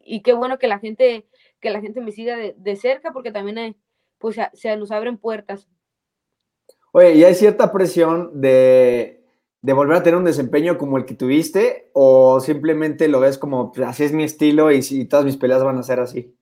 y, 0.05 0.21
qué 0.21 0.33
bueno 0.33 0.57
que 0.59 0.67
la 0.67 0.79
gente, 0.79 1.27
que 1.59 1.69
la 1.69 1.81
gente 1.81 2.01
me 2.01 2.11
siga 2.11 2.37
de, 2.37 2.75
cerca 2.75 3.11
porque 3.11 3.31
también 3.31 3.57
hay, 3.57 3.75
pues 4.17 4.37
se, 4.53 4.77
nos 4.77 4.91
abren 4.91 5.17
puertas. 5.17 5.67
Oye, 6.91 7.15
¿y 7.15 7.23
hay 7.23 7.35
cierta 7.35 7.71
presión 7.71 8.39
de, 8.39 9.25
de, 9.61 9.73
volver 9.73 9.97
a 9.97 10.03
tener 10.03 10.17
un 10.17 10.25
desempeño 10.25 10.77
como 10.77 10.97
el 10.97 11.05
que 11.05 11.15
tuviste 11.15 11.89
o 11.93 12.39
simplemente 12.39 13.07
lo 13.07 13.19
ves 13.19 13.37
como, 13.37 13.71
pues, 13.71 13.87
así 13.87 14.03
es 14.03 14.13
mi 14.13 14.23
estilo 14.23 14.71
y, 14.71 14.81
si 14.81 15.05
todas 15.05 15.25
mis 15.25 15.37
peleas 15.37 15.63
van 15.63 15.77
a 15.77 15.83
ser 15.83 15.99
así? 15.99 16.35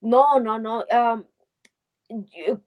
No, 0.00 0.38
no, 0.38 0.58
no. 0.58 0.84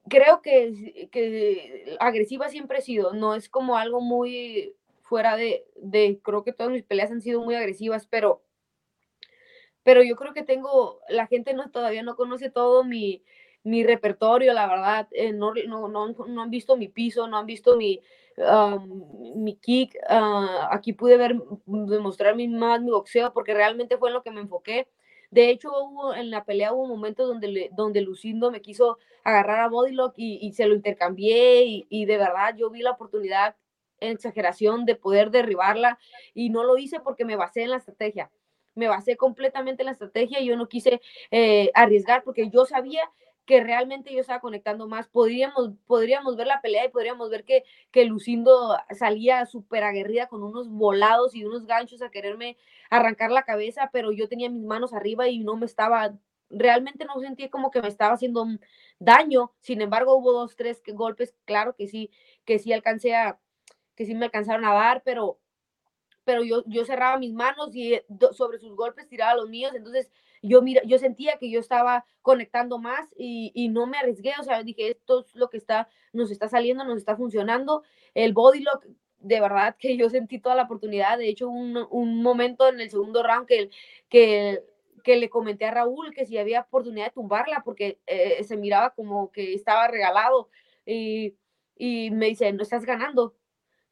creo 0.08 0.42
que, 0.42 1.08
que, 1.12 1.96
agresiva 2.00 2.48
siempre 2.48 2.78
he 2.78 2.82
sido, 2.82 3.12
no 3.12 3.34
es 3.34 3.48
como 3.48 3.76
algo 3.76 4.00
muy 4.00 4.74
fuera 5.08 5.36
de, 5.36 5.66
de, 5.76 6.20
creo 6.22 6.44
que 6.44 6.52
todas 6.52 6.70
mis 6.70 6.84
peleas 6.84 7.10
han 7.10 7.22
sido 7.22 7.42
muy 7.42 7.54
agresivas, 7.54 8.06
pero, 8.06 8.42
pero 9.82 10.02
yo 10.02 10.16
creo 10.16 10.34
que 10.34 10.42
tengo, 10.42 11.00
la 11.08 11.26
gente 11.26 11.54
no 11.54 11.70
todavía 11.70 12.02
no 12.02 12.14
conoce 12.14 12.50
todo 12.50 12.84
mi, 12.84 13.24
mi 13.64 13.84
repertorio, 13.84 14.52
la 14.52 14.66
verdad, 14.66 15.08
eh, 15.12 15.32
no, 15.32 15.54
no, 15.66 15.88
no, 15.88 16.08
no, 16.08 16.42
han 16.42 16.50
visto 16.50 16.76
mi 16.76 16.88
piso, 16.88 17.26
no 17.26 17.38
han 17.38 17.46
visto 17.46 17.76
mi, 17.76 18.02
mi 19.34 19.56
kick, 19.56 19.96
ah, 20.08 20.68
aquí 20.72 20.92
pude 20.92 21.16
ver, 21.16 21.36
demostrar 21.64 22.36
mi, 22.36 22.46
más 22.46 22.82
mi 22.82 22.90
boxeo, 22.90 23.32
porque 23.32 23.54
realmente 23.54 23.96
fue 23.96 24.10
en 24.10 24.14
lo 24.14 24.22
que 24.22 24.30
me 24.30 24.42
enfoqué. 24.42 24.88
De 25.30 25.50
hecho, 25.50 25.70
hubo, 25.70 26.14
en 26.14 26.30
la 26.30 26.44
pelea 26.44 26.72
hubo 26.72 26.86
momentos 26.86 27.28
donde, 27.28 27.70
donde 27.72 28.00
Lucindo 28.02 28.50
me 28.50 28.62
quiso 28.62 28.98
agarrar 29.24 29.60
a 29.60 29.68
Bodylock 29.68 30.14
y, 30.16 30.38
y 30.40 30.52
se 30.52 30.66
lo 30.66 30.74
intercambié 30.74 31.64
y, 31.64 31.86
y, 31.90 32.06
de 32.06 32.16
verdad 32.16 32.54
yo 32.56 32.70
vi 32.70 32.80
la 32.80 32.92
oportunidad 32.92 33.56
exageración 34.00 34.84
de 34.84 34.96
poder 34.96 35.30
derribarla 35.30 35.98
y 36.34 36.50
no 36.50 36.64
lo 36.64 36.78
hice 36.78 37.00
porque 37.00 37.24
me 37.24 37.36
basé 37.36 37.62
en 37.62 37.70
la 37.70 37.76
estrategia. 37.76 38.30
Me 38.74 38.88
basé 38.88 39.16
completamente 39.16 39.82
en 39.82 39.86
la 39.86 39.92
estrategia 39.92 40.40
y 40.40 40.46
yo 40.46 40.56
no 40.56 40.68
quise 40.68 41.00
eh, 41.30 41.70
arriesgar 41.74 42.22
porque 42.22 42.48
yo 42.50 42.64
sabía 42.64 43.02
que 43.48 43.64
realmente 43.64 44.12
yo 44.12 44.20
estaba 44.20 44.40
conectando 44.40 44.86
más. 44.86 45.08
Podríamos, 45.08 45.70
podríamos 45.86 46.36
ver 46.36 46.46
la 46.46 46.60
pelea 46.60 46.84
y 46.84 46.90
podríamos 46.90 47.30
ver 47.30 47.44
que, 47.44 47.64
que 47.90 48.04
Lucindo 48.04 48.76
salía 48.90 49.46
súper 49.46 49.84
aguerrida 49.84 50.26
con 50.28 50.42
unos 50.42 50.68
volados 50.68 51.34
y 51.34 51.44
unos 51.44 51.64
ganchos 51.66 52.02
a 52.02 52.10
quererme 52.10 52.58
arrancar 52.90 53.30
la 53.30 53.44
cabeza, 53.44 53.88
pero 53.90 54.12
yo 54.12 54.28
tenía 54.28 54.50
mis 54.50 54.64
manos 54.64 54.92
arriba 54.92 55.28
y 55.28 55.38
no 55.38 55.56
me 55.56 55.64
estaba, 55.64 56.14
realmente 56.50 57.06
no 57.06 57.18
sentí 57.20 57.48
como 57.48 57.70
que 57.70 57.80
me 57.80 57.88
estaba 57.88 58.12
haciendo 58.12 58.46
daño. 58.98 59.50
Sin 59.60 59.80
embargo, 59.80 60.14
hubo 60.14 60.32
dos, 60.32 60.54
tres 60.54 60.82
golpes, 60.86 61.34
claro 61.46 61.74
que 61.74 61.88
sí, 61.88 62.10
que 62.44 62.58
sí 62.58 62.74
alcancé 62.74 63.14
a, 63.14 63.38
que 63.98 64.06
sí 64.06 64.14
me 64.14 64.26
alcanzaron 64.26 64.64
a 64.64 64.72
dar, 64.72 65.02
pero 65.04 65.40
pero 66.24 66.44
yo, 66.44 66.62
yo 66.66 66.84
cerraba 66.84 67.18
mis 67.18 67.32
manos 67.32 67.74
y 67.74 67.98
sobre 68.32 68.58
sus 68.58 68.76
golpes 68.76 69.08
tiraba 69.08 69.34
los 69.34 69.48
míos, 69.48 69.72
entonces 69.74 70.10
yo, 70.42 70.60
mira, 70.60 70.82
yo 70.84 70.98
sentía 70.98 71.38
que 71.38 71.50
yo 71.50 71.58
estaba 71.58 72.04
conectando 72.20 72.78
más 72.78 73.08
y, 73.16 73.50
y, 73.54 73.70
no 73.70 73.86
me 73.86 73.96
arriesgué, 73.96 74.32
o 74.38 74.42
sea, 74.42 74.62
dije, 74.62 74.90
esto 74.90 75.20
es 75.20 75.34
lo 75.34 75.48
que 75.48 75.56
está, 75.56 75.88
nos 76.12 76.30
está 76.30 76.46
saliendo, 76.46 76.84
nos 76.84 76.98
está 76.98 77.16
funcionando. 77.16 77.82
El 78.12 78.34
body 78.34 78.60
lock, 78.60 78.84
de 79.20 79.40
verdad 79.40 79.76
que 79.78 79.96
yo 79.96 80.10
sentí 80.10 80.38
toda 80.38 80.54
la 80.54 80.64
oportunidad, 80.64 81.16
de 81.16 81.30
hecho, 81.30 81.48
un, 81.48 81.78
un 81.90 82.22
momento 82.22 82.68
en 82.68 82.80
el 82.80 82.90
segundo 82.90 83.22
round 83.22 83.46
que, 83.46 83.70
que, 84.10 84.62
que, 85.02 85.16
le 85.16 85.30
comenté 85.30 85.64
a 85.64 85.70
Raúl 85.70 86.12
que 86.12 86.26
si 86.26 86.36
había 86.36 86.60
oportunidad 86.60 87.06
de 87.06 87.12
tumbarla, 87.12 87.62
porque 87.64 88.00
eh, 88.06 88.44
se 88.44 88.58
miraba 88.58 88.90
como 88.90 89.32
que 89.32 89.54
estaba 89.54 89.88
regalado 89.88 90.50
y, 90.84 91.36
y 91.74 92.10
me 92.10 92.26
dice, 92.26 92.52
no 92.52 92.62
estás 92.62 92.84
ganando, 92.84 93.34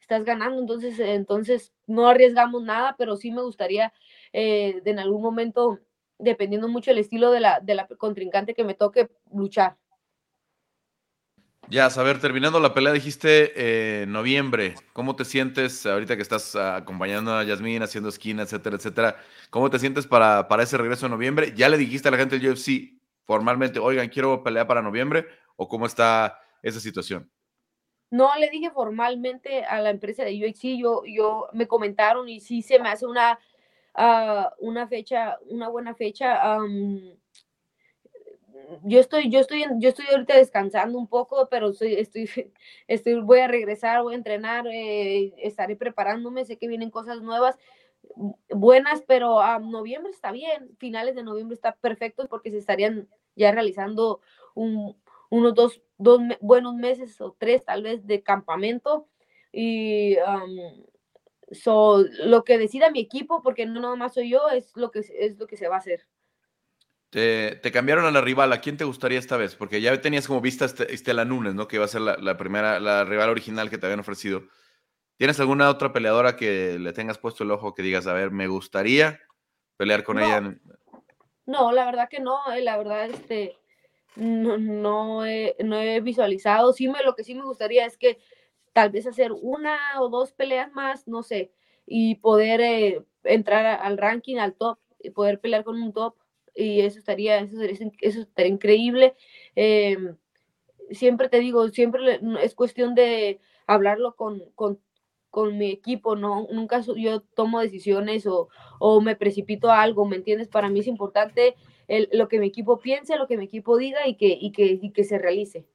estás 0.07 0.23
ganando, 0.23 0.61
entonces, 0.61 0.97
entonces 0.99 1.73
no 1.85 2.07
arriesgamos 2.07 2.63
nada, 2.63 2.95
pero 2.97 3.17
sí 3.17 3.29
me 3.29 3.41
gustaría 3.41 3.93
eh, 4.31 4.79
de 4.83 4.91
en 4.91 4.99
algún 4.99 5.21
momento 5.21 5.79
dependiendo 6.17 6.69
mucho 6.69 6.91
del 6.91 6.99
estilo 6.99 7.29
de 7.29 7.41
la, 7.41 7.59
de 7.59 7.75
la 7.75 7.87
contrincante 7.87 8.53
que 8.53 8.63
me 8.63 8.73
toque 8.73 9.09
luchar. 9.33 9.75
Ya, 11.69 11.87
a 11.87 12.03
ver, 12.03 12.21
terminando 12.21 12.61
la 12.61 12.73
pelea, 12.73 12.93
dijiste 12.93 13.51
eh, 13.57 14.05
noviembre. 14.07 14.75
¿Cómo 14.93 15.17
te 15.17 15.25
sientes 15.25 15.85
ahorita 15.85 16.15
que 16.15 16.21
estás 16.21 16.55
acompañando 16.55 17.33
a 17.33 17.43
Yasmín, 17.43 17.83
haciendo 17.83 18.07
esquina, 18.07 18.43
etcétera, 18.43 18.77
etcétera? 18.77 19.17
¿Cómo 19.49 19.69
te 19.69 19.77
sientes 19.77 20.07
para, 20.07 20.47
para 20.47 20.63
ese 20.63 20.77
regreso 20.77 21.07
en 21.07 21.11
noviembre? 21.11 21.53
¿Ya 21.53 21.67
le 21.67 21.77
dijiste 21.77 22.07
a 22.07 22.11
la 22.11 22.17
gente 22.17 22.39
del 22.39 22.53
UFC 22.53 22.97
formalmente, 23.25 23.79
oigan, 23.79 24.07
quiero 24.07 24.41
pelear 24.41 24.65
para 24.65 24.81
noviembre? 24.81 25.27
¿O 25.57 25.67
cómo 25.67 25.85
está 25.85 26.39
esa 26.63 26.79
situación? 26.79 27.29
No 28.09 28.29
le 28.37 28.49
dije 28.49 28.71
formalmente 28.71 29.63
a 29.65 29.81
la 29.81 29.89
empresa 29.89 30.23
de 30.23 30.37
UFC, 30.37 30.77
yo, 30.77 31.03
yo 31.05 31.47
me 31.53 31.67
comentaron 31.67 32.29
y 32.29 32.39
sí 32.39 32.61
se 32.61 32.79
me 32.79 32.89
hace 32.89 33.05
una 33.05 33.39
una 34.59 34.87
fecha, 34.87 35.37
una 35.49 35.69
buena 35.69 35.95
fecha. 35.95 36.39
yo 38.83 38.99
estoy, 38.99 39.29
yo 39.29 39.39
estoy, 39.39 39.65
yo 39.79 39.89
estoy 39.89 40.05
ahorita 40.11 40.35
descansando 40.35 40.97
un 40.97 41.07
poco, 41.07 41.47
pero 41.49 41.69
estoy, 41.69 41.95
estoy, 41.95 42.29
estoy 42.87 43.21
voy 43.21 43.39
a 43.39 43.47
regresar, 43.47 44.01
voy 44.03 44.13
a 44.13 44.17
entrenar, 44.17 44.67
eh, 44.67 45.33
estaré 45.37 45.75
preparándome, 45.75 46.45
sé 46.45 46.57
que 46.57 46.67
vienen 46.67 46.91
cosas 46.91 47.21
nuevas, 47.21 47.57
buenas, 48.49 49.03
pero 49.07 49.41
a 49.41 49.59
noviembre 49.59 50.11
está 50.11 50.31
bien, 50.31 50.75
finales 50.77 51.15
de 51.15 51.23
noviembre 51.23 51.55
está 51.55 51.75
perfecto 51.75 52.27
porque 52.27 52.51
se 52.51 52.57
estarían 52.57 53.07
ya 53.35 53.51
realizando 53.51 54.21
un, 54.53 54.95
unos 55.29 55.53
dos, 55.53 55.81
dos 55.97 56.21
buenos 56.41 56.75
meses 56.75 57.19
o 57.21 57.35
tres 57.37 57.63
tal 57.65 57.83
vez 57.83 58.05
de 58.05 58.23
campamento 58.23 59.07
y 59.51 60.17
So, 61.51 62.03
lo 62.25 62.43
que 62.43 62.57
decida 62.57 62.91
mi 62.91 62.99
equipo, 62.99 63.41
porque 63.41 63.65
no 63.65 63.79
nada 63.79 63.95
más 63.95 64.13
soy 64.13 64.29
yo, 64.29 64.49
es 64.49 64.75
lo 64.75 64.91
que, 64.91 64.99
es 64.99 65.37
lo 65.37 65.47
que 65.47 65.55
se 65.55 65.69
va 65.69 65.75
a 65.75 65.79
hacer. 65.79 66.05
Te, 67.09 67.55
te, 67.55 67.71
cambiaron 67.71 68.05
a 68.05 68.11
la 68.11 68.19
rival. 68.19 68.51
¿A 68.51 68.59
quién 68.59 68.75
te 68.75 68.83
gustaría 68.83 69.17
esta 69.17 69.37
vez? 69.37 69.55
Porque 69.55 69.79
ya 69.79 69.99
tenías 70.01 70.27
como 70.27 70.41
vista 70.41 70.65
este, 70.65 70.93
Estela 70.93 71.23
Nunes, 71.23 71.55
¿no? 71.55 71.67
Que 71.67 71.77
iba 71.77 71.85
a 71.85 71.89
ser 71.89 72.01
la, 72.01 72.17
la, 72.17 72.35
primera, 72.35 72.81
la 72.81 73.05
rival 73.05 73.29
original 73.29 73.69
que 73.69 73.77
te 73.77 73.85
habían 73.85 74.01
ofrecido. 74.01 74.43
¿Tienes 75.15 75.39
alguna 75.39 75.69
otra 75.69 75.93
peleadora 75.93 76.35
que 76.35 76.77
le 76.77 76.91
tengas 76.91 77.17
puesto 77.17 77.45
el 77.45 77.51
ojo 77.51 77.73
que 77.73 77.81
digas, 77.81 78.07
a 78.07 78.13
ver, 78.13 78.31
me 78.31 78.47
gustaría 78.47 79.21
pelear 79.77 80.03
con 80.03 80.17
no. 80.17 80.23
ella? 80.23 80.59
No, 81.45 81.71
la 81.71 81.85
verdad 81.85 82.09
que 82.09 82.19
no. 82.19 82.39
Eh, 82.53 82.61
la 82.61 82.77
verdad, 82.77 83.09
este, 83.09 83.57
no, 84.17 84.57
no, 84.57 85.25
he, 85.25 85.55
no 85.63 85.79
he 85.79 86.01
visualizado. 86.01 86.73
Sí, 86.73 86.87
me, 86.87 87.03
lo 87.03 87.15
que 87.15 87.23
sí 87.23 87.35
me 87.35 87.45
gustaría 87.45 87.85
es 87.85 87.97
que 87.97 88.17
tal 88.73 88.89
vez 88.89 89.07
hacer 89.07 89.31
una 89.31 89.77
o 89.99 90.09
dos 90.09 90.33
peleas 90.33 90.71
más, 90.73 91.07
no 91.07 91.23
sé, 91.23 91.51
y 91.85 92.15
poder 92.15 92.61
eh, 92.61 93.03
entrar 93.23 93.65
al 93.65 93.97
ranking, 93.97 94.37
al 94.37 94.53
top, 94.55 94.79
y 95.01 95.11
poder 95.11 95.39
pelear 95.39 95.63
con 95.63 95.81
un 95.81 95.93
top, 95.93 96.15
y 96.55 96.81
eso 96.81 96.99
estaría, 96.99 97.39
eso, 97.39 97.61
eso 97.61 98.21
estaría 98.21 98.51
increíble. 98.51 99.15
Eh, 99.55 99.97
siempre 100.91 101.29
te 101.29 101.39
digo, 101.39 101.67
siempre 101.69 102.19
es 102.41 102.55
cuestión 102.55 102.95
de 102.95 103.39
hablarlo 103.67 104.15
con, 104.15 104.41
con, 104.55 104.79
con 105.29 105.57
mi 105.57 105.69
equipo, 105.71 106.15
¿no? 106.15 106.47
Nunca 106.51 106.81
yo 106.95 107.21
tomo 107.21 107.59
decisiones 107.59 108.25
o, 108.25 108.49
o, 108.79 109.01
me 109.01 109.15
precipito 109.15 109.69
a 109.69 109.81
algo, 109.81 110.05
¿me 110.05 110.15
entiendes? 110.15 110.47
Para 110.47 110.69
mí 110.69 110.79
es 110.79 110.87
importante 110.87 111.55
el, 111.87 112.09
lo 112.11 112.27
que 112.27 112.39
mi 112.39 112.47
equipo 112.47 112.79
piense, 112.79 113.17
lo 113.17 113.27
que 113.27 113.37
mi 113.37 113.45
equipo 113.45 113.77
diga 113.77 114.07
y 114.07 114.15
que, 114.15 114.27
y 114.27 114.51
que, 114.51 114.79
y 114.81 114.91
que 114.91 115.03
se 115.03 115.17
realice. 115.17 115.65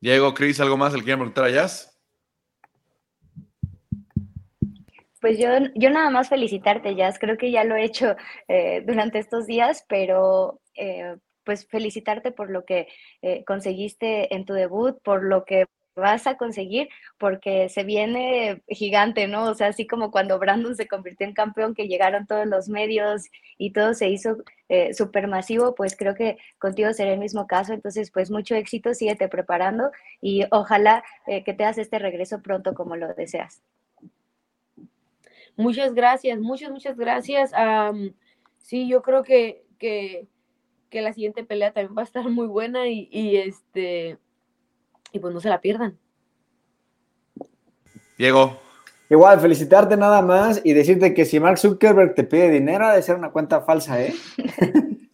Diego, 0.00 0.32
Cris, 0.32 0.60
¿algo 0.60 0.76
más 0.76 0.94
le 0.94 1.00
quieren 1.00 1.18
preguntar 1.18 1.44
a 1.44 1.50
Jazz? 1.50 2.00
Pues 5.20 5.38
yo, 5.38 5.48
yo 5.74 5.90
nada 5.90 6.08
más 6.08 6.30
felicitarte, 6.30 6.96
Jazz. 6.96 7.18
Creo 7.18 7.36
que 7.36 7.50
ya 7.50 7.64
lo 7.64 7.76
he 7.76 7.84
hecho 7.84 8.16
eh, 8.48 8.82
durante 8.86 9.18
estos 9.18 9.46
días, 9.46 9.84
pero 9.86 10.60
eh, 10.74 11.16
pues 11.44 11.66
felicitarte 11.66 12.32
por 12.32 12.50
lo 12.50 12.64
que 12.64 12.88
eh, 13.20 13.44
conseguiste 13.44 14.34
en 14.34 14.46
tu 14.46 14.54
debut, 14.54 14.98
por 15.02 15.22
lo 15.22 15.44
que 15.44 15.66
vas 16.00 16.26
a 16.26 16.36
conseguir 16.36 16.88
porque 17.18 17.68
se 17.68 17.84
viene 17.84 18.62
gigante, 18.68 19.28
¿no? 19.28 19.44
O 19.44 19.54
sea, 19.54 19.68
así 19.68 19.86
como 19.86 20.10
cuando 20.10 20.38
Brandon 20.38 20.74
se 20.74 20.88
convirtió 20.88 21.26
en 21.26 21.34
campeón, 21.34 21.74
que 21.74 21.86
llegaron 21.86 22.26
todos 22.26 22.46
los 22.46 22.68
medios 22.68 23.30
y 23.58 23.72
todo 23.72 23.94
se 23.94 24.08
hizo 24.08 24.38
eh, 24.68 24.92
súper 24.94 25.28
masivo, 25.28 25.74
pues 25.74 25.96
creo 25.96 26.14
que 26.14 26.38
contigo 26.58 26.92
será 26.92 27.12
el 27.12 27.20
mismo 27.20 27.46
caso. 27.46 27.72
Entonces, 27.72 28.10
pues 28.10 28.30
mucho 28.30 28.56
éxito, 28.56 28.94
síguete 28.94 29.28
preparando 29.28 29.92
y 30.20 30.44
ojalá 30.50 31.04
eh, 31.28 31.44
que 31.44 31.54
te 31.54 31.64
hagas 31.64 31.78
este 31.78 31.98
regreso 31.98 32.42
pronto 32.42 32.74
como 32.74 32.96
lo 32.96 33.14
deseas. 33.14 33.62
Muchas 35.56 35.94
gracias, 35.94 36.40
muchas, 36.40 36.70
muchas 36.70 36.96
gracias. 36.96 37.52
Sí, 38.58 38.88
yo 38.88 39.02
creo 39.02 39.22
que, 39.22 39.64
que, 39.78 40.26
la 40.90 41.12
siguiente 41.12 41.44
pelea 41.44 41.72
también 41.72 41.96
va 41.96 42.02
a 42.02 42.04
estar 42.04 42.28
muy 42.28 42.46
buena 42.46 42.88
y 42.88 43.36
este 43.36 44.18
y 45.12 45.18
pues 45.18 45.34
no 45.34 45.40
se 45.40 45.48
la 45.48 45.60
pierdan. 45.60 45.98
Diego. 48.18 48.58
Igual, 49.08 49.40
felicitarte 49.40 49.96
nada 49.96 50.22
más 50.22 50.60
y 50.62 50.72
decirte 50.72 51.14
que 51.14 51.24
si 51.24 51.40
Mark 51.40 51.58
Zuckerberg 51.58 52.14
te 52.14 52.22
pide 52.22 52.48
dinero, 52.48 52.86
ha 52.86 52.94
de 52.94 53.02
ser 53.02 53.16
una 53.16 53.32
cuenta 53.32 53.62
falsa, 53.62 54.00
¿eh? 54.00 54.14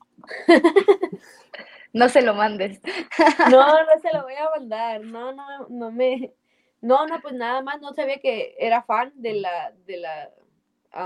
no 1.95 2.11
se 2.11 2.21
lo 2.21 2.35
mandes. 2.35 2.79
no, 3.51 3.85
no 3.85 4.01
se 4.03 4.13
lo 4.13 4.23
voy 4.23 4.35
a 4.35 4.51
mandar. 4.59 5.01
No, 5.01 5.33
no, 5.33 5.67
no 5.71 5.91
me. 5.91 6.35
No, 6.83 7.07
no, 7.07 7.21
pues 7.23 7.33
nada 7.33 7.63
más 7.63 7.81
no 7.81 7.95
sabía 7.95 8.19
que 8.19 8.55
era 8.59 8.83
fan 8.83 9.13
de 9.15 9.35
la, 9.35 9.73
de 9.87 9.97
la, 9.97 10.31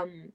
um, 0.03 0.31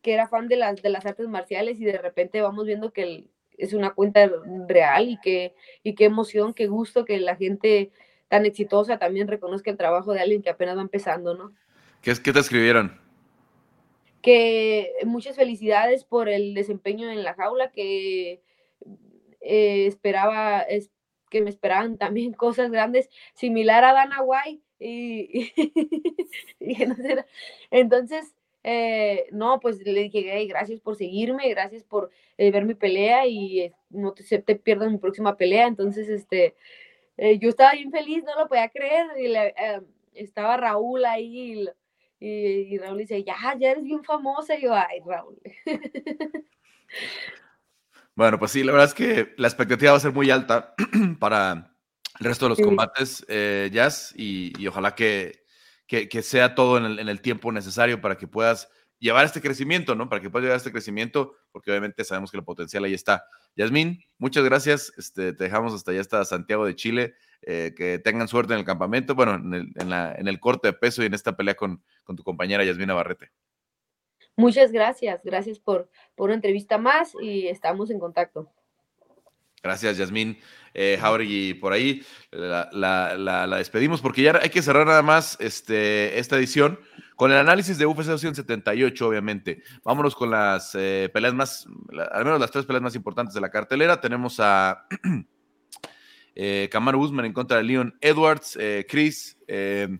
que 0.00 0.14
era 0.14 0.28
fan 0.28 0.48
de 0.48 0.56
las, 0.56 0.80
de 0.80 0.88
las 0.88 1.04
artes 1.04 1.28
marciales 1.28 1.78
y 1.78 1.84
de 1.84 1.98
repente 1.98 2.40
vamos 2.40 2.64
viendo 2.64 2.90
que 2.90 3.02
el, 3.02 3.31
es 3.58 3.72
una 3.72 3.94
cuenta 3.94 4.30
real 4.68 5.08
y 5.08 5.18
que 5.20 5.54
y 5.82 5.94
qué 5.94 6.04
emoción, 6.04 6.54
qué 6.54 6.66
gusto 6.66 7.04
que 7.04 7.18
la 7.18 7.36
gente 7.36 7.90
tan 8.28 8.46
exitosa 8.46 8.98
también 8.98 9.28
reconozca 9.28 9.70
el 9.70 9.76
trabajo 9.76 10.12
de 10.12 10.20
alguien 10.20 10.42
que 10.42 10.50
apenas 10.50 10.76
va 10.76 10.82
empezando, 10.82 11.34
¿no? 11.34 11.52
¿Qué, 12.00 12.14
qué 12.22 12.32
te 12.32 12.40
escribieron? 12.40 12.98
Que 14.22 14.92
muchas 15.04 15.36
felicidades 15.36 16.04
por 16.04 16.28
el 16.28 16.54
desempeño 16.54 17.10
en 17.10 17.24
la 17.24 17.34
jaula, 17.34 17.70
que 17.70 18.42
eh, 19.42 19.86
esperaba, 19.86 20.60
es, 20.60 20.90
que 21.28 21.42
me 21.42 21.50
esperaban 21.50 21.98
también 21.98 22.32
cosas 22.32 22.70
grandes, 22.70 23.08
similar 23.34 23.84
a 23.84 23.92
Dana 23.92 24.22
White. 24.22 24.62
Y, 24.78 25.52
entonces, 27.70 28.34
eh, 28.64 29.26
no, 29.32 29.60
pues 29.60 29.78
le 29.84 30.02
dije, 30.02 30.46
gracias 30.46 30.80
por 30.80 30.96
seguirme, 30.96 31.48
gracias 31.50 31.82
por 31.84 32.10
eh, 32.38 32.50
ver 32.50 32.64
mi 32.64 32.74
pelea 32.74 33.26
y 33.26 33.72
no 33.90 34.12
te, 34.12 34.38
te 34.38 34.56
pierdas 34.56 34.90
mi 34.90 34.98
próxima 34.98 35.36
pelea. 35.36 35.66
Entonces, 35.66 36.08
este, 36.08 36.54
yo 37.40 37.48
estaba 37.48 37.72
bien 37.72 37.90
feliz, 37.90 38.24
no 38.24 38.38
lo 38.38 38.48
podía 38.48 38.68
creer. 38.68 39.06
Y 39.18 40.22
estaba 40.24 40.56
Raúl 40.56 41.04
ahí 41.04 41.66
y, 42.18 42.74
y, 42.74 42.78
Raúl 42.78 42.98
dice, 42.98 43.22
ya, 43.24 43.36
ya 43.58 43.72
eres 43.72 43.84
bien 43.84 44.04
famosa. 44.04 44.56
Y 44.56 44.62
yo, 44.62 44.74
ay, 44.74 45.00
Raúl. 45.04 45.38
Bueno, 48.14 48.38
pues 48.38 48.50
sí, 48.50 48.62
la 48.62 48.72
verdad 48.72 48.88
es 48.88 48.94
que 48.94 49.34
la 49.38 49.48
expectativa 49.48 49.92
va 49.92 49.96
a 49.96 50.00
ser 50.00 50.12
muy 50.12 50.30
alta 50.30 50.74
para 51.18 51.74
el 52.20 52.26
resto 52.26 52.44
de 52.44 52.50
los 52.50 52.60
combates, 52.60 53.24
eh, 53.28 53.70
Jazz, 53.72 54.12
y, 54.16 54.66
ojalá 54.66 54.94
que, 54.94 55.41
que, 56.08 56.22
sea 56.22 56.54
todo 56.54 56.78
en 56.78 56.84
el, 56.84 56.98
en 56.98 57.08
el, 57.08 57.20
tiempo 57.20 57.52
necesario 57.52 58.00
para 58.00 58.16
que 58.16 58.26
puedas 58.26 58.70
llevar 58.98 59.26
este 59.26 59.42
crecimiento, 59.42 59.94
¿no? 59.94 60.08
Para 60.08 60.22
que 60.22 60.30
puedas 60.30 60.44
llevar 60.44 60.56
este 60.56 60.72
crecimiento, 60.72 61.34
porque 61.50 61.70
obviamente 61.70 62.02
sabemos 62.04 62.30
que 62.30 62.38
el 62.38 62.44
potencial 62.44 62.84
ahí 62.84 62.94
está. 62.94 63.24
Yasmín, 63.56 64.02
muchas 64.16 64.44
gracias. 64.44 64.92
Este, 64.96 65.34
te 65.34 65.44
dejamos 65.44 65.74
hasta 65.74 65.90
allá, 65.90 66.00
hasta 66.00 66.24
Santiago 66.24 66.64
de 66.64 66.74
Chile. 66.74 67.14
Eh, 67.44 67.74
que 67.76 67.98
tengan 67.98 68.28
suerte 68.28 68.52
en 68.52 68.60
el 68.60 68.64
campamento, 68.64 69.16
bueno, 69.16 69.34
en 69.34 69.52
el, 69.52 69.88
la, 69.90 70.14
en 70.14 70.28
el, 70.28 70.38
corte 70.38 70.68
de 70.68 70.74
peso 70.74 71.02
y 71.02 71.06
en 71.06 71.14
esta 71.14 71.36
pelea 71.36 71.56
con, 71.56 71.82
con 72.04 72.14
tu 72.14 72.22
compañera 72.22 72.64
Yasmina 72.64 72.94
Barrete. 72.94 73.32
Muchas 74.36 74.70
gracias, 74.70 75.20
gracias 75.24 75.58
por, 75.58 75.90
por 76.14 76.26
una 76.26 76.36
entrevista 76.36 76.78
más 76.78 77.16
y 77.20 77.48
estamos 77.48 77.90
en 77.90 77.98
contacto. 77.98 78.48
Gracias, 79.62 79.96
Yasmín. 79.98 80.38
Eh, 80.74 80.96
Jauregui, 81.00 81.54
por 81.54 81.72
ahí 81.72 82.02
la, 82.30 82.70
la, 82.72 83.46
la, 83.46 83.56
despedimos 83.58 84.00
porque 84.00 84.22
ya 84.22 84.40
hay 84.40 84.48
que 84.48 84.62
cerrar 84.62 84.86
nada 84.86 85.02
más 85.02 85.36
este, 85.38 86.18
esta 86.18 86.38
edición 86.38 86.78
con 87.14 87.30
el 87.30 87.36
análisis 87.38 87.78
de 87.78 87.86
UFC 87.86 88.06
278, 88.06 89.06
obviamente. 89.06 89.62
Vámonos 89.84 90.16
con 90.16 90.30
las 90.30 90.74
eh, 90.74 91.10
peleas 91.12 91.34
más, 91.34 91.66
al 92.10 92.24
menos 92.24 92.40
las 92.40 92.50
tres 92.50 92.64
peleas 92.64 92.82
más 92.82 92.96
importantes 92.96 93.34
de 93.34 93.40
la 93.40 93.50
cartelera. 93.50 94.00
Tenemos 94.00 94.40
a 94.40 94.86
eh, 96.34 96.68
Kamaru 96.72 97.00
Usman 97.00 97.26
en 97.26 97.32
contra 97.32 97.58
de 97.58 97.64
Leon 97.64 97.94
Edwards. 98.00 98.56
Eh, 98.60 98.86
Chris, 98.88 99.36
eh, 99.46 99.98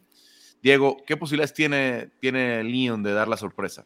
Diego, 0.63 0.97
¿qué 1.07 1.17
posibilidades 1.17 1.55
tiene, 1.55 2.11
tiene 2.19 2.65
Leon 2.65 3.03
de 3.03 3.13
dar 3.13 3.29
la 3.29 3.37
sorpresa? 3.37 3.85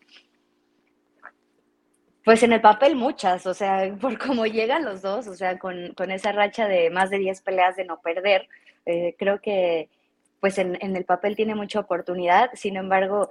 Pues 2.26 2.42
en 2.42 2.52
el 2.52 2.60
papel 2.60 2.96
muchas, 2.96 3.46
o 3.46 3.54
sea, 3.54 3.88
por 4.00 4.18
cómo 4.18 4.46
llegan 4.46 4.84
los 4.84 5.00
dos, 5.00 5.28
o 5.28 5.36
sea, 5.36 5.60
con, 5.60 5.94
esa 6.10 6.32
racha 6.32 6.66
de 6.66 6.90
más 6.90 7.08
de 7.08 7.18
10 7.18 7.40
peleas 7.42 7.76
de 7.76 7.84
no 7.84 8.00
perder, 8.00 8.48
eh, 8.84 9.14
creo 9.16 9.40
que 9.40 9.88
pues 10.40 10.58
en, 10.58 10.76
en, 10.80 10.96
el 10.96 11.04
papel 11.04 11.36
tiene 11.36 11.54
mucha 11.54 11.78
oportunidad, 11.78 12.50
sin 12.54 12.76
embargo, 12.76 13.30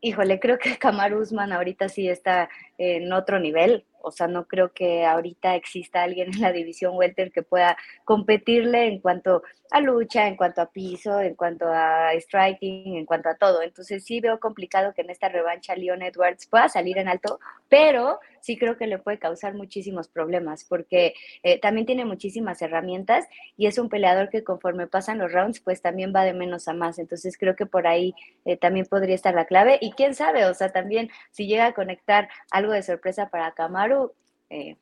híjole, 0.00 0.40
creo 0.40 0.58
que 0.58 0.76
Kamar 0.76 1.14
Usman 1.14 1.52
ahorita 1.52 1.88
sí 1.88 2.08
está 2.08 2.48
en 2.78 3.12
otro 3.12 3.38
nivel, 3.38 3.84
o 4.02 4.10
sea, 4.10 4.28
no 4.28 4.46
creo 4.46 4.72
que 4.72 5.04
ahorita 5.04 5.54
exista 5.54 6.02
alguien 6.02 6.32
en 6.34 6.40
la 6.40 6.52
división 6.52 6.96
welter 6.96 7.32
que 7.32 7.42
pueda 7.42 7.76
competirle 8.04 8.86
en 8.86 9.00
cuanto 9.00 9.42
a 9.70 9.80
lucha, 9.80 10.28
en 10.28 10.36
cuanto 10.36 10.60
a 10.60 10.70
piso, 10.70 11.20
en 11.20 11.34
cuanto 11.34 11.66
a 11.68 12.12
striking, 12.14 12.96
en 12.96 13.06
cuanto 13.06 13.28
a 13.28 13.36
todo. 13.36 13.62
Entonces 13.62 14.04
sí 14.04 14.20
veo 14.20 14.38
complicado 14.40 14.92
que 14.94 15.02
en 15.02 15.10
esta 15.10 15.28
revancha 15.28 15.74
Leon 15.74 16.02
Edwards 16.02 16.46
pueda 16.46 16.68
salir 16.68 16.98
en 16.98 17.08
alto, 17.08 17.40
pero 17.68 18.20
sí 18.40 18.56
creo 18.56 18.76
que 18.76 18.86
le 18.86 18.98
puede 18.98 19.18
causar 19.18 19.54
muchísimos 19.54 20.08
problemas 20.08 20.64
porque 20.64 21.14
eh, 21.42 21.58
también 21.58 21.86
tiene 21.86 22.04
muchísimas 22.04 22.62
herramientas 22.62 23.26
y 23.56 23.66
es 23.66 23.78
un 23.78 23.88
peleador 23.88 24.28
que 24.28 24.44
conforme 24.44 24.86
pasan 24.86 25.18
los 25.18 25.32
rounds, 25.32 25.60
pues 25.60 25.82
también 25.82 26.12
va 26.14 26.24
de 26.24 26.32
menos 26.32 26.68
a 26.68 26.72
más. 26.72 26.98
Entonces 26.98 27.36
creo 27.36 27.56
que 27.56 27.66
por 27.66 27.86
ahí 27.86 28.14
eh, 28.44 28.56
también 28.56 28.86
podría 28.86 29.14
estar 29.14 29.34
la 29.34 29.46
clave. 29.46 29.78
Y 29.80 29.92
quién 29.92 30.14
sabe, 30.14 30.44
o 30.46 30.54
sea, 30.54 30.70
también 30.70 31.10
si 31.32 31.46
llega 31.46 31.66
a 31.66 31.74
conectar 31.74 32.28
algo 32.50 32.72
de 32.72 32.82
sorpresa 32.82 33.30
para 33.30 33.52
Camaro, 33.52 33.85
eh, 34.50 34.76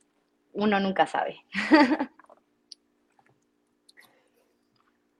uno 0.52 0.80
nunca 0.80 1.06
sabe. 1.06 1.36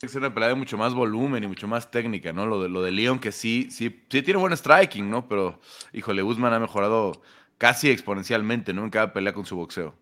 Es 0.03 0.15
una 0.15 0.35
pelea 0.35 0.51
de 0.51 0.55
mucho 0.55 0.77
más 0.77 0.93
volumen 0.93 1.45
y 1.45 1.47
mucho 1.47 1.67
más 1.67 1.91
técnica, 1.91 2.31
¿no? 2.31 2.45
Lo 2.45 2.63
de, 2.63 2.69
lo 2.69 2.83
de 2.83 2.91
Leon, 2.91 3.19
que 3.19 3.33
sí, 3.33 3.69
sí, 3.71 4.05
sí 4.11 4.23
tiene 4.23 4.39
buen 4.39 4.55
striking, 4.55 5.09
¿no? 5.09 5.27
Pero, 5.29 5.61
híjole, 5.95 6.21
Guzmán 6.21 6.53
ha 6.53 6.61
mejorado 6.61 7.23
casi 7.57 7.91
exponencialmente, 7.91 8.75
¿no? 8.75 8.85
En 8.85 8.91
cada 8.91 9.15
pelea 9.15 9.33
con 9.33 9.47
su 9.47 9.57
boxeo. 9.57 9.95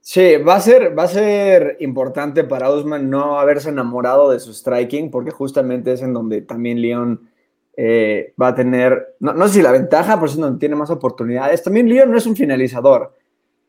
Sí, 0.00 0.36
va 0.36 0.54
a 0.54 0.60
ser, 0.60 0.96
va 0.96 1.02
a 1.02 1.08
ser 1.08 1.78
importante 1.80 2.44
para 2.44 2.70
Usman 2.70 3.10
no 3.10 3.40
haberse 3.40 3.70
enamorado 3.70 4.30
de 4.30 4.38
su 4.38 4.54
striking, 4.54 5.10
porque 5.10 5.32
justamente 5.32 5.92
es 5.92 6.02
en 6.02 6.12
donde 6.12 6.42
también 6.42 6.80
Leon 6.80 7.28
eh, 7.76 8.32
va 8.40 8.48
a 8.48 8.54
tener, 8.54 9.16
no, 9.20 9.34
no, 9.34 9.46
sé 9.48 9.54
si 9.54 9.62
la 9.62 9.72
ventaja, 9.72 10.14
pero 10.14 10.26
es 10.26 10.36
donde 10.36 10.58
tiene 10.58 10.74
más 10.74 10.90
oportunidades. 10.90 11.62
También 11.62 11.88
Leon 11.88 12.10
no 12.10 12.16
es 12.16 12.26
un 12.26 12.34
finalizador. 12.34 13.12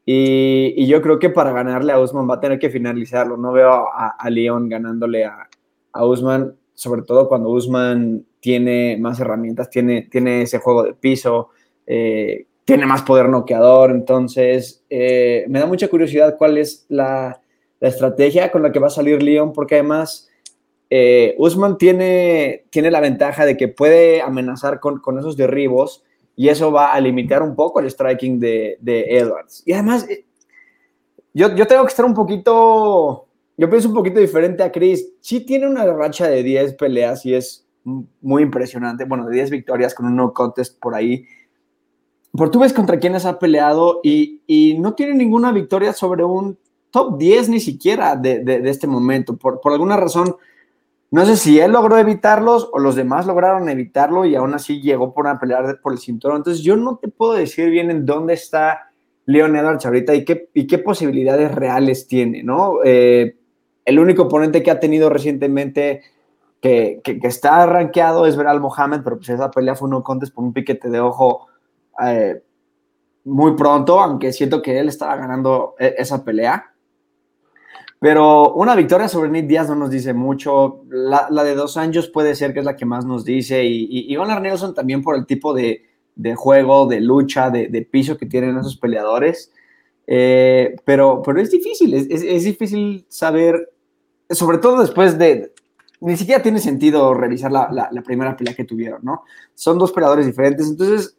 Y, 0.10 0.88
yo 0.88 1.01
creo 1.01 1.20
que 1.20 1.30
para 1.30 1.51
ganarle 1.51 1.91
a 1.91 1.99
Usman 1.99 2.30
va 2.30 2.36
a 2.36 2.39
tener 2.39 2.60
que 2.60 2.70
finalizarlo. 2.70 3.36
No 3.36 3.51
veo 3.51 3.70
a, 3.70 4.16
a 4.18 4.30
Leon 4.30 4.70
ganándole 4.70 5.26
a, 5.26 5.49
a, 5.91 6.05
Usman, 6.05 6.55
sobre 6.74 7.01
todo 7.01 7.28
cuando 7.28 7.49
Usman 7.49 8.26
tiene 8.39 8.95
más 8.97 9.20
herramientas, 9.20 9.70
tiene, 9.70 10.03
tiene 10.03 10.43
ese 10.43 10.60
juego 10.60 10.84
de 10.84 10.93
piso, 10.93 11.49
eh, 11.86 12.45
tiene 12.64 12.86
más 12.86 13.01
poder 13.01 13.28
noqueador. 13.28 13.91
Entonces, 13.91 14.86
eh, 14.89 15.43
me 15.49 15.60
da 15.60 15.66
mucha 15.66 15.89
curiosidad 15.89 16.38
cuál 16.38 16.58
es 16.58 16.86
la, 16.88 17.41
la, 17.82 17.89
estrategia 17.89 18.49
con 18.49 18.64
la 18.64 18.72
que 18.72 18.80
va 18.80 18.88
a 18.88 18.91
salir 18.91 19.22
Leon, 19.22 19.51
porque 19.51 19.76
además 19.76 20.30
eh, 20.90 21.36
Usman 21.38 21.78
tiene, 21.78 22.66
tiene 22.70 22.92
la 22.92 23.02
ventaja 23.02 23.46
de 23.46 23.58
que 23.58 23.68
puede 23.68 24.22
amenazar 24.22 24.80
con, 24.80 25.00
con 25.00 25.20
esos 25.20 25.36
derribos 25.36 26.04
y 26.36 26.50
eso 26.50 26.72
va 26.72 26.94
a 26.94 27.02
limitar 27.02 27.42
un 27.42 27.56
poco 27.56 27.80
el 27.80 27.90
striking 27.90 28.40
de, 28.40 28.78
Edwards. 28.86 29.64
Y 29.66 29.74
además, 29.74 30.08
eh, 30.08 30.26
yo, 31.34 31.54
yo, 31.56 31.66
tengo 31.66 31.84
que 31.84 31.90
estar 31.90 32.06
un 32.06 32.14
poquito, 32.14 33.28
yo 33.58 33.70
pienso 33.70 33.90
un 33.90 33.96
poquito 33.96 34.20
diferente 34.20 34.62
a 34.62 34.72
Chris. 34.72 35.14
Sí 35.20 35.42
tiene 35.42 35.68
una 35.68 35.84
racha 35.86 36.28
de 36.28 36.44
10 36.44 36.76
peleas 36.76 37.26
y 37.26 37.34
es 37.34 37.68
muy 38.22 38.44
impresionante. 38.44 39.06
Bueno, 39.06 39.26
de 39.26 39.34
10 39.34 39.50
victorias 39.50 39.96
con 39.96 40.06
un 40.06 40.16
no 40.16 40.32
contest 40.32 40.80
por 40.80 40.94
ahí. 40.94 41.26
Por 42.32 42.52
tú 42.52 42.60
ves 42.60 42.72
contra 42.72 43.00
quiénes 43.00 43.26
ha 43.26 43.40
peleado 43.40 44.00
y, 44.04 44.44
y, 44.46 44.78
no 44.78 44.94
tiene 44.94 45.16
ninguna 45.16 45.52
victoria 45.52 45.92
sobre 45.92 46.24
un 46.24 46.60
top 46.92 47.18
10 47.18 47.50
ni 47.50 47.60
siquiera 47.60 48.16
de, 48.16 48.44
de, 48.44 48.60
de 48.60 48.70
este 48.70 48.86
momento. 48.86 49.38
Por, 49.38 49.60
por 49.60 49.72
alguna 49.72 49.98
razón, 49.98 50.36
no 51.10 51.26
sé 51.26 51.38
si 51.38 51.60
él 51.60 51.72
logró 51.72 51.97
evitarlos 51.97 52.70
o 52.74 52.80
los 52.80 52.95
demás 52.95 53.26
lograron 53.26 53.70
evitarlo 53.70 54.26
y 54.26 54.36
aún 54.36 54.53
así 54.53 54.82
llegó 54.82 55.14
por 55.14 55.26
una 55.26 55.39
pelea 55.39 55.78
por 55.82 55.93
el 55.93 55.99
cinturón. 55.99 56.38
Entonces 56.38 56.64
yo 56.64 56.76
no 56.76 56.97
te 56.97 57.08
puedo 57.08 57.34
decir 57.34 57.70
bien 57.70 57.89
en 57.89 58.05
dónde 58.05 58.34
está 58.34 58.91
Leon 59.26 59.55
Edwards 59.55 59.86
ahorita 59.86 60.14
y 60.16 60.26
qué, 60.26 60.78
posibilidades 60.80 61.53
reales 61.53 62.08
tiene, 62.08 62.43
¿no? 62.43 62.80
Eh, 62.84 63.38
el 63.86 63.99
único 63.99 64.24
oponente 64.24 64.64
que 64.64 64.72
ha 64.72 64.80
tenido 64.80 65.10
recientemente 65.10 66.01
que, 66.62 66.99
que, 67.03 67.20
está 67.24 67.66
rankeado 67.66 68.26
es 68.26 68.36
Veral 68.36 68.60
Mohamed, 68.60 69.01
pero 69.03 69.18
pues 69.18 69.30
esa 69.30 69.51
pelea 69.51 69.76
fue 69.76 69.86
un 69.86 69.91
no 69.91 70.03
contest 70.03 70.34
por 70.34 70.43
un 70.43 70.53
piquete 70.53 70.89
de 70.89 70.99
ojo 70.99 71.47
eh, 72.03 72.41
muy 73.24 73.55
pronto, 73.55 73.99
aunque 73.99 74.34
siento 74.34 74.62
que 74.62 74.80
él 74.80 74.89
estaba 74.89 75.16
ganando 75.16 75.76
e, 75.80 75.95
esa 75.97 76.24
pelea. 76.24 76.74
Pero 78.00 78.54
una 78.54 78.76
victoria 78.76 79.08
sobre 79.08 79.30
Nick 79.30 79.48
Díaz 79.48 79.70
no 79.70 79.76
nos 79.76 79.89
dice 79.89 80.14
mucho. 80.14 80.84
La, 80.89 81.28
de 81.43 81.56
dos 81.56 81.78
años 81.78 82.10
puede 82.10 82.36
ser 82.36 82.54
que 82.54 82.60
es 82.60 82.66
la 82.66 82.76
que 82.76 82.86
más 82.86 83.06
nos 83.06 83.26
dice. 83.26 83.64
Y, 83.66 83.86
y, 83.89 84.14
y 84.14 84.16
Gunnar 84.16 84.41
Nelson 84.41 84.76
también 84.76 85.02
por 85.02 85.16
el 85.16 85.26
tipo 85.26 85.54
de, 85.54 85.84
de 86.16 86.36
juego, 86.36 86.86
de 86.86 87.02
lucha, 87.02 87.50
de, 87.50 87.68
de, 87.68 87.82
piso 87.82 88.18
que 88.18 88.28
tienen 88.28 88.58
esos 88.58 88.78
peleadores. 88.78 89.52
Eh, 90.06 90.76
pero, 90.86 91.22
pero 91.24 91.41
es 91.41 91.50
difícil, 91.50 91.93
es, 91.93 92.08
es, 92.10 92.43
difícil 92.43 93.06
saber, 93.10 93.74
sobre 94.30 94.60
todo 94.60 94.82
después 94.82 95.18
de... 95.18 95.54
Ni 96.00 96.16
siquiera 96.16 96.43
tiene 96.43 96.60
sentido 96.60 97.16
revisar 97.16 97.52
la, 97.52 97.70
la, 97.72 97.89
la 97.91 98.02
primera 98.04 98.38
pelea 98.38 98.54
que 98.54 98.64
tuvieron, 98.64 99.00
¿no? 99.04 99.24
Son 99.56 99.80
dos 99.80 99.91
peleadores 99.91 100.28
diferentes. 100.28 100.70
Entonces, 100.70 101.18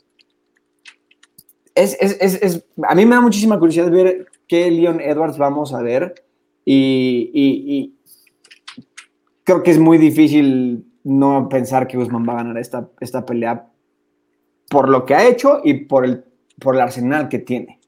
es, 1.74 1.96
es, 2.00 2.64
a 2.88 2.94
mí 2.94 3.04
me 3.04 3.16
da 3.16 3.20
muchísima 3.20 3.58
curiosidad 3.58 3.90
ver 3.90 4.26
qué 4.46 4.70
Leon 4.70 5.00
Edwards 5.00 5.36
vamos 5.36 5.74
a 5.74 5.82
ver 5.82 6.27
y, 6.64 7.94
creo 9.44 9.62
que 9.62 9.70
es 9.70 9.78
muy 9.78 9.98
difícil 9.98 10.84
no 11.04 11.48
pensar 11.48 11.88
que 11.88 11.96
Usman 11.96 12.26
va 12.28 12.34
a 12.34 12.36
ganar 12.36 12.58
esta, 12.58 12.88
esta 13.00 13.24
pelea 13.24 13.66
por 14.68 14.88
lo 14.88 15.06
que 15.06 15.14
ha 15.14 15.26
hecho 15.26 15.60
y 15.64 15.74
por 15.84 16.04
el, 16.04 16.24
por 16.60 16.74
el 16.74 16.80
arsenal 16.82 17.28
que 17.28 17.38
tiene. 17.38 17.78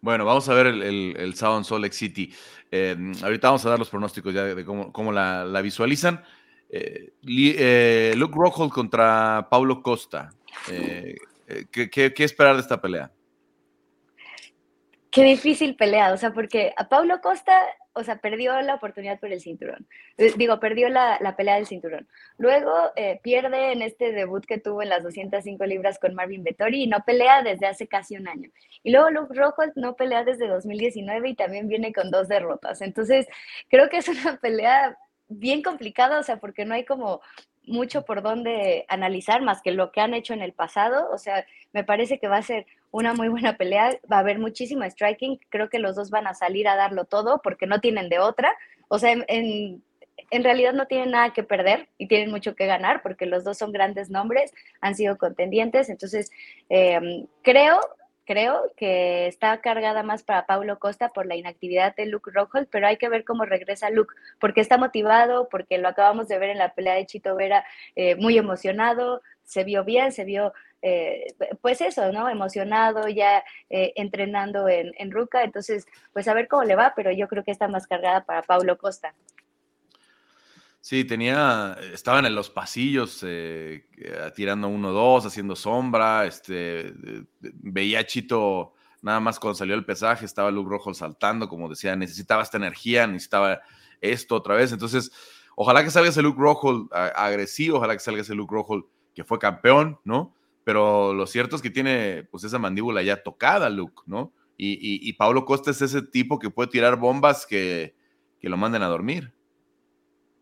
Bueno, 0.00 0.24
vamos 0.24 0.48
a 0.48 0.54
ver 0.54 0.68
el, 0.68 0.82
el, 0.82 1.34
Lake 1.34 1.92
City. 1.92 2.32
Eh, 2.70 2.96
ahorita 3.22 3.48
vamos 3.48 3.66
a 3.66 3.70
dar 3.70 3.78
los 3.78 3.90
pronósticos 3.90 4.32
ya 4.32 4.44
de 4.44 4.64
cómo, 4.64 4.92
cómo 4.92 5.12
la, 5.12 5.44
la, 5.44 5.60
visualizan. 5.60 6.22
Eh, 6.70 7.12
eh, 7.26 8.14
Luke 8.16 8.34
Rockhold 8.36 8.72
contra 8.72 9.48
Paulo 9.50 9.82
Costa. 9.82 10.30
¿qué, 10.66 11.90
qué, 11.90 12.14
qué 12.14 12.24
esperar 12.24 12.54
de 12.54 12.62
esta 12.62 12.80
pelea? 12.80 13.10
Qué 15.10 15.24
difícil 15.24 15.76
pelea, 15.76 16.12
o 16.12 16.16
sea, 16.16 16.32
porque 16.32 16.72
a 16.76 16.88
Paulo 16.88 17.20
Costa, 17.20 17.58
o 17.92 18.04
sea, 18.04 18.16
perdió 18.20 18.60
la 18.62 18.76
oportunidad 18.76 19.18
por 19.18 19.32
el 19.32 19.40
cinturón. 19.40 19.88
Eh, 20.16 20.32
digo, 20.36 20.60
perdió 20.60 20.88
la, 20.88 21.34
pelea 21.36 21.56
del 21.56 21.66
cinturón. 21.66 22.08
Luego 22.38 22.72
eh, 22.94 23.20
pierde 23.22 23.72
en 23.72 23.82
este 23.82 24.12
debut 24.12 24.44
que 24.46 24.58
tuvo 24.58 24.82
en 24.82 24.88
las 24.88 25.02
205 25.02 25.64
libras 25.66 25.98
con 25.98 26.14
Marvin 26.14 26.44
Vettori 26.44 26.84
y 26.84 26.86
no 26.86 27.00
pelea 27.04 27.42
desde 27.42 27.66
hace 27.66 27.88
casi 27.88 28.16
un 28.16 28.28
año. 28.28 28.50
Y 28.82 28.92
luego 28.92 29.10
Luke 29.10 29.34
Rojo 29.34 29.62
no 29.74 29.96
pelea 29.96 30.24
desde 30.24 30.46
2019 30.46 31.30
y 31.30 31.34
también 31.34 31.66
viene 31.66 31.92
con 31.92 32.10
dos 32.10 32.28
derrotas. 32.28 32.80
Entonces, 32.80 33.26
creo 33.68 33.88
que 33.88 33.98
es 33.98 34.08
una 34.08 34.36
pelea 34.36 34.96
bien 35.28 35.62
complicada, 35.62 36.18
o 36.18 36.22
sea, 36.22 36.38
porque 36.38 36.64
no 36.64 36.74
hay 36.74 36.84
como 36.84 37.20
mucho 37.66 38.04
por 38.04 38.22
dónde 38.22 38.84
analizar 38.88 39.42
más 39.42 39.62
que 39.62 39.72
lo 39.72 39.92
que 39.92 40.00
han 40.00 40.14
hecho 40.14 40.34
en 40.34 40.42
el 40.42 40.52
pasado. 40.52 41.08
O 41.12 41.18
sea, 41.18 41.44
me 41.72 41.84
parece 41.84 42.18
que 42.18 42.28
va 42.28 42.38
a 42.38 42.42
ser 42.42 42.66
una 42.90 43.14
muy 43.14 43.28
buena 43.28 43.56
pelea. 43.56 43.98
Va 44.10 44.16
a 44.16 44.20
haber 44.20 44.38
muchísimo 44.38 44.84
striking. 44.84 45.38
Creo 45.48 45.68
que 45.68 45.78
los 45.78 45.96
dos 45.96 46.10
van 46.10 46.26
a 46.26 46.34
salir 46.34 46.68
a 46.68 46.76
darlo 46.76 47.04
todo 47.04 47.40
porque 47.42 47.66
no 47.66 47.80
tienen 47.80 48.08
de 48.08 48.18
otra. 48.18 48.52
O 48.88 48.98
sea, 48.98 49.12
en, 49.12 49.82
en 50.30 50.44
realidad 50.44 50.72
no 50.72 50.86
tienen 50.86 51.10
nada 51.10 51.32
que 51.32 51.42
perder 51.42 51.88
y 51.98 52.08
tienen 52.08 52.30
mucho 52.30 52.54
que 52.54 52.66
ganar 52.66 53.02
porque 53.02 53.26
los 53.26 53.44
dos 53.44 53.58
son 53.58 53.72
grandes 53.72 54.10
nombres, 54.10 54.52
han 54.80 54.94
sido 54.94 55.18
contendientes. 55.18 55.88
Entonces, 55.88 56.30
eh, 56.68 57.26
creo 57.42 57.80
creo 58.30 58.72
que 58.76 59.26
está 59.26 59.60
cargada 59.60 60.04
más 60.04 60.22
para 60.22 60.46
Paulo 60.46 60.78
Costa 60.78 61.08
por 61.08 61.26
la 61.26 61.34
inactividad 61.34 61.96
de 61.96 62.06
Luke 62.06 62.30
Rockhold, 62.32 62.68
pero 62.70 62.86
hay 62.86 62.96
que 62.96 63.08
ver 63.08 63.24
cómo 63.24 63.44
regresa 63.44 63.90
Luke, 63.90 64.14
porque 64.38 64.60
está 64.60 64.78
motivado, 64.78 65.48
porque 65.48 65.78
lo 65.78 65.88
acabamos 65.88 66.28
de 66.28 66.38
ver 66.38 66.50
en 66.50 66.58
la 66.58 66.72
pelea 66.72 66.94
de 66.94 67.06
Chito 67.06 67.34
Vera 67.34 67.64
eh, 67.96 68.14
muy 68.14 68.38
emocionado, 68.38 69.20
se 69.42 69.64
vio 69.64 69.82
bien, 69.82 70.12
se 70.12 70.22
vio, 70.22 70.52
eh, 70.80 71.34
pues 71.60 71.80
eso, 71.80 72.12
¿no? 72.12 72.28
Emocionado, 72.28 73.08
ya 73.08 73.42
eh, 73.68 73.94
entrenando 73.96 74.68
en, 74.68 74.92
en 74.96 75.10
Ruca, 75.10 75.42
entonces, 75.42 75.88
pues 76.12 76.28
a 76.28 76.34
ver 76.34 76.46
cómo 76.46 76.62
le 76.62 76.76
va, 76.76 76.92
pero 76.94 77.10
yo 77.10 77.26
creo 77.26 77.42
que 77.42 77.50
está 77.50 77.66
más 77.66 77.88
cargada 77.88 78.24
para 78.24 78.42
Paulo 78.42 78.78
Costa. 78.78 79.12
Sí, 80.82 81.04
tenía, 81.04 81.76
estaban 81.92 82.24
en 82.24 82.34
los 82.34 82.48
pasillos 82.48 83.22
eh, 83.22 83.84
eh, 83.98 84.32
tirando 84.34 84.68
uno, 84.68 84.92
dos, 84.92 85.26
haciendo 85.26 85.54
sombra, 85.54 86.24
este, 86.24 86.94
veía 87.40 88.00
a 88.00 88.06
Chito 88.06 88.72
nada 89.02 89.20
más 89.20 89.38
cuando 89.38 89.56
salió 89.56 89.74
el 89.74 89.84
pesaje, 89.84 90.24
estaba 90.24 90.50
Luke 90.50 90.70
Rojo 90.70 90.94
saltando, 90.94 91.48
como 91.48 91.68
decía, 91.68 91.96
necesitaba 91.96 92.42
esta 92.42 92.56
energía, 92.56 93.06
necesitaba 93.06 93.60
esto 94.00 94.36
otra 94.36 94.54
vez, 94.54 94.72
entonces, 94.72 95.12
ojalá 95.54 95.84
que 95.84 95.90
salga 95.90 96.08
ese 96.08 96.22
Luke 96.22 96.40
Rojo 96.40 96.88
agresivo, 96.92 97.76
ojalá 97.76 97.94
que 97.94 98.00
salga 98.00 98.22
ese 98.22 98.34
Luke 98.34 98.52
Rojo 98.52 98.90
que 99.14 99.24
fue 99.24 99.38
campeón, 99.38 99.98
¿no? 100.04 100.34
Pero 100.64 101.12
lo 101.12 101.26
cierto 101.26 101.56
es 101.56 101.62
que 101.62 101.70
tiene, 101.70 102.24
pues, 102.30 102.44
esa 102.44 102.58
mandíbula 102.58 103.02
ya 103.02 103.22
tocada, 103.22 103.68
Luke, 103.68 104.02
¿no? 104.06 104.32
Y, 104.56 104.78
y, 105.08 105.12
Pablo 105.14 105.46
Costa 105.46 105.70
es 105.70 105.80
ese 105.80 106.02
tipo 106.02 106.38
que 106.38 106.50
puede 106.50 106.68
tirar 106.68 106.96
bombas 106.96 107.46
que, 107.46 107.94
que 108.38 108.50
lo 108.50 108.58
manden 108.58 108.82
a 108.82 108.88
dormir. 108.88 109.32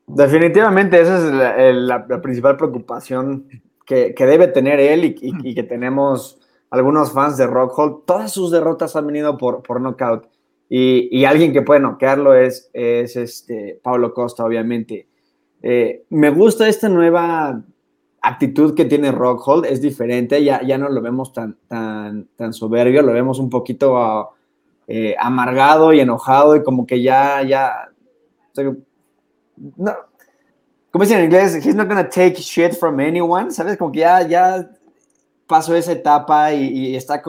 Definitivamente 0.08 1.00
esa 1.00 1.18
es 1.58 1.74
la, 1.76 2.06
principal 2.22 2.56
preocupación 2.56 3.46
que, 3.86 4.14
debe 4.18 4.48
tener 4.48 4.80
él 4.80 5.16
y, 5.20 5.54
que 5.54 5.62
tenemos 5.62 6.40
algunos 6.70 7.12
fans 7.12 7.36
de 7.36 7.46
Rockhold. 7.46 8.04
Todas 8.06 8.32
sus 8.32 8.50
derrotas 8.50 8.96
han 8.96 9.06
venido 9.06 9.36
por, 9.36 9.62
por 9.62 9.80
knockout 9.80 10.28
y, 10.68 11.24
alguien 11.24 11.52
que 11.52 11.62
puede 11.62 11.80
noquearlo 11.80 12.34
es, 12.34 12.70
es 12.72 13.16
este 13.16 13.80
Pablo 13.82 14.12
Costa, 14.12 14.44
obviamente. 14.44 15.08
Eh, 15.62 16.04
me 16.10 16.30
gusta 16.30 16.68
esta 16.68 16.88
nueva 16.88 17.62
actitud 18.20 18.74
que 18.74 18.84
tiene 18.84 19.12
Rockhold, 19.12 19.64
es 19.66 19.80
diferente, 19.80 20.42
ya, 20.42 20.62
ya 20.62 20.76
no 20.76 20.88
lo 20.88 21.00
vemos 21.00 21.32
tan, 21.32 21.56
tan, 21.68 22.28
tan 22.36 22.52
soberbio, 22.52 23.02
lo 23.02 23.12
vemos 23.12 23.38
un 23.38 23.48
poquito 23.48 24.30
eh, 24.86 25.14
amargado 25.18 25.92
y 25.92 26.00
enojado 26.00 26.56
y 26.56 26.62
como 26.62 26.86
que 26.86 27.02
ya, 27.02 27.42
ya, 27.42 27.90
no, 29.76 29.92
como 30.90 31.04
dicen 31.04 31.18
en 31.18 31.26
inglés, 31.26 31.54
he's 31.54 31.74
not 31.74 31.86
gonna 31.86 32.08
take 32.08 32.36
shit 32.36 32.72
from 32.72 32.98
anyone, 32.98 33.50
¿sabes? 33.50 33.76
Como 33.76 33.92
que 33.92 34.00
ya, 34.00 34.26
ya 34.26 34.70
pasó 35.46 35.74
esa 35.74 35.92
etapa 35.92 36.52
y, 36.52 36.96
está 36.96 37.22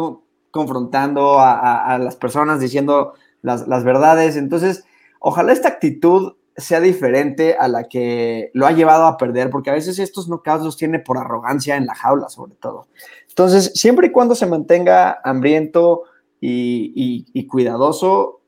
confrontando 0.52 1.40
a, 1.40 1.98
las 2.00 2.16
personas, 2.16 2.60
diciendo 2.60 3.14
las, 3.42 3.84
verdades. 3.84 4.38
Entonces, 4.38 4.86
ojalá 5.20 5.52
esta 5.52 5.68
actitud 5.68 6.34
sea 6.56 6.82
diferente 6.82 7.56
a 7.58 7.68
la 7.68 7.86
que 7.86 8.52
lo 8.54 8.66
ha 8.66 8.72
llevado 8.72 9.06
a 9.06 9.18
perder, 9.18 9.50
porque 9.50 9.70
a 9.70 9.74
veces 9.74 10.00
estos 10.00 10.28
knockouts 10.28 10.64
los 10.64 10.78
tiene 10.78 11.00
por 11.00 11.18
arrogancia 11.18 11.76
en 11.76 11.86
la 11.86 11.96
jaula, 11.96 12.30
sobre 12.30 12.56
todo. 12.56 12.88
Entonces, 13.28 13.72
siempre 13.76 14.08
y 14.08 14.12
cuando 14.12 14.36
se 14.36 14.46
mantenga 14.46 15.20
hambriento 15.24 16.04
y, 16.42 17.48
cuidadoso, 17.48 18.42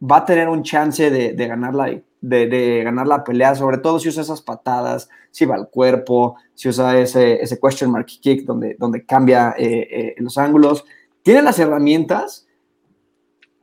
va 0.00 0.18
a 0.18 0.24
tener 0.24 0.48
un 0.48 0.62
chance 0.62 1.10
de, 1.10 1.32
de 1.32 1.46
ganar 1.48 1.74
la, 1.74 1.90
de, 2.20 2.82
ganar 2.84 3.06
la 3.06 3.24
pelea, 3.24 3.54
sobre 3.54 3.78
todo 3.78 3.98
si 3.98 4.08
usa 4.08 4.22
esas 4.22 4.42
patadas, 4.42 5.08
si 5.30 5.44
va 5.44 5.54
al 5.54 5.68
cuerpo, 5.68 6.36
si 6.54 6.68
usa 6.68 6.98
ese, 6.98 7.42
ese 7.42 7.58
question 7.60 7.90
mark 7.90 8.06
kick 8.06 8.44
donde, 8.44 8.76
donde 8.78 9.04
cambia 9.04 9.54
eh, 9.56 9.88
eh, 9.90 10.14
los 10.18 10.38
ángulos. 10.38 10.84
Tiene 11.22 11.42
las 11.42 11.58
herramientas, 11.58 12.46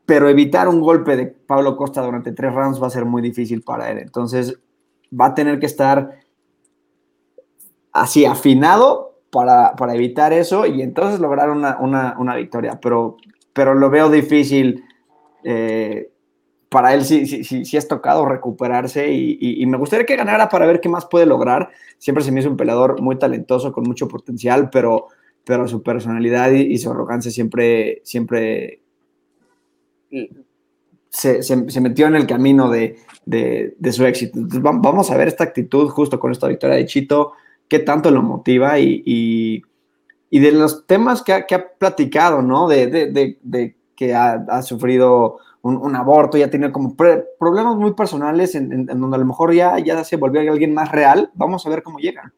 pero 0.05 0.29
evitar 0.29 0.67
un 0.67 0.81
golpe 0.81 1.15
de 1.15 1.27
Pablo 1.27 1.75
Costa 1.75 2.01
durante 2.01 2.31
tres 2.31 2.53
rounds 2.53 2.81
va 2.81 2.87
a 2.87 2.91
ser 2.91 3.05
muy 3.05 3.21
difícil 3.21 3.61
para 3.61 3.91
él. 3.91 3.99
Entonces 3.99 4.59
va 5.19 5.27
a 5.27 5.35
tener 5.35 5.59
que 5.59 5.65
estar 5.65 6.19
así 7.91 8.25
afinado 8.25 9.19
para, 9.31 9.75
para 9.75 9.95
evitar 9.95 10.31
eso 10.33 10.65
y 10.65 10.81
entonces 10.81 11.19
lograr 11.19 11.49
una, 11.49 11.77
una, 11.79 12.15
una 12.19 12.35
victoria. 12.35 12.79
Pero, 12.81 13.17
pero 13.53 13.73
lo 13.73 13.89
veo 13.89 14.09
difícil. 14.09 14.83
Eh, 15.43 16.11
para 16.75 16.93
él 16.93 17.05
sí, 17.05 17.25
sí, 17.25 17.45
sí, 17.45 17.63
sí, 17.63 17.77
es 17.77 17.87
tocado 17.87 18.25
recuperarse 18.25 19.09
y, 19.09 19.65
me 19.65 19.77
gustaría 19.77 20.05
que 20.05 20.17
ganara 20.17 20.49
para 20.49 20.65
ver 20.65 20.81
qué 20.81 20.89
más 20.89 21.05
puede 21.05 21.25
lograr. 21.25 21.69
Siempre 21.99 22.21
se 22.21 22.33
me 22.33 22.41
hizo 22.41 22.49
un 22.49 22.57
peleador 22.57 23.01
muy 23.01 23.17
talentoso, 23.17 23.71
con 23.71 23.85
mucho 23.85 24.09
potencial, 24.09 24.69
pero, 24.69 25.07
pero 25.45 25.69
su 25.69 25.81
personalidad 25.81 26.51
y, 26.51 26.77
su 26.77 26.91
arrogancia 26.91 27.31
siempre, 27.31 28.01
siempre 28.03 28.81
se, 31.09 31.43
se, 31.43 31.79
metió 31.79 32.07
en 32.07 32.17
el 32.17 32.27
camino 32.27 32.69
de, 32.69 32.97
de, 33.25 33.91
su 33.93 34.05
éxito. 34.05 34.37
Entonces, 34.37 34.61
vamos 34.61 35.09
a 35.09 35.15
ver 35.15 35.29
esta 35.29 35.45
actitud 35.45 35.87
justo 35.87 36.19
con 36.19 36.33
esta 36.33 36.49
victoria 36.49 36.75
de 36.75 36.87
Chito, 36.87 37.31
qué 37.69 37.79
tanto 37.79 38.11
lo 38.11 38.21
motiva 38.21 38.79
y, 38.79 39.63
y 40.29 40.39
de 40.39 40.51
los 40.51 40.85
temas 40.85 41.23
que 41.23 41.31
ha, 41.31 41.45
que 41.45 41.55
ha 41.55 41.69
platicado, 41.69 42.41
¿no? 42.41 42.67
De, 42.67 42.87
de 42.87 43.75
que 43.95 44.13
ha, 44.13 44.43
ha 44.49 44.61
sufrido 44.61 45.37
un, 45.73 45.95
aborto, 45.95 46.37
ya 46.37 46.49
tiene 46.49 46.71
como 46.71 46.95
problemas 46.95 47.75
muy 47.75 47.93
personales 47.93 48.53
en, 48.53 48.85
donde 48.85 49.15
a 49.15 49.19
lo 49.19 49.25
mejor 49.25 49.51
ya, 49.51 49.79
ya 49.79 50.03
se 50.03 50.15
volvió 50.15 50.39
alguien 50.41 50.73
más 50.73 50.91
real. 50.91 51.31
Vamos 51.33 51.65
a 51.65 51.69
ver 51.69 51.81
cómo 51.81 51.97
llega. 51.97 52.31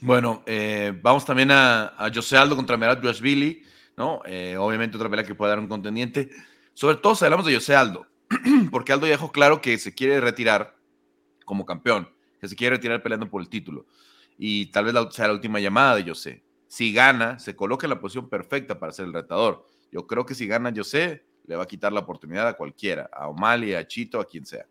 Bueno, 0.00 0.42
eh, 0.46 0.98
vamos 1.00 1.24
también 1.24 1.52
a, 1.52 1.94
a 1.96 2.12
José 2.12 2.36
Aldo 2.36 2.56
contra 2.56 2.76
Merab 2.76 3.00
Billy, 3.20 3.62
¿no? 3.96 4.20
Eh, 4.26 4.56
obviamente 4.58 4.96
otra 4.96 5.08
pelea 5.08 5.24
que 5.24 5.36
puede 5.36 5.50
dar 5.50 5.60
un 5.60 5.68
contendiente. 5.68 6.28
Sobre 6.74 6.96
todo 6.96 7.14
si 7.14 7.24
hablamos 7.24 7.46
de 7.46 7.54
José 7.54 7.76
Aldo, 7.76 8.06
porque 8.72 8.92
Aldo 8.92 9.06
ya 9.06 9.12
dejó 9.12 9.30
claro 9.30 9.60
que 9.60 9.78
se 9.78 9.94
quiere 9.94 10.20
retirar 10.20 10.76
como 11.44 11.66
campeón, 11.66 12.08
que 12.40 12.48
se 12.48 12.56
quiere 12.56 12.76
retirar 12.76 13.00
peleando 13.00 13.30
por 13.30 13.42
el 13.42 13.48
título. 13.48 13.86
Y 14.36 14.66
tal 14.72 14.86
vez 14.86 14.94
sea 15.12 15.28
la 15.28 15.34
última 15.34 15.60
llamada 15.60 15.94
de 15.94 16.04
José. 16.04 16.42
Si 16.66 16.92
gana, 16.92 17.38
se 17.38 17.54
coloca 17.54 17.86
en 17.86 17.90
la 17.90 18.00
posición 18.00 18.28
perfecta 18.28 18.78
para 18.80 18.92
ser 18.92 19.06
el 19.06 19.12
retador. 19.12 19.66
Yo 19.92 20.06
creo 20.06 20.26
que 20.26 20.34
si 20.34 20.46
gana 20.46 20.72
José, 20.74 21.27
le 21.48 21.56
va 21.56 21.64
a 21.64 21.66
quitar 21.66 21.92
la 21.92 22.00
oportunidad 22.00 22.46
a 22.46 22.54
cualquiera, 22.54 23.08
a 23.10 23.28
O'Malley, 23.28 23.74
a 23.74 23.86
Chito, 23.86 24.20
a 24.20 24.26
quien 24.26 24.44
sea. 24.44 24.66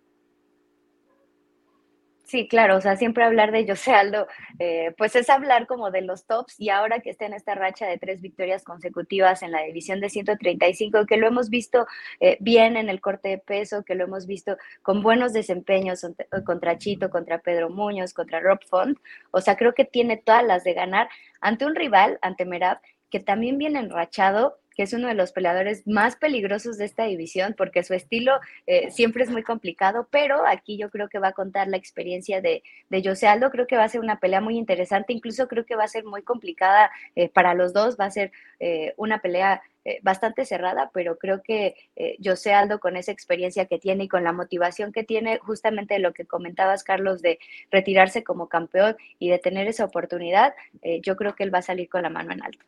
Sí, 2.23 2.47
claro, 2.49 2.75
o 2.75 2.81
sea, 2.81 2.97
siempre 2.97 3.23
hablar 3.23 3.53
de 3.53 3.65
José 3.65 3.93
Aldo, 3.93 4.27
eh, 4.59 4.93
pues 4.97 5.15
es 5.15 5.29
hablar 5.29 5.65
como 5.65 5.91
de 5.91 6.01
los 6.01 6.25
tops 6.25 6.59
y 6.59 6.69
ahora 6.69 6.99
que 6.99 7.09
está 7.09 7.25
en 7.25 7.33
esta 7.33 7.55
racha 7.55 7.87
de 7.87 7.97
tres 7.97 8.21
victorias 8.21 8.65
consecutivas 8.65 9.43
en 9.43 9.53
la 9.53 9.61
división 9.63 10.01
de 10.01 10.09
135, 10.09 11.05
que 11.05 11.15
lo 11.15 11.27
hemos 11.27 11.49
visto 11.49 11.87
eh, 12.19 12.37
bien 12.41 12.75
en 12.75 12.89
el 12.89 12.99
corte 12.99 13.29
de 13.29 13.37
peso, 13.37 13.83
que 13.85 13.95
lo 13.95 14.03
hemos 14.03 14.27
visto 14.27 14.57
con 14.81 15.01
buenos 15.01 15.31
desempeños 15.31 16.05
contra 16.45 16.77
Chito, 16.77 17.09
contra 17.09 17.39
Pedro 17.39 17.69
Muñoz, 17.69 18.13
contra 18.13 18.41
Rob 18.41 18.59
Font, 18.65 18.99
o 19.31 19.39
sea, 19.39 19.55
creo 19.55 19.73
que 19.73 19.85
tiene 19.85 20.17
todas 20.17 20.43
las 20.43 20.65
de 20.65 20.73
ganar 20.73 21.07
ante 21.39 21.65
un 21.65 21.75
rival, 21.75 22.19
ante 22.21 22.43
Merab, 22.43 22.79
que 23.09 23.21
también 23.21 23.57
viene 23.57 23.79
enrachado 23.79 24.59
que 24.77 24.83
es 24.83 24.93
uno 24.93 25.07
de 25.07 25.15
los 25.15 25.31
peleadores 25.31 25.87
más 25.87 26.15
peligrosos 26.15 26.77
de 26.77 26.85
esta 26.85 27.05
división, 27.05 27.55
porque 27.57 27.83
su 27.83 27.95
estilo 27.95 28.39
eh, 28.67 28.91
siempre 28.91 29.23
es 29.23 29.31
muy 29.31 29.41
complicado, 29.41 30.07
pero 30.11 30.45
aquí 30.45 30.77
yo 30.77 30.91
creo 30.91 31.09
que 31.09 31.17
va 31.17 31.29
a 31.29 31.33
contar 31.33 31.67
la 31.67 31.77
experiencia 31.77 32.41
de, 32.41 32.61
de 32.89 33.03
José 33.03 33.27
Aldo, 33.27 33.49
creo 33.49 33.65
que 33.65 33.75
va 33.75 33.85
a 33.85 33.89
ser 33.89 34.01
una 34.01 34.19
pelea 34.19 34.39
muy 34.39 34.55
interesante, 34.55 35.13
incluso 35.13 35.47
creo 35.47 35.65
que 35.65 35.75
va 35.75 35.85
a 35.85 35.87
ser 35.87 36.05
muy 36.05 36.21
complicada 36.21 36.91
eh, 37.15 37.27
para 37.27 37.55
los 37.55 37.73
dos, 37.73 37.97
va 37.99 38.05
a 38.05 38.11
ser 38.11 38.31
eh, 38.59 38.93
una 38.97 39.19
pelea 39.19 39.61
bastante 40.01 40.43
cerrada, 40.43 40.91
pero 40.93 41.17
creo 41.17 41.41
que 41.41 41.73
José 42.21 42.53
Aldo 42.53 42.81
con 42.81 42.97
esa 42.97 43.13
experiencia 43.13 43.67
que 43.67 43.79
tiene 43.79 44.03
y 44.03 44.07
con 44.09 44.21
la 44.25 44.33
motivación 44.33 44.91
que 44.91 45.05
tiene, 45.05 45.37
justamente 45.37 45.97
lo 45.99 46.11
que 46.11 46.25
comentabas, 46.25 46.83
Carlos, 46.83 47.21
de 47.21 47.39
retirarse 47.71 48.21
como 48.21 48.49
campeón 48.49 48.97
y 49.17 49.29
de 49.29 49.39
tener 49.39 49.65
esa 49.67 49.85
oportunidad, 49.85 50.53
yo 51.01 51.15
creo 51.15 51.35
que 51.35 51.45
él 51.45 51.55
va 51.55 51.59
a 51.59 51.61
salir 51.61 51.87
con 51.87 52.01
la 52.01 52.09
mano 52.09 52.33
en 52.33 52.43
alto. 52.43 52.65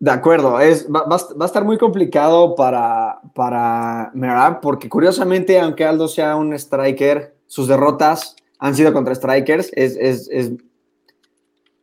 De 0.00 0.12
acuerdo, 0.12 0.60
es, 0.60 0.86
va, 0.88 1.06
a 1.08 1.44
estar 1.44 1.64
muy 1.64 1.76
complicado 1.76 2.54
para, 2.54 3.20
para 3.34 4.12
Merab, 4.14 4.60
porque 4.60 4.88
curiosamente, 4.88 5.58
aunque 5.58 5.84
Aldo 5.84 6.06
sea 6.06 6.36
un 6.36 6.52
striker, 6.52 7.34
sus 7.46 7.66
derrotas 7.66 8.36
han 8.60 8.76
sido 8.76 8.92
contra 8.92 9.14
strikers. 9.14 9.70
Es, 9.74 9.96
es, 9.96 10.28
es, 10.30 10.52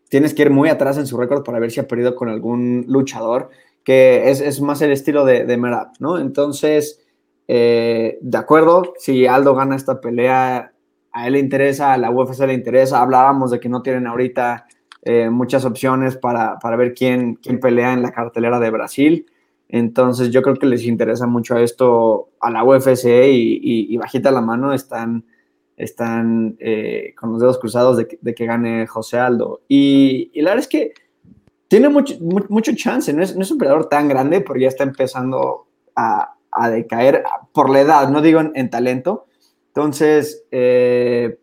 tienes 0.07 0.33
que 0.33 0.43
ir 0.43 0.49
muy 0.49 0.69
atrás 0.69 0.97
en 0.97 1.07
su 1.07 1.17
récord 1.17 1.43
para 1.43 1.59
ver 1.59 1.71
si 1.71 1.81
ha 1.81 1.87
perdido 1.87 2.15
con 2.15 2.29
algún 2.29 2.85
luchador, 2.87 3.49
que 3.83 4.29
es, 4.29 4.61
más 4.61 4.81
el 4.81 4.91
estilo 4.91 5.25
de, 5.25 5.45
de 5.45 5.57
¿no? 5.99 6.17
Entonces, 6.17 7.01
eh, 7.49 8.17
de 8.21 8.37
acuerdo, 8.37 8.93
si 8.97 9.27
Aldo 9.27 9.55
gana 9.55 9.75
esta 9.75 9.99
pelea, 9.99 10.71
a 11.11 11.27
él 11.27 11.33
le 11.33 11.39
interesa, 11.39 11.93
a 11.93 11.97
la 11.97 12.11
UFC 12.11 12.39
le 12.41 12.53
interesa. 12.53 13.01
Hablábamos 13.01 13.51
de 13.51 13.59
que 13.59 13.69
no 13.69 13.81
tienen 13.81 14.07
ahorita 14.07 14.67
eh, 15.07 15.29
muchas 15.29 15.65
opciones 15.65 16.17
para, 16.17 16.57
ver 16.77 16.95
quién, 16.95 17.35
quién 17.35 17.59
pelea 17.59 17.93
en 17.93 18.01
la 18.01 18.11
cartelera 18.11 18.59
de 18.59 18.71
Brasil. 18.71 19.27
Entonces 19.69 20.31
yo 20.31 20.41
creo 20.41 20.55
que 20.55 20.65
les 20.65 20.83
interesa 20.83 21.27
mucho 21.27 21.57
esto 21.57 22.29
a 22.39 22.49
la 22.49 22.63
UFC 22.63 23.05
y, 23.05 23.95
bajita 23.97 24.31
la 24.31 24.41
mano 24.41 24.73
están, 24.73 25.23
están 25.77 26.55
eh, 26.59 27.13
con 27.19 27.31
los 27.31 27.39
dedos 27.39 27.59
cruzados 27.59 27.97
de 27.97 28.35
que, 28.35 28.45
gane 28.47 28.87
José 28.87 29.19
Aldo. 29.19 29.61
Y, 29.67 30.31
la 30.41 30.49
verdad 30.51 30.63
es 30.63 30.67
que 30.67 30.93
tiene 31.67 31.89
mucho, 31.89 32.15
mucho 32.49 32.75
chance, 32.75 33.13
no 33.13 33.21
es, 33.21 33.51
un 33.51 33.57
peleador 33.59 33.87
tan 33.87 34.07
grande, 34.07 34.41
pero 34.41 34.59
ya 34.59 34.69
está 34.69 34.83
empezando 34.83 35.67
a, 35.95 36.31
decaer 36.71 37.23
por 37.53 37.69
la 37.69 37.81
edad, 37.81 38.09
no 38.09 38.23
digo 38.23 38.41
en, 38.41 38.69
talento. 38.71 39.27
Entonces, 39.67 40.45
eh, 40.49 41.37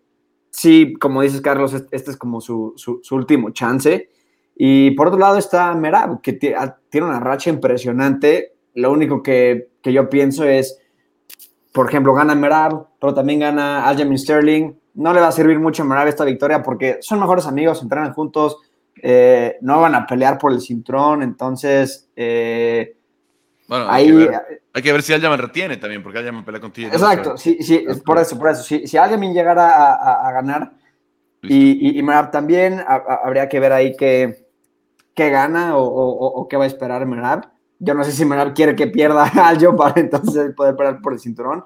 sí, 0.53 0.94
como 0.94 1.22
dices, 1.22 1.40
Carlos, 1.40 1.74
este 1.74 2.11
es 2.11 2.16
como 2.16 2.40
su, 2.40 2.74
último 3.11 3.50
chance. 3.50 4.11
Y 4.55 4.92
por 4.92 5.09
otro 5.09 5.18
lado 5.18 5.38
está 5.38 5.74
Merab, 5.74 6.20
que 6.20 6.55
ah, 6.57 6.76
tiene 6.88 7.09
una 7.09 7.18
racha 7.18 7.50
impresionante. 7.50 8.53
Lo 8.74 8.92
único 8.92 9.22
que, 9.22 9.70
yo 9.82 10.09
pienso 10.09 10.44
es, 10.44 10.78
por 11.72 11.88
ejemplo, 11.88 12.14
gana 12.14 12.34
Merab, 12.34 12.86
pero 13.00 13.14
también 13.14 13.40
gana 13.40 13.86
Aljamain 13.88 14.18
Sterling. 14.18 14.74
No 14.94 15.12
le 15.12 15.20
va 15.20 15.28
a 15.28 15.32
servir 15.32 15.59
mucho 15.59 15.82
a 15.82 15.86
Merab 15.86 16.07
esta 16.07 16.24
victoria 16.24 16.62
porque 16.62 16.98
son 17.00 17.18
mejores 17.18 17.46
amigos, 17.46 17.82
entrenan 17.82 18.12
juntos, 18.12 18.59
eh, 19.03 19.57
no 19.62 19.80
van 19.80 19.94
a 19.94 20.07
pelear 20.07 20.38
por 20.38 20.53
el 20.53 20.61
cinturón, 20.61 21.22
entonces... 21.22 22.09
Eh, 22.14 22.96
bueno, 23.72 23.86
ahí, 23.88 24.28
hay 24.74 24.82
que 24.82 24.92
ver 24.92 25.00
si 25.02 25.14
Aljamin 25.14 25.38
retiene 25.38 25.78
también, 25.78 26.02
porque 26.02 26.18
Aljamin 26.18 26.44
pelea 26.44 26.60
contigo. 26.60 26.90
Exacto, 26.92 27.38
sí, 27.38 27.56
sí, 27.62 27.86
por 28.04 28.18
eso, 28.18 28.38
por 28.38 28.50
eso. 28.50 28.62
Si, 28.62 28.86
si 28.86 28.98
llegara 28.98 29.94
a, 29.94 30.30
ganar 30.30 30.72
y, 31.40 31.98
y, 31.98 32.02
Merab 32.02 32.30
también, 32.30 32.84
habría 32.86 33.48
que 33.48 33.60
ver 33.60 33.72
ahí 33.72 33.96
qué, 33.96 34.46
qué 35.14 35.30
gana 35.30 35.78
o, 35.78 35.84
o, 35.84 36.46
qué 36.48 36.58
va 36.58 36.64
a 36.64 36.66
esperar 36.66 37.06
Merab. 37.06 37.50
Yo 37.78 37.94
no 37.94 38.04
sé 38.04 38.12
si 38.12 38.26
Merab 38.26 38.52
quiere 38.52 38.76
que 38.76 38.88
pierda 38.88 39.22
a 39.34 39.48
Aljo 39.48 39.74
para 39.74 39.98
entonces 39.98 40.54
poder 40.54 40.76
pelear 40.76 41.00
por 41.00 41.14
el 41.14 41.18
cinturón. 41.18 41.64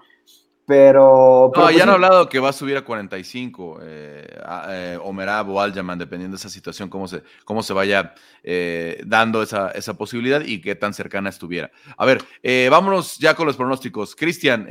Pero. 0.67 1.53
No, 1.55 1.71
ya 1.71 1.85
han 1.85 1.91
hablado 1.91 2.29
que 2.29 2.41
va 2.41 2.49
a 2.49 2.53
subir 2.53 2.77
a 2.77 2.85
45 2.85 3.79
eh, 3.83 4.27
eh, 4.69 4.99
Omerab 5.01 5.49
o 5.51 5.61
Aljaman, 5.61 5.97
dependiendo 5.97 6.37
de 6.37 6.41
esa 6.41 6.49
situación, 6.49 6.89
cómo 6.89 7.07
se, 7.07 7.23
cómo 7.45 7.63
se 7.63 7.73
vaya 7.73 8.15
eh, 8.43 9.01
dando 9.07 9.43
esa, 9.43 9.71
esa, 9.71 9.95
posibilidad 9.95 10.43
y 10.45 10.61
qué 10.61 10.75
tan 10.75 10.93
cercana 10.93 11.29
estuviera. 11.29 11.71
A 11.97 12.05
ver, 12.05 12.21
eh, 12.43 12.67
vámonos 12.69 13.17
ya 13.19 13.35
con 13.35 13.47
los 13.47 13.57
pronósticos. 13.57 14.17
Cristian, 14.17 14.67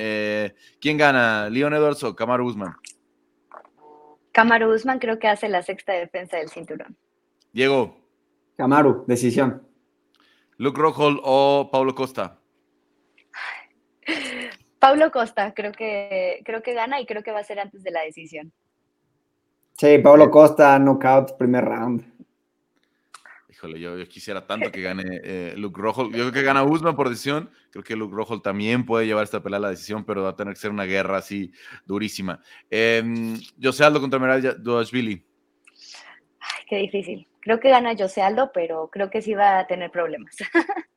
¿quién 0.82 0.98
gana? 0.98 1.50
¿Leon 1.50 1.74
Edwards 1.74 2.04
o 2.04 2.14
Kamaru 2.14 2.46
Usman? 2.46 2.76
Kamaru 4.34 4.74
Usman 4.74 5.00
creo 5.00 5.18
que 5.18 5.30
hace 5.30 5.48
la 5.48 5.64
sexta 5.64 5.94
defensa 5.94 6.36
del 6.36 6.50
cinturón. 6.50 6.98
Diego. 7.54 7.98
Kamaru, 8.58 9.06
decisión. 9.08 9.66
Luke 10.58 10.80
Rockhold 10.80 11.22
o 11.24 11.70
Paulo 11.72 11.96
Costa. 11.96 12.38
Pablo 14.80 15.12
Costa, 15.12 15.54
creo 15.54 15.72
que, 15.72 16.42
creo 16.46 16.62
que 16.62 16.74
gana 16.74 17.00
y 17.00 17.06
creo 17.06 17.24
que 17.24 17.32
va 17.32 17.40
a 17.40 17.44
ser 17.44 17.60
antes 17.60 17.84
de 17.84 17.92
la 17.92 18.02
decisión. 18.02 18.52
Sí, 19.78 19.98
Pablo 19.98 20.30
Costa, 20.32 20.80
knockout, 20.80 21.38
primer 21.38 21.66
round. 21.66 22.16
Híjole, 23.50 23.80
yo, 23.80 23.98
quisiera 24.08 24.46
tanto 24.46 24.70
que 24.72 24.82
gane 24.82 25.04
eh, 25.24 25.54
Luke 25.56 25.80
Rojo. 25.80 26.06
Yo 26.06 26.12
creo 26.12 26.32
que 26.32 26.42
gana 26.44 26.64
Usman 26.64 26.96
por 26.96 27.10
decisión. 27.10 27.50
Creo 27.72 27.84
que 27.84 27.96
Luke 27.96 28.14
Rojo 28.14 28.42
también 28.42 28.86
puede 28.86 29.06
llevar 29.06 29.24
esta 29.24 29.42
pelea 29.42 29.58
a 29.58 29.62
la 29.62 29.70
decisión, 29.70 30.06
pero 30.06 30.24
va 30.24 30.30
a 30.30 30.36
tener 30.36 30.54
que 30.54 30.60
ser 30.60 30.72
una 30.72 30.84
guerra 30.84 31.18
así 31.18 31.52
durísima. 31.86 32.42
Eh, 32.70 33.02
José 33.62 33.86
Aldo 33.86 34.02
contra 34.02 34.20
Meral 34.20 34.58
Billy. 34.92 35.26
Ay, 36.40 36.64
qué 36.68 36.78
difícil. 36.78 37.28
Creo 37.40 37.60
que 37.60 37.70
gana 37.70 37.96
José 37.98 38.22
Aldo, 38.22 38.52
pero 38.54 38.90
creo 38.90 39.10
que 39.10 39.22
sí 39.22 39.34
va 39.34 39.60
a 39.60 39.68
tener 39.68 39.90
problemas. 39.90 40.36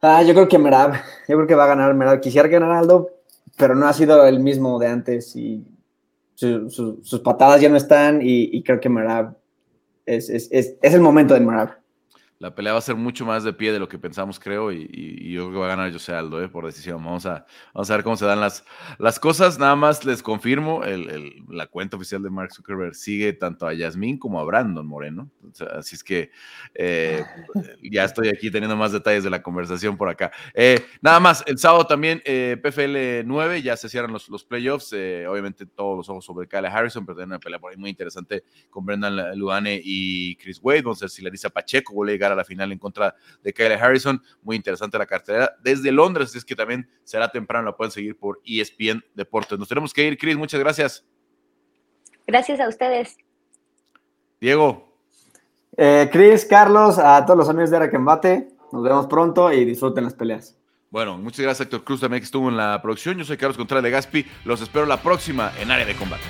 Ah, 0.00 0.22
yo 0.22 0.34
creo 0.34 0.48
que 0.48 0.58
Merab, 0.58 0.94
yo 1.28 1.36
creo 1.36 1.46
que 1.46 1.54
va 1.54 1.64
a 1.64 1.68
ganar 1.68 1.94
Merab. 1.94 2.20
Quisiera 2.20 2.48
ganar 2.48 2.72
Aldo, 2.72 3.10
pero 3.56 3.74
no 3.74 3.86
ha 3.86 3.92
sido 3.92 4.26
el 4.26 4.40
mismo 4.40 4.78
de 4.78 4.88
antes 4.88 5.34
y 5.36 5.64
sus 6.34 7.20
patadas 7.24 7.62
ya 7.62 7.70
no 7.70 7.76
están 7.76 8.20
y, 8.22 8.62
creo 8.62 8.78
que 8.78 8.90
Merab 8.90 9.36
es, 10.04 10.28
es, 10.28 10.48
es, 10.52 10.76
es 10.82 10.94
el 10.94 11.00
momento 11.00 11.32
de 11.32 11.40
Merab 11.40 11.85
la 12.38 12.54
pelea 12.54 12.74
va 12.74 12.78
a 12.78 12.82
ser 12.82 12.96
mucho 12.96 13.24
más 13.24 13.44
de 13.44 13.52
pie 13.54 13.72
de 13.72 13.78
lo 13.78 13.88
que 13.88 13.98
pensamos, 13.98 14.38
creo, 14.38 14.70
y, 14.70 15.32
yo 15.32 15.44
creo 15.44 15.52
que 15.52 15.58
va 15.58 15.66
a 15.66 15.76
ganar 15.76 15.92
José 15.92 16.12
Aldo 16.12 16.42
eh, 16.42 16.48
por 16.48 16.66
decisión. 16.66 17.02
Vamos 17.02 17.24
a, 17.26 17.46
vamos 17.72 17.90
a 17.90 17.96
ver 17.96 18.04
cómo 18.04 18.16
se 18.16 18.26
dan 18.26 18.40
las, 18.40 18.64
las 18.98 19.18
cosas. 19.18 19.58
Nada 19.58 19.74
más 19.74 20.04
les 20.04 20.22
confirmo, 20.22 20.84
el, 20.84 21.42
la 21.48 21.66
cuenta 21.66 21.96
oficial 21.96 22.22
de 22.22 22.30
Mark 22.30 22.52
Zuckerberg 22.52 22.94
sigue 22.94 23.32
tanto 23.32 23.66
a 23.66 23.72
Yasmín 23.72 24.18
como 24.18 24.38
a 24.38 24.44
Brandon 24.44 24.86
Moreno. 24.86 25.30
así 25.74 25.96
es 25.96 26.04
que 26.04 26.30
eh, 26.74 27.24
ya 27.90 28.04
estoy 28.04 28.28
aquí 28.28 28.50
teniendo 28.50 28.76
más 28.76 28.92
detalles 28.92 29.24
de 29.24 29.30
la 29.30 29.42
conversación 29.42 29.96
por 29.96 30.08
acá. 30.08 30.30
Eh, 30.52 30.84
nada 31.00 31.20
más, 31.20 31.42
el 31.46 31.58
sábado 31.58 31.86
también 31.86 32.22
PFL 32.22 33.24
9, 33.24 33.62
ya 33.62 33.76
se 33.76 33.88
cierran 33.88 34.12
los, 34.12 34.28
los 34.28 34.44
playoffs. 34.44 34.92
obviamente 34.92 35.64
todos 35.64 35.96
los 35.96 36.08
ojos 36.10 36.24
sobre 36.24 36.46
Kyle 36.46 36.66
Harrison, 36.66 37.06
pero 37.06 37.16
tiene 37.16 37.32
una 37.32 37.38
pelea 37.38 37.58
por 37.58 37.70
ahí 37.70 37.78
muy 37.78 37.90
interesante 37.90 38.44
con 38.68 38.84
Brendan 38.84 39.38
Luane 39.38 39.80
y 39.82 40.36
Chris 40.36 40.60
Wade. 40.62 40.82
Vamos 40.82 41.00
a 41.02 41.06
ver 41.06 41.10
si 41.10 41.22
Larissa 41.22 41.48
Pacheco 41.50 41.94
vuelve 41.94 42.14
a 42.14 42.25
llegar 42.26 42.32
a 42.32 42.36
la 42.36 42.44
final 42.44 42.72
en 42.72 42.78
contra 42.78 43.14
de 43.42 43.52
Kyle 43.52 43.72
Harrison. 43.72 44.22
Muy 44.42 44.56
interesante 44.56 44.98
la 44.98 45.06
cartera 45.06 45.56
desde 45.62 45.92
Londres, 45.92 46.34
es 46.34 46.44
que 46.44 46.54
también 46.54 46.88
será 47.04 47.30
temprano, 47.30 47.66
la 47.66 47.76
pueden 47.76 47.90
seguir 47.90 48.18
por 48.18 48.40
ESPN 48.44 49.04
Deportes. 49.14 49.58
Nos 49.58 49.68
tenemos 49.68 49.92
que 49.92 50.06
ir, 50.06 50.18
Chris, 50.18 50.36
muchas 50.36 50.60
gracias. 50.60 51.04
Gracias 52.26 52.60
a 52.60 52.68
ustedes. 52.68 53.16
Diego. 54.40 54.98
Eh, 55.76 56.08
Chris, 56.10 56.44
Carlos, 56.44 56.98
a 56.98 57.24
todos 57.24 57.38
los 57.38 57.48
amigos 57.48 57.70
de 57.70 57.76
Araquembate, 57.76 58.48
nos 58.72 58.82
vemos 58.82 59.06
pronto 59.06 59.52
y 59.52 59.64
disfruten 59.64 60.04
las 60.04 60.14
peleas. 60.14 60.56
Bueno, 60.90 61.18
muchas 61.18 61.40
gracias 61.40 61.66
Héctor 61.66 61.84
Cruz 61.84 62.00
también 62.00 62.20
que 62.20 62.24
estuvo 62.24 62.48
en 62.48 62.56
la 62.56 62.80
producción. 62.80 63.18
Yo 63.18 63.24
soy 63.24 63.36
Carlos 63.36 63.56
Contreras 63.56 63.84
de 63.84 63.90
Gaspi. 63.90 64.26
Los 64.44 64.60
espero 64.60 64.86
la 64.86 65.02
próxima 65.02 65.52
en 65.60 65.70
área 65.70 65.84
de 65.84 65.94
combate. 65.94 66.24